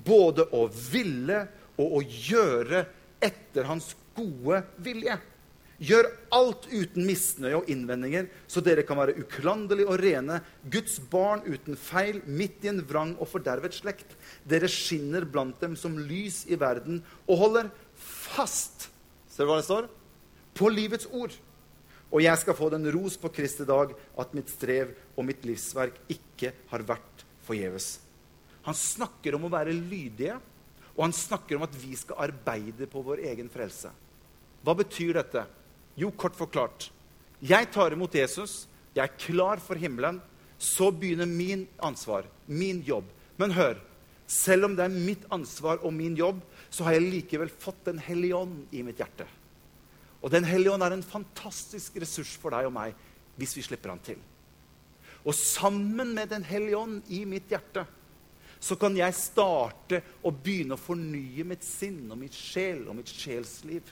både 0.04 0.48
å 0.54 0.66
ville 0.68 1.44
og 1.78 1.98
å 1.98 2.02
gjøre 2.02 2.84
etter 3.22 3.68
hans 3.68 3.92
gode 4.16 4.62
vilje. 4.82 5.16
Gjør 5.76 6.06
alt 6.32 6.64
uten 6.72 7.04
misnøye 7.04 7.58
og 7.58 7.66
innvendinger, 7.68 8.30
så 8.48 8.62
dere 8.64 8.84
kan 8.88 8.96
være 8.96 9.18
uklanderlige 9.20 9.90
og 9.92 10.00
rene, 10.00 10.38
Guds 10.72 10.96
barn 11.12 11.42
uten 11.44 11.76
feil, 11.76 12.22
midt 12.24 12.64
i 12.64 12.70
en 12.72 12.80
vrang 12.88 13.12
og 13.20 13.28
fordervet 13.28 13.76
slekt. 13.76 14.14
Dere 14.48 14.70
skinner 14.72 15.26
blant 15.28 15.60
dem 15.60 15.76
som 15.76 15.98
lys 16.00 16.44
i 16.48 16.56
verden 16.60 17.02
og 17.26 17.42
holder 17.44 17.72
fast 17.96 18.90
Ser 19.36 19.44
du 19.44 19.50
hva 19.50 19.58
det 19.60 19.66
står? 19.66 19.88
På 20.56 20.70
livets 20.72 21.04
ord. 21.12 21.34
Og 22.08 22.22
jeg 22.24 22.40
skal 22.40 22.56
få 22.56 22.70
den 22.72 22.88
ros 22.94 23.18
på 23.20 23.28
Kristi 23.36 23.66
dag 23.68 23.90
at 23.92 24.32
mitt 24.32 24.48
strev 24.48 24.94
og 25.12 25.26
mitt 25.28 25.44
livsverk 25.44 25.98
ikke 26.08 26.54
har 26.70 26.84
vært 26.88 27.24
forgjeves. 27.44 27.98
Han 28.64 28.78
snakker 28.78 29.36
om 29.36 29.44
å 29.44 29.52
være 29.52 29.74
lydige, 29.76 30.38
og 30.96 31.04
han 31.04 31.12
snakker 31.12 31.58
om 31.58 31.66
at 31.66 31.76
vi 31.76 31.92
skal 32.00 32.30
arbeide 32.30 32.88
på 32.88 33.02
vår 33.04 33.26
egen 33.28 33.52
frelse. 33.52 33.92
Hva 34.64 34.74
betyr 34.78 35.18
dette? 35.18 35.44
Jo, 35.96 36.12
kort 36.12 36.36
forklart. 36.36 36.90
Jeg 37.40 37.70
tar 37.72 37.92
imot 37.92 38.14
Jesus, 38.14 38.66
jeg 38.96 39.04
er 39.04 39.18
klar 39.20 39.60
for 39.60 39.80
himmelen. 39.80 40.20
Så 40.58 40.88
begynner 40.88 41.28
min 41.28 41.66
ansvar, 41.84 42.24
min 42.48 42.80
jobb. 42.84 43.08
Men 43.36 43.52
hør, 43.52 43.76
selv 44.26 44.70
om 44.70 44.76
det 44.76 44.86
er 44.86 44.94
mitt 44.94 45.26
ansvar 45.32 45.82
og 45.84 45.92
min 45.92 46.16
jobb, 46.16 46.40
så 46.72 46.86
har 46.86 46.96
jeg 46.96 47.10
likevel 47.10 47.52
fått 47.52 47.84
Den 47.84 47.98
hellige 48.00 48.36
ånd 48.36 48.72
i 48.72 48.82
mitt 48.82 48.98
hjerte. 48.98 49.26
Og 50.22 50.32
Den 50.32 50.44
hellige 50.48 50.72
ånd 50.72 50.82
er 50.82 50.96
en 50.96 51.04
fantastisk 51.04 52.00
ressurs 52.00 52.32
for 52.40 52.56
deg 52.56 52.66
og 52.66 52.74
meg 52.74 52.96
hvis 53.36 53.52
vi 53.58 53.66
slipper 53.66 53.92
han 53.92 54.00
til. 54.00 54.18
Og 55.26 55.34
sammen 55.36 56.14
med 56.16 56.32
Den 56.32 56.44
hellige 56.44 56.80
ånd 56.80 57.12
i 57.12 57.24
mitt 57.28 57.52
hjerte 57.52 57.84
så 58.60 58.74
kan 58.80 58.96
jeg 58.96 59.12
starte 59.14 60.00
å 60.24 60.32
begynne 60.32 60.74
å 60.74 60.80
fornye 60.80 61.44
mitt 61.44 61.64
sinn 61.64 62.06
og 62.08 62.16
mitt 62.18 62.34
sjel 62.34 62.86
og 62.88 62.96
mitt 62.96 63.12
sjelsliv. 63.12 63.84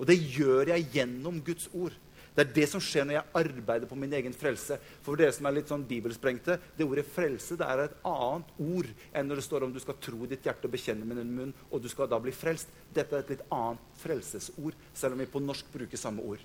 Og 0.00 0.08
det 0.08 0.16
gjør 0.16 0.72
jeg 0.72 0.88
gjennom 0.94 1.42
Guds 1.44 1.68
ord. 1.76 1.94
Det 2.30 2.44
er 2.44 2.52
det 2.54 2.66
som 2.70 2.80
skjer 2.80 3.04
når 3.04 3.16
jeg 3.16 3.32
arbeider 3.40 3.90
på 3.90 3.98
min 3.98 4.12
egen 4.16 4.32
frelse. 4.32 4.78
For 5.04 5.18
dere 5.18 5.34
som 5.34 5.48
er 5.48 5.56
litt 5.58 5.68
sånn 5.68 5.82
bibelsprengte, 5.84 6.56
det 6.76 6.86
ordet 6.86 7.04
'frelse' 7.04 7.58
det 7.58 7.66
er 7.66 7.82
et 7.84 7.96
annet 8.06 8.52
ord 8.64 8.88
enn 9.12 9.28
når 9.28 9.40
det 9.40 9.44
står 9.44 9.66
om 9.66 9.74
du 9.74 9.80
skal 9.82 9.98
tro 10.00 10.28
ditt 10.30 10.46
hjerte 10.46 10.70
og 10.70 10.72
bekjenne 10.72 11.04
med 11.04 11.18
din 11.20 11.34
munn, 11.36 11.52
og 11.70 11.82
du 11.82 11.88
skal 11.90 12.08
da 12.08 12.20
bli 12.22 12.32
frelst. 12.32 12.70
Dette 12.94 13.16
er 13.16 13.26
et 13.26 13.34
litt 13.34 13.44
annet 13.50 13.82
frelsesord, 14.00 14.78
selv 14.94 15.12
om 15.12 15.18
vi 15.18 15.26
på 15.26 15.42
norsk 15.42 15.68
bruker 15.74 16.00
samme 16.00 16.22
ord. 16.22 16.40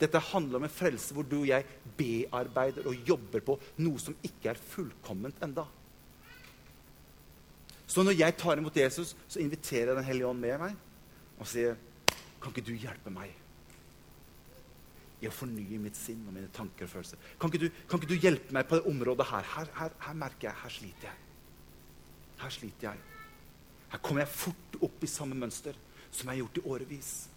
Dette 0.00 0.22
handler 0.30 0.56
om 0.56 0.64
en 0.64 0.72
frelse 0.72 1.12
hvor 1.12 1.26
du 1.28 1.42
og 1.42 1.50
jeg 1.50 1.66
bearbeider 1.98 2.86
og 2.88 2.96
jobber 3.04 3.44
på 3.44 3.58
noe 3.84 3.98
som 4.00 4.16
ikke 4.24 4.54
er 4.54 4.62
fullkomment 4.70 5.42
enda. 5.44 5.66
Så 7.90 8.06
når 8.06 8.16
jeg 8.16 8.36
tar 8.38 8.56
imot 8.56 8.76
Jesus, 8.76 9.16
så 9.28 9.42
inviterer 9.42 9.90
jeg 9.90 9.96
Den 9.96 10.06
hellige 10.06 10.26
ånd 10.30 10.40
med 10.40 10.58
meg 10.62 10.76
og 11.40 11.48
sier, 11.48 11.76
'Kan 12.40 12.52
ikke 12.52 12.66
du 12.66 12.72
hjelpe 12.72 13.10
meg 13.12 13.34
i 15.20 15.28
å 15.28 15.32
fornye 15.34 15.78
mitt 15.78 15.96
sinn 15.96 16.22
og 16.26 16.32
mine 16.32 16.48
tanker 16.48 16.84
og 16.84 16.90
følelser?' 16.90 17.18
Kan 17.40 17.50
ikke 17.50 17.66
du, 17.66 17.70
kan 17.88 18.00
ikke 18.00 18.14
du 18.14 18.20
hjelpe 18.20 18.52
meg 18.52 18.68
på 18.68 18.76
det 18.76 18.86
området 18.86 19.26
her? 19.26 19.42
Her, 19.42 19.68
her? 19.74 19.90
her, 19.98 20.14
merker 20.14 20.48
jeg 20.48 20.56
her 20.62 20.68
sliter 20.68 21.08
jeg. 21.08 21.18
Her 22.40 22.50
sliter 22.50 22.88
jeg. 22.88 22.98
Her 23.90 23.98
kommer 23.98 24.22
jeg 24.22 24.28
fort 24.28 24.80
opp 24.80 25.04
i 25.04 25.06
samme 25.06 25.34
mønster 25.34 25.76
som 26.10 26.28
jeg 26.28 26.36
har 26.36 26.42
gjort 26.44 26.56
i 26.56 26.68
årevis. 26.68 27.28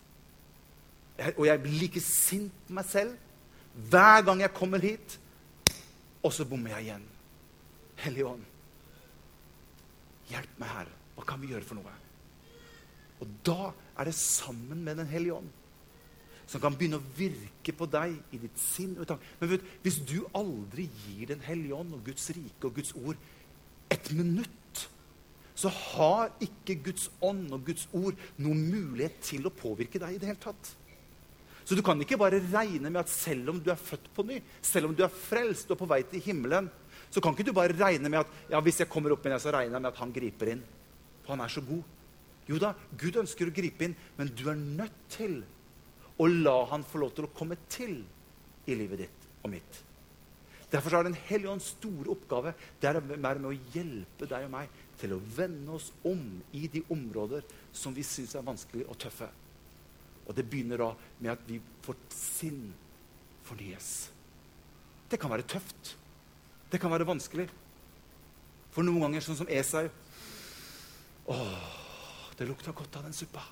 Og 1.37 1.45
jeg 1.45 1.61
blir 1.61 1.79
like 1.79 2.01
sint 2.01 2.53
på 2.67 2.73
meg 2.73 2.85
selv 2.89 3.17
hver 3.73 4.21
gang 4.21 4.41
jeg 4.41 4.53
kommer 4.53 4.81
hit. 4.81 5.19
Og 6.23 6.33
så 6.33 6.45
bommer 6.45 6.71
jeg 6.77 6.87
igjen. 6.87 7.05
Hellige 7.99 8.25
Ånd, 8.25 8.43
Hjelp 10.31 10.59
meg, 10.59 10.69
her. 10.69 10.91
Hva 11.17 11.25
kan 11.27 11.41
vi 11.41 11.51
gjøre 11.51 11.67
for 11.67 11.77
noe? 11.77 11.93
Og 13.21 13.33
da 13.45 13.71
er 13.97 14.09
det 14.09 14.15
sammen 14.17 14.83
med 14.83 14.97
Den 14.97 15.09
hellige 15.11 15.41
ånd 15.41 15.51
som 16.49 16.61
kan 16.61 16.75
begynne 16.75 16.99
å 16.99 17.11
virke 17.17 17.73
på 17.75 17.87
deg 17.89 18.17
i 18.35 18.39
ditt 18.41 18.59
sinn. 18.59 18.97
Og 18.99 19.09
Men 19.39 19.49
vet, 19.55 19.63
hvis 19.81 20.01
du 20.03 20.25
aldri 20.35 20.89
gir 21.05 21.31
Den 21.31 21.41
hellige 21.41 21.73
ånd 21.75 21.95
og 21.95 22.03
Guds 22.05 22.29
rike 22.35 22.67
og 22.67 22.75
Guds 22.75 22.93
ord 22.93 23.17
et 23.93 24.11
minutt, 24.11 24.87
så 25.55 25.69
har 25.69 26.31
ikke 26.41 26.79
Guds 26.83 27.09
ånd 27.21 27.51
og 27.53 27.65
Guds 27.65 27.87
ord 27.93 28.17
noen 28.41 28.63
mulighet 28.71 29.19
til 29.21 29.45
å 29.45 29.53
påvirke 29.53 30.01
deg 30.01 30.15
i 30.15 30.21
det 30.21 30.31
hele 30.31 30.41
tatt. 30.41 30.71
Så 31.63 31.77
du 31.77 31.83
kan 31.85 31.99
ikke 32.01 32.17
bare 32.19 32.41
regne 32.41 32.89
med 32.89 33.03
at 33.03 33.11
selv 33.11 33.53
om 33.53 33.59
du 33.61 33.69
er 33.71 33.79
født 33.79 34.09
på 34.15 34.25
ny, 34.27 34.39
selv 34.65 34.89
om 34.89 34.95
du 34.97 35.03
er 35.05 35.13
frelst 35.13 35.69
og 35.71 35.79
på 35.79 35.87
vei 35.87 36.01
til 36.09 36.23
himmelen, 36.25 36.67
så 37.13 37.21
kan 37.21 37.37
ikke 37.37 37.45
du 37.47 37.53
bare 37.55 37.77
regne 37.77 38.09
med 38.09 38.23
at 38.23 38.49
ja, 38.51 38.59
hvis 38.59 38.81
jeg 38.81 38.89
kommer 38.91 39.13
opp 39.13 39.23
det, 39.23 39.37
så 39.39 39.53
regner 39.53 39.77
jeg 39.77 39.85
med 39.85 39.91
at 39.93 40.01
han 40.01 40.15
griper 40.15 40.55
inn. 40.55 40.65
For 41.23 41.35
han 41.35 41.45
er 41.45 41.53
så 41.53 41.63
god. 41.63 41.85
Jo 42.49 42.59
da, 42.59 42.73
Gud 42.99 43.21
ønsker 43.21 43.47
å 43.47 43.55
gripe 43.55 43.87
inn, 43.87 43.95
men 44.17 44.31
du 44.35 44.45
er 44.51 44.59
nødt 44.59 44.97
til 45.13 45.39
å 46.19 46.27
la 46.29 46.57
han 46.73 46.83
få 46.85 47.01
lov 47.03 47.15
til 47.15 47.27
å 47.27 47.33
komme 47.35 47.57
til 47.71 48.01
i 48.69 48.77
livet 48.77 49.05
ditt 49.05 49.27
og 49.43 49.51
mitt. 49.53 49.81
Derfor 50.73 50.97
har 50.97 51.03
Den 51.05 51.17
hellige 51.27 51.51
ånds 51.51 51.75
store 51.75 52.09
oppgave 52.09 52.55
det 52.81 52.89
er 52.89 52.99
med 53.01 53.45
å 53.45 53.53
hjelpe 53.75 54.25
deg 54.25 54.47
og 54.47 54.53
meg 54.55 54.71
til 54.97 55.13
å 55.13 55.21
vende 55.35 55.75
oss 55.75 55.91
om 56.07 56.23
i 56.51 56.65
de 56.67 56.81
områder 56.89 57.45
som 57.71 57.93
vi 57.93 58.05
syns 58.05 58.33
er 58.35 58.45
vanskelig 58.45 58.87
og 58.87 58.97
tøffe. 58.97 59.27
Og 60.25 60.33
det 60.33 60.47
begynner 60.49 60.81
da 60.81 60.89
med 61.19 61.33
at 61.35 61.43
vi 61.45 61.59
får 61.85 61.99
sinn 62.15 62.71
fornyes. 63.45 63.91
Det 65.11 65.19
kan 65.21 65.29
være 65.29 65.45
tøft. 65.45 65.93
Det 66.71 66.79
kan 66.81 66.89
være 66.89 67.05
vanskelig. 67.05 67.45
For 68.73 68.81
noen 68.81 69.05
ganger, 69.05 69.21
sånn 69.21 69.37
som 69.43 69.51
Esau 69.51 69.85
Åh, 71.29 71.82
det 72.37 72.49
lukta 72.49 72.71
godt 72.75 72.95
av 72.97 73.03
den 73.07 73.15
suppa. 73.15 73.43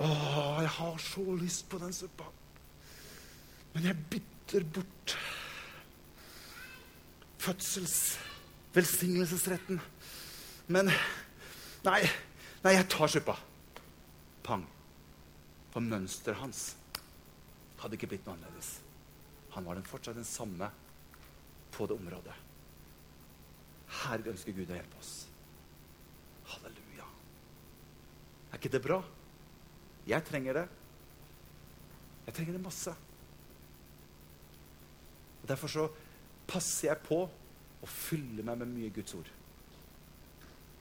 Åh, 0.00 0.60
jeg 0.64 0.72
har 0.78 0.96
så 1.04 1.24
lyst 1.36 1.68
på 1.68 1.78
den 1.80 1.92
suppa. 1.92 2.24
Men 3.74 3.84
jeg 3.86 3.96
bytter 4.10 4.62
bort 4.74 5.18
fødselsvelsignelsesretten. 7.40 9.80
Men 10.68 10.86
nei, 11.84 12.00
nei, 12.64 12.72
jeg 12.76 12.88
tar 12.92 13.08
suppa. 13.12 13.36
Pang. 14.46 14.64
For 15.70 15.80
mønsteret 15.84 16.40
hans 16.40 16.60
hadde 17.80 17.94
ikke 17.96 18.10
blitt 18.12 18.26
noe 18.26 18.34
annerledes. 18.36 18.68
Han 19.54 19.66
var 19.66 19.74
den 19.78 19.88
fortsatt 19.88 20.18
den 20.18 20.28
samme 20.28 20.66
på 21.74 21.82
det 21.86 21.96
området. 21.96 22.36
Her 24.00 24.18
ønsker 24.30 24.52
Gud 24.54 24.70
å 24.70 24.76
hjelpe 24.76 24.96
oss. 25.00 25.12
Halleluja. 26.50 27.06
Ikke 28.60 28.74
det 28.74 28.82
bra? 28.84 28.98
Jeg 30.04 30.20
trenger 30.28 30.58
det. 30.58 30.66
Jeg 32.26 32.34
trenger 32.36 32.58
det 32.58 32.60
masse. 32.60 32.92
Og 35.40 35.46
Derfor 35.48 35.72
så 35.72 35.86
passer 36.50 36.90
jeg 36.90 37.00
på 37.06 37.22
å 37.24 37.88
fylle 37.88 38.44
meg 38.44 38.60
med 38.60 38.68
mye 38.74 38.90
Guds 38.92 39.16
ord. 39.16 39.30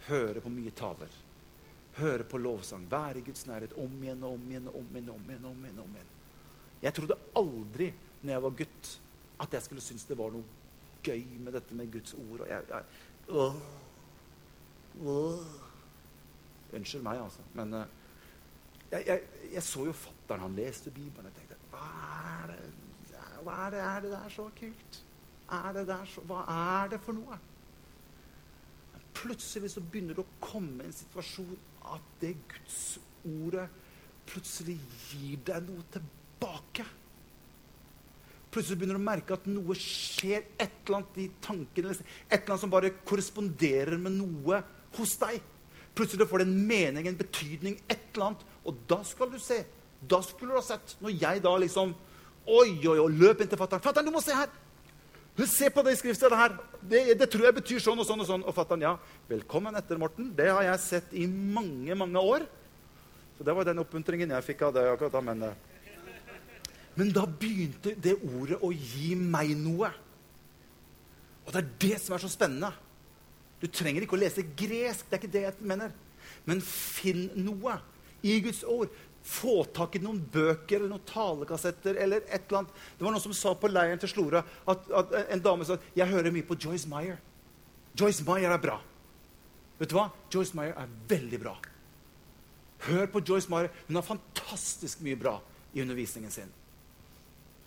Høre 0.09 0.43
på 0.43 0.51
mye 0.51 0.73
taler. 0.75 1.15
Høre 2.01 2.27
på 2.27 2.41
lovsang. 2.43 2.83
Være 2.91 3.21
i 3.21 3.23
Guds 3.29 3.47
nærhet 3.47 3.77
om 3.79 3.95
igjen 4.03 4.27
og 4.27 4.35
om 4.35 4.51
igjen. 4.51 4.67
og 4.67 4.81
om 4.81 4.91
igjen, 4.91 5.13
om 5.15 5.31
igjen, 5.31 5.47
om 5.47 5.63
igjen, 5.63 5.79
om 5.85 5.95
igjen. 5.95 6.11
Jeg 6.83 6.95
trodde 6.99 7.19
aldri 7.39 7.93
når 8.19 8.33
jeg 8.33 8.43
var 8.43 8.59
gutt, 8.65 8.91
at 9.39 9.55
jeg 9.55 9.69
skulle 9.69 9.87
synes 9.87 10.03
det 10.03 10.19
var 10.19 10.35
noe 10.35 10.43
gøy 11.07 11.23
med 11.39 11.55
dette 11.55 11.79
med 11.79 11.95
Guds 11.95 12.11
ord. 12.19 12.43
Og 12.43 12.51
jeg, 12.51 12.67
jeg, 12.75 12.83
åh, 13.31 13.55
åh. 15.15 15.68
Unnskyld 16.73 17.03
meg, 17.05 17.21
altså. 17.23 17.45
Men 17.57 17.73
uh, 17.73 17.85
jeg, 18.91 19.03
jeg, 19.07 19.21
jeg, 19.53 19.63
så 19.65 19.85
jo 19.89 19.95
fattern. 19.95 20.45
Han 20.47 20.57
leste 20.57 20.93
Bibelen. 20.93 21.29
Jeg 21.29 21.41
tenkte 21.41 21.59
hva 21.73 21.85
er 22.43 22.53
det, 22.53 22.59
hva 23.45 23.59
er 23.65 23.73
det, 23.75 23.83
er 23.85 24.05
det 24.05 24.11
der 24.13 24.33
så 24.33 24.49
kult? 24.59 25.01
Er 25.59 25.73
det 25.73 25.87
der 25.89 26.05
så, 26.09 26.23
hva 26.29 26.43
er 26.53 26.93
det 26.93 27.01
for 27.01 27.17
noe? 27.17 27.39
Men 28.93 29.05
plutselig 29.17 29.73
så 29.73 29.81
begynner 29.81 30.17
det 30.17 30.25
å 30.25 30.39
komme 30.43 30.85
en 30.85 30.95
situasjon 30.95 31.57
at 31.89 32.15
det 32.21 32.35
Guds 32.51 32.81
ordet 33.25 33.67
plutselig 34.29 34.77
gir 35.09 35.39
deg 35.47 35.65
noe 35.65 35.85
tilbake. 35.93 36.85
Plutselig 38.49 38.79
begynner 38.79 38.97
du 38.97 39.01
å 39.01 39.07
merke 39.07 39.37
at 39.37 39.47
noe 39.49 39.77
skjer, 39.77 40.45
et 40.57 40.81
eller 40.85 40.99
annet 40.99 41.21
i 41.21 41.27
tankene, 41.41 41.93
et 41.93 42.35
eller 42.37 42.53
annet 42.53 42.63
som 42.63 42.73
bare 42.73 42.93
korresponderer 43.05 43.97
med 44.01 44.17
noe 44.17 44.61
hos 44.97 45.15
deg. 45.21 45.37
Plutselig 45.95 46.27
får 46.29 46.43
det 46.43 46.47
en 46.47 46.67
mening, 46.67 47.07
en 47.07 47.19
betydning, 47.19 47.79
et 47.89 47.99
eller 48.13 48.29
annet. 48.29 48.45
Og 48.65 48.77
da 48.89 49.01
skal 49.07 49.31
du 49.31 49.39
se. 49.41 49.63
Da 50.09 50.21
skulle 50.23 50.53
du 50.53 50.59
ha 50.59 50.65
sett. 50.65 50.95
Når 51.03 51.17
jeg 51.21 51.43
da 51.43 51.55
liksom 51.59 51.95
Oi, 52.49 52.79
oi, 52.87 52.95
oi, 52.97 53.11
løp 53.13 53.43
inn 53.43 53.49
til 53.51 53.59
fatter'n. 53.59 53.81
'Fatter'n, 53.83 54.07
du 54.07 54.11
må 54.15 54.21
se 54.25 54.33
her!' 54.33 54.49
Se 55.45 55.69
på 55.69 55.83
det 55.85 55.93
skriftstedet 55.99 56.35
her. 56.35 56.55
Det, 56.81 57.19
det, 57.19 57.29
tror 57.29 57.45
jeg 57.45 57.55
betyr 57.59 57.79
sånn 57.83 57.99
og 58.01 58.07
sånn. 58.07 58.23
Og 58.23 58.27
sånn. 58.27 58.43
Og 58.43 58.55
fatter'n, 58.55 58.81
ja, 58.83 58.95
velkommen 59.29 59.75
etter, 59.77 59.99
Morten. 60.01 60.33
Det 60.35 60.49
har 60.49 60.65
jeg 60.65 60.81
sett 60.83 61.13
i 61.13 61.27
mange, 61.29 61.93
mange 61.95 62.19
år. 62.19 62.47
Så 63.37 63.45
det 63.47 63.55
var 63.55 63.67
den 63.67 63.79
oppmuntringen 63.79 64.33
jeg 64.33 64.47
fikk 64.49 64.65
av 64.67 64.73
det 64.75 64.83
akkurat 64.89 65.13
da. 65.13 65.21
Men, 65.23 65.45
eh. 65.47 65.53
men 66.99 67.13
da 67.15 67.23
begynte 67.23 67.93
det 67.95 68.17
ordet 68.17 68.59
å 68.59 68.73
gi 68.73 69.13
meg 69.15 69.53
noe. 69.61 69.93
Og 71.45 71.53
det 71.53 71.61
er 71.61 71.71
det 71.85 71.95
som 72.03 72.17
er 72.17 72.25
så 72.25 72.31
spennende. 72.33 72.73
Du 73.59 73.67
trenger 73.67 74.05
ikke 74.05 74.17
å 74.17 74.21
lese 74.21 74.45
gresk. 74.45 75.07
Det 75.07 75.17
er 75.17 75.21
ikke 75.21 75.33
det 75.33 75.45
jeg 75.45 75.69
mener. 75.71 75.93
Men 76.47 76.61
finn 76.63 77.27
noe 77.43 77.77
i 78.25 78.39
Guds 78.43 78.63
ord. 78.67 78.91
Få 79.29 79.61
tak 79.75 79.97
i 79.97 80.03
noen 80.03 80.21
bøker 80.31 80.79
eller 80.79 80.93
noen 80.93 81.07
talekassetter 81.07 81.99
eller 82.01 82.23
et 82.23 82.47
eller 82.47 82.61
annet. 82.61 82.77
Det 82.97 83.05
var 83.05 83.13
noen 83.13 83.23
som 83.23 83.35
sa 83.35 83.53
på 83.59 83.71
leiren 83.71 83.99
til 84.01 84.11
Slora 84.11 84.41
at, 84.41 84.85
at 85.01 85.17
en 85.25 85.43
dame 85.43 85.67
sa 85.67 85.75
at 85.75 85.89
'Jeg 85.95 86.07
hører 86.07 86.31
mye 86.31 86.47
på 86.47 86.55
Joyce 86.55 86.87
Meyer'. 86.87 87.19
Joyce 87.99 88.23
Meyer 88.23 88.51
er 88.51 88.61
bra. 88.63 88.79
Vet 89.79 89.89
du 89.89 89.95
hva? 89.95 90.09
Joyce 90.31 90.55
Meyer 90.55 90.73
er 90.77 90.87
veldig 91.07 91.39
bra. 91.39 91.57
Hør 92.87 93.05
på 93.11 93.21
Joyce 93.27 93.49
Meyer. 93.51 93.69
Hun 93.87 93.95
har 93.95 94.07
fantastisk 94.07 95.01
mye 95.01 95.19
bra 95.19 95.39
i 95.73 95.81
undervisningen 95.81 96.31
sin. 96.31 96.51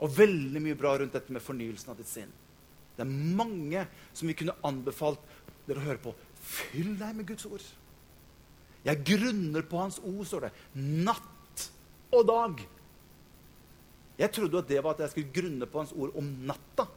Og 0.00 0.16
veldig 0.16 0.62
mye 0.62 0.78
bra 0.78 0.96
rundt 0.98 1.12
dette 1.12 1.32
med 1.32 1.44
fornyelsen 1.44 1.92
av 1.92 2.00
ditt 2.00 2.08
sinn. 2.10 2.32
Det 2.96 3.04
er 3.04 3.36
mange 3.38 3.86
som 4.12 4.28
vi 4.28 4.36
kunne 4.36 4.56
anbefalt 4.66 5.20
dere 5.72 5.86
hører 5.86 6.02
på. 6.02 6.14
Fyll 6.42 6.94
deg 7.00 7.16
med 7.18 7.28
Guds 7.28 7.46
ord. 7.48 7.64
Jeg 8.82 9.02
grunner 9.06 9.66
på 9.66 9.78
Hans 9.78 10.00
ord, 10.02 10.24
står 10.26 10.48
det. 10.48 10.52
Natt 11.06 11.68
og 12.12 12.24
dag. 12.28 12.64
Jeg 14.18 14.34
trodde 14.34 14.60
at 14.60 14.68
det 14.68 14.82
var 14.84 14.96
at 14.96 15.04
jeg 15.06 15.14
skulle 15.14 15.34
grunne 15.34 15.68
på 15.70 15.80
Hans 15.82 15.94
ord 15.96 16.18
om 16.18 16.28
natta. 16.48 16.88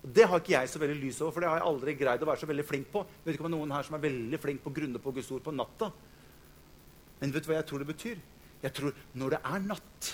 Det 0.00 0.24
har 0.24 0.40
ikke 0.40 0.54
jeg 0.54 0.68
så 0.72 0.80
veldig 0.80 0.96
lys 0.96 1.18
over, 1.20 1.34
for 1.34 1.44
det 1.44 1.50
har 1.50 1.58
jeg 1.60 1.68
aldri 1.68 1.94
greid 1.98 2.22
å 2.24 2.28
være 2.30 2.40
så 2.40 2.48
veldig 2.48 2.64
flink 2.64 2.86
på. 2.92 3.02
Jeg 3.04 3.26
vet 3.26 3.36
ikke 3.36 3.44
om 3.44 3.50
det 3.50 3.56
er 3.56 3.58
noen 3.58 3.74
her 3.76 3.88
som 3.88 3.96
er 3.98 4.04
veldig 4.06 4.40
flink 4.40 4.62
på 4.64 4.72
å 4.72 4.76
grunne 4.76 5.02
på 5.02 5.12
Guds 5.16 5.32
ord 5.34 5.42
på 5.44 5.56
natta. 5.56 5.90
Men 7.20 7.34
vet 7.34 7.44
du 7.44 7.50
hva 7.50 7.58
jeg 7.58 7.68
tror 7.68 7.82
det 7.82 7.90
betyr? 7.90 8.22
Jeg 8.60 8.76
tror 8.76 8.96
når 9.20 9.34
det 9.34 9.40
er 9.50 9.66
natt 9.66 10.12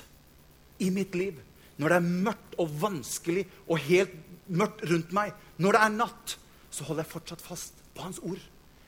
i 0.83 0.89
mitt 0.95 1.15
liv, 1.19 1.39
når 1.79 1.93
det 1.93 1.99
er 2.01 2.11
mørkt 2.27 2.57
og 2.63 2.75
vanskelig 2.81 3.45
og 3.67 3.79
helt 3.87 4.17
mørkt 4.47 4.85
rundt 4.91 5.15
meg, 5.15 5.35
når 5.63 5.77
det 5.77 5.83
er 5.85 5.95
natt, 5.95 6.37
så 6.77 6.85
holder 6.85 7.07
jeg 7.07 7.13
fortsatt 7.15 7.45
fast 7.45 7.81
på 7.97 8.05
hans 8.05 8.21
ord. 8.21 8.43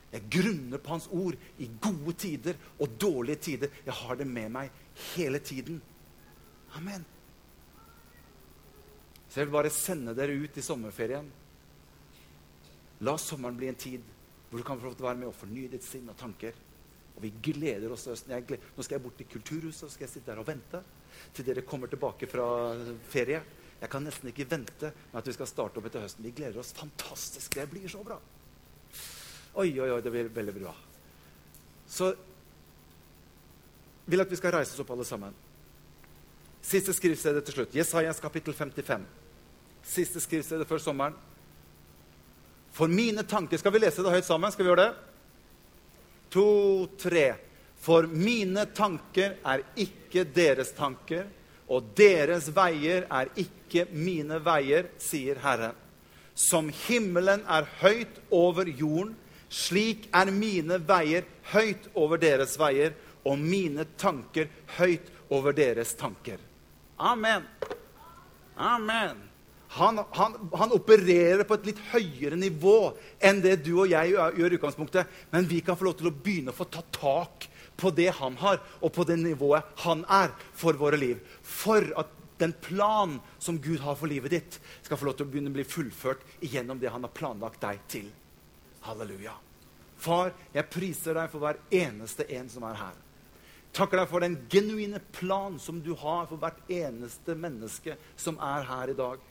Jeg 0.09 0.25
grunner 0.33 0.81
på 0.81 0.93
hans 0.93 1.07
ord 1.13 1.37
i 1.61 1.69
gode 1.81 2.13
tider 2.17 2.57
og 2.81 2.93
dårlige 3.01 3.41
tider. 3.49 3.73
Jeg 3.85 3.97
har 4.01 4.17
det 4.17 4.27
med 4.29 4.53
meg 4.53 4.71
hele 5.15 5.41
tiden. 5.41 5.81
Amen. 6.77 7.05
Så 9.29 9.39
jeg 9.39 9.49
vil 9.49 9.57
bare 9.57 9.73
sende 9.73 10.15
dere 10.17 10.37
ut 10.37 10.57
i 10.57 10.65
sommerferien. 10.65 11.27
La 13.05 13.13
sommeren 13.21 13.57
bli 13.57 13.69
en 13.69 13.77
tid 13.79 14.15
hvor 14.49 14.57
du 14.57 14.65
kan 14.65 14.79
få 14.81 14.91
være 14.97 15.19
med 15.19 15.29
og 15.29 15.37
fornye 15.37 15.69
ditt 15.69 15.85
sinn 15.85 16.09
og 16.09 16.17
tanker. 16.17 16.55
Og 17.15 17.21
vi 17.21 17.33
gleder 17.51 17.91
oss 17.93 18.07
til 18.07 18.15
høsten. 18.15 18.33
Gleder. 18.49 18.71
Nå 18.75 18.85
skal 18.85 18.97
jeg 18.97 19.05
bort 19.05 19.17
til 19.19 19.29
Kulturhuset 19.29 19.85
og 19.85 19.93
skal 19.93 20.07
jeg 20.07 20.15
sitte 20.15 20.31
der 20.31 20.41
og 20.41 20.49
vente 20.49 20.81
til 21.35 21.45
dere 21.45 21.65
kommer 21.67 21.89
tilbake 21.91 22.29
fra 22.29 22.47
ferie. 23.09 23.41
Jeg 23.79 23.91
kan 23.91 24.03
nesten 24.03 24.31
ikke 24.31 24.47
vente 24.49 24.91
med 24.91 25.19
at 25.21 25.27
vi 25.27 25.35
skal 25.35 25.47
starte 25.47 25.79
opp 25.79 25.87
etter 25.87 26.03
høsten. 26.03 26.25
Vi 26.25 26.35
gleder 26.35 26.59
oss 26.59 26.73
fantastisk. 26.75 27.55
Det 27.55 27.67
blir 27.71 27.87
så 27.91 28.03
bra. 28.03 28.17
Oi, 29.59 29.71
oi, 29.79 29.87
oi, 29.87 30.01
det 30.03 30.11
blir 30.11 30.31
veldig 30.35 30.55
bra. 30.59 30.73
Så 31.89 32.11
vil 34.09 34.23
at 34.23 34.31
vi 34.31 34.39
skal 34.39 34.53
reise 34.57 34.75
oss 34.75 34.83
opp, 34.83 34.91
alle 34.93 35.07
sammen. 35.07 35.35
Siste 36.65 36.93
skriftstedet 36.93 37.45
til 37.47 37.59
slutt. 37.59 37.75
Jesajas 37.77 38.19
kapittel 38.19 38.53
55. 38.53 39.05
Siste 39.87 40.21
skriftstedet 40.21 40.67
før 40.67 40.81
sommeren. 40.83 41.15
For 42.75 42.91
mine 42.91 43.23
tanker 43.25 43.57
Skal 43.57 43.73
vi 43.73 43.79
lese 43.81 44.03
det 44.05 44.11
høyt 44.13 44.27
sammen? 44.27 44.51
Skal 44.53 44.65
vi 44.65 44.69
gjøre 44.69 44.83
det? 44.83 44.91
To, 46.35 46.49
tre. 46.99 47.25
For 47.81 48.05
mine 48.11 48.67
tanker 48.75 49.39
er 49.47 49.63
ikke 49.79 50.25
deres 50.35 50.73
tanker, 50.77 51.25
og 51.71 51.93
deres 51.97 52.49
veier 52.53 53.07
er 53.07 53.31
ikke 53.39 53.58
mine 53.91 54.39
veier, 54.43 54.89
sier 55.01 55.39
Herren. 55.43 55.77
Som 56.33 56.69
himmelen 56.87 57.43
er 57.47 57.67
høyt 57.81 58.19
over 58.31 58.69
jorden, 58.69 59.15
slik 59.49 60.07
er 60.15 60.31
mine 60.31 60.77
veier 60.87 61.25
høyt 61.51 61.89
over 61.97 62.21
deres 62.21 62.55
veier, 62.59 62.93
og 63.27 63.39
mine 63.41 63.85
tanker 63.99 64.47
høyt 64.77 65.09
over 65.29 65.53
deres 65.53 65.95
tanker. 65.99 66.39
Amen. 66.99 67.43
Amen. 68.55 69.29
Han, 69.71 69.99
han, 70.11 70.35
han, 70.57 70.71
opererer 70.73 71.43
på 71.45 71.59
et 71.59 71.67
litt 71.69 71.81
høyere 71.91 72.37
nivå 72.39 72.89
enn 73.21 73.37
det 73.43 73.59
du 73.61 73.75
og 73.83 73.91
jeg 73.91 74.15
gjør 74.15 74.39
i 74.39 74.55
utgangspunktet. 74.57 75.11
Men 75.29 75.45
vi 75.49 75.59
kan 75.61 75.77
få 75.77 75.85
lov 75.85 75.99
til 75.99 76.09
å 76.09 76.15
begynne 76.15 76.49
å 76.55 76.57
få 76.57 76.65
ta 76.73 76.81
tak 76.95 77.45
på 77.79 77.91
det 77.95 78.09
han 78.17 78.35
har, 78.41 78.57
og 78.81 78.91
på 78.95 79.05
det 79.07 79.19
nivået 79.21 79.67
han 79.85 80.01
er 80.09 80.33
for 80.57 80.75
våre 80.79 80.97
liv. 80.99 81.21
For 81.45 81.85
at 82.01 82.09
den 82.39 82.53
plan 82.63 83.17
som 83.39 83.59
Gud 83.61 83.81
har 83.83 83.97
for 83.99 84.11
livet 84.11 84.33
ditt, 84.33 84.59
skal 84.81 84.99
få 84.99 85.09
lov 85.09 85.19
til 85.19 85.27
å 85.27 85.31
begynne 85.31 85.51
å 85.51 85.57
bli 85.57 85.67
fullført 85.67 86.23
gjennom 86.41 86.79
det 86.79 86.91
han 86.93 87.05
har 87.05 87.13
planlagt 87.15 87.61
deg 87.63 87.83
til. 87.91 88.09
Halleluja. 88.87 89.35
Far, 89.99 90.31
jeg 90.55 90.71
priser 90.71 91.17
deg 91.17 91.31
for 91.31 91.43
hver 91.43 91.59
eneste 91.75 92.25
en 92.37 92.47
som 92.51 92.63
er 92.69 92.79
her. 92.79 92.97
Takker 93.75 93.99
deg 93.99 94.09
for 94.09 94.23
den 94.23 94.37
genuine 94.49 95.01
plan 95.13 95.59
som 95.61 95.81
du 95.83 95.91
har 95.99 96.25
for 96.29 96.39
hvert 96.41 96.71
eneste 96.73 97.35
menneske 97.37 97.97
som 98.17 98.39
er 98.41 98.65
her 98.65 98.93
i 98.93 98.97
dag. 98.97 99.21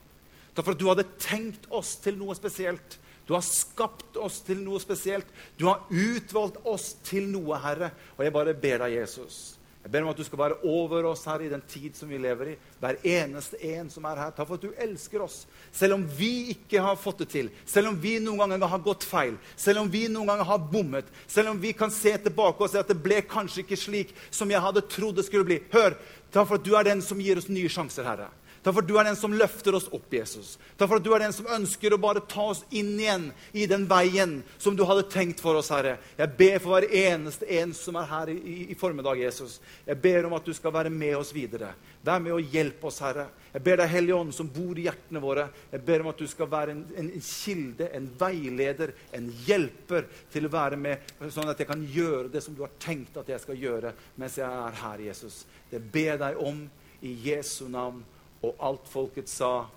Takk 0.53 0.65
for 0.65 0.75
at 0.75 0.81
du 0.81 0.87
hadde 0.89 1.07
tenkt 1.19 1.67
oss 1.75 1.97
til 2.03 2.15
noe 2.19 2.37
spesielt. 2.37 2.99
Du 3.27 3.35
har 3.35 3.45
skapt 3.45 4.17
oss 4.17 4.39
til 4.45 4.61
noe 4.63 4.79
spesielt. 4.81 5.27
Du 5.59 5.67
har 5.67 5.83
utvalgt 5.89 6.61
oss 6.65 6.95
til 7.05 7.27
noe, 7.29 7.59
Herre. 7.61 7.91
Og 8.17 8.23
jeg 8.25 8.33
bare 8.33 8.55
ber 8.57 8.85
deg, 8.85 8.95
Jesus. 9.01 9.58
Jeg 9.79 9.93
ber 9.93 10.03
om 10.03 10.09
at 10.11 10.17
du 10.19 10.25
skal 10.27 10.39
være 10.41 10.57
over 10.67 11.05
oss 11.07 11.21
her 11.23 11.39
i 11.45 11.49
den 11.49 11.61
tid 11.71 11.95
som 11.95 12.09
vi 12.11 12.17
lever 12.19 12.51
i. 12.51 12.55
Hver 12.81 12.97
eneste 13.07 13.57
en 13.63 13.87
som 13.89 14.03
er 14.09 14.19
her. 14.19 14.33
Takk 14.35 14.49
for 14.49 14.59
at 14.59 14.65
du 14.65 14.73
elsker 14.75 15.23
oss. 15.23 15.37
Selv 15.71 15.95
om 15.95 16.03
vi 16.17 16.51
ikke 16.51 16.81
har 16.83 16.99
fått 16.99 17.23
det 17.23 17.29
til, 17.31 17.51
selv 17.63 17.93
om 17.93 17.99
vi 18.01 18.17
noen 18.19 18.43
ganger 18.43 18.67
har 18.67 18.83
gått 18.83 19.07
feil, 19.07 19.37
selv 19.55 19.85
om 19.85 19.91
vi 19.91 20.03
noen 20.11 20.27
ganger 20.27 20.49
har 20.51 20.65
bommet, 20.73 21.07
selv 21.31 21.53
om 21.53 21.61
vi 21.63 21.71
kan 21.71 21.93
se 21.95 22.11
tilbake 22.25 22.59
og 22.59 22.73
se 22.73 22.83
at 22.83 22.91
det 22.91 22.99
ble 22.99 23.21
kanskje 23.23 23.63
ikke 23.63 23.79
slik 23.79 24.11
som 24.27 24.51
jeg 24.51 24.61
hadde 24.67 24.83
trodd 24.91 25.15
det 25.21 25.29
skulle 25.29 25.47
bli. 25.47 25.61
Hør, 25.71 25.95
takk 26.27 26.51
for 26.51 26.59
at 26.59 26.67
du 26.67 26.75
er 26.75 26.91
den 26.91 27.05
som 27.05 27.23
gir 27.23 27.39
oss 27.39 27.47
nye 27.47 27.71
sjanser, 27.71 28.03
Herre. 28.03 28.27
Takk 28.69 28.75
for 28.75 28.85
at 28.85 28.89
du 28.91 28.97
er 29.01 29.07
den 29.07 29.15
som 29.17 29.33
løfter 29.33 29.73
oss 29.73 29.87
opp, 29.89 30.11
Jesus. 30.13 30.51
Takk 30.77 30.91
for 30.91 30.99
at 30.99 31.05
du 31.05 31.09
er 31.15 31.23
den 31.23 31.31
som 31.33 31.47
ønsker 31.49 31.95
å 31.95 31.97
bare 31.97 32.21
ta 32.29 32.43
oss 32.51 32.59
inn 32.69 32.91
igjen 33.01 33.23
i 33.57 33.63
den 33.65 33.87
veien 33.89 34.35
som 34.61 34.75
du 34.77 34.83
hadde 34.85 35.07
tenkt 35.09 35.39
for 35.41 35.57
oss, 35.57 35.71
Herre. 35.73 35.95
Jeg 36.19 36.35
ber 36.37 36.59
for 36.61 36.75
hver 36.75 36.85
eneste 36.85 37.47
en 37.57 37.73
som 37.73 37.97
er 37.97 38.05
her 38.11 38.29
i, 38.29 38.35
i, 38.69 38.75
formiddag, 38.77 39.23
Jesus. 39.23 39.55
Jeg 39.87 39.97
ber 40.03 40.27
om 40.27 40.35
at 40.37 40.45
du 40.45 40.53
skal 40.53 40.75
være 40.75 40.91
med 40.93 41.15
oss 41.17 41.31
videre. 41.33 41.71
Vær 42.05 42.21
med 42.21 42.35
og 42.35 42.53
hjelpe 42.53 42.91
oss, 42.91 42.99
Herre. 43.01 43.25
Jeg 43.55 43.65
ber 43.65 43.81
deg, 43.81 43.89
Hellige 43.95 44.19
Ånd, 44.19 44.35
som 44.37 44.53
bor 44.53 44.77
i 44.77 44.85
hjertene 44.85 45.23
våre, 45.23 45.47
jeg 45.71 45.81
ber 45.89 46.05
om 46.05 46.11
at 46.13 46.21
du 46.21 46.29
skal 46.29 46.51
være 46.53 46.75
en, 46.75 46.85
en, 46.93 47.09
en 47.17 47.25
kilde, 47.25 47.89
en 47.97 48.05
veileder, 48.21 48.93
en 49.17 49.31
hjelper 49.47 50.05
til 50.29 50.45
å 50.45 50.53
være 50.53 50.77
med, 50.77 51.09
sånn 51.25 51.49
at 51.49 51.57
jeg 51.57 51.71
kan 51.71 51.81
gjøre 51.97 52.29
det 52.29 52.45
som 52.45 52.53
du 52.53 52.61
har 52.67 52.77
tenkt 52.77 53.17
at 53.17 53.33
jeg 53.33 53.41
skal 53.47 53.57
gjøre 53.65 53.95
mens 54.21 54.37
jeg 54.37 54.45
er 54.45 54.79
her, 54.83 55.03
Jesus. 55.09 55.41
Det 55.73 55.81
ber 55.81 56.11
jeg 56.11 56.23
deg 56.27 56.45
om 56.45 56.61
i 57.01 57.17
Jesu 57.31 57.65
navn. 57.73 58.05
Og 58.41 58.55
alt 58.63 58.87
folket 58.87 59.29
sa 59.29 59.67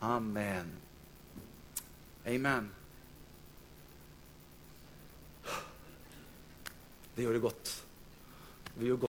Amen. 0.00 0.72
Amen. 2.26 2.68
Det 7.16 7.24
gjør 7.24 7.32
det 7.32 7.40
godt. 7.40 7.70
Det 8.76 8.84
gjør 8.84 8.96
godt. 8.96 9.02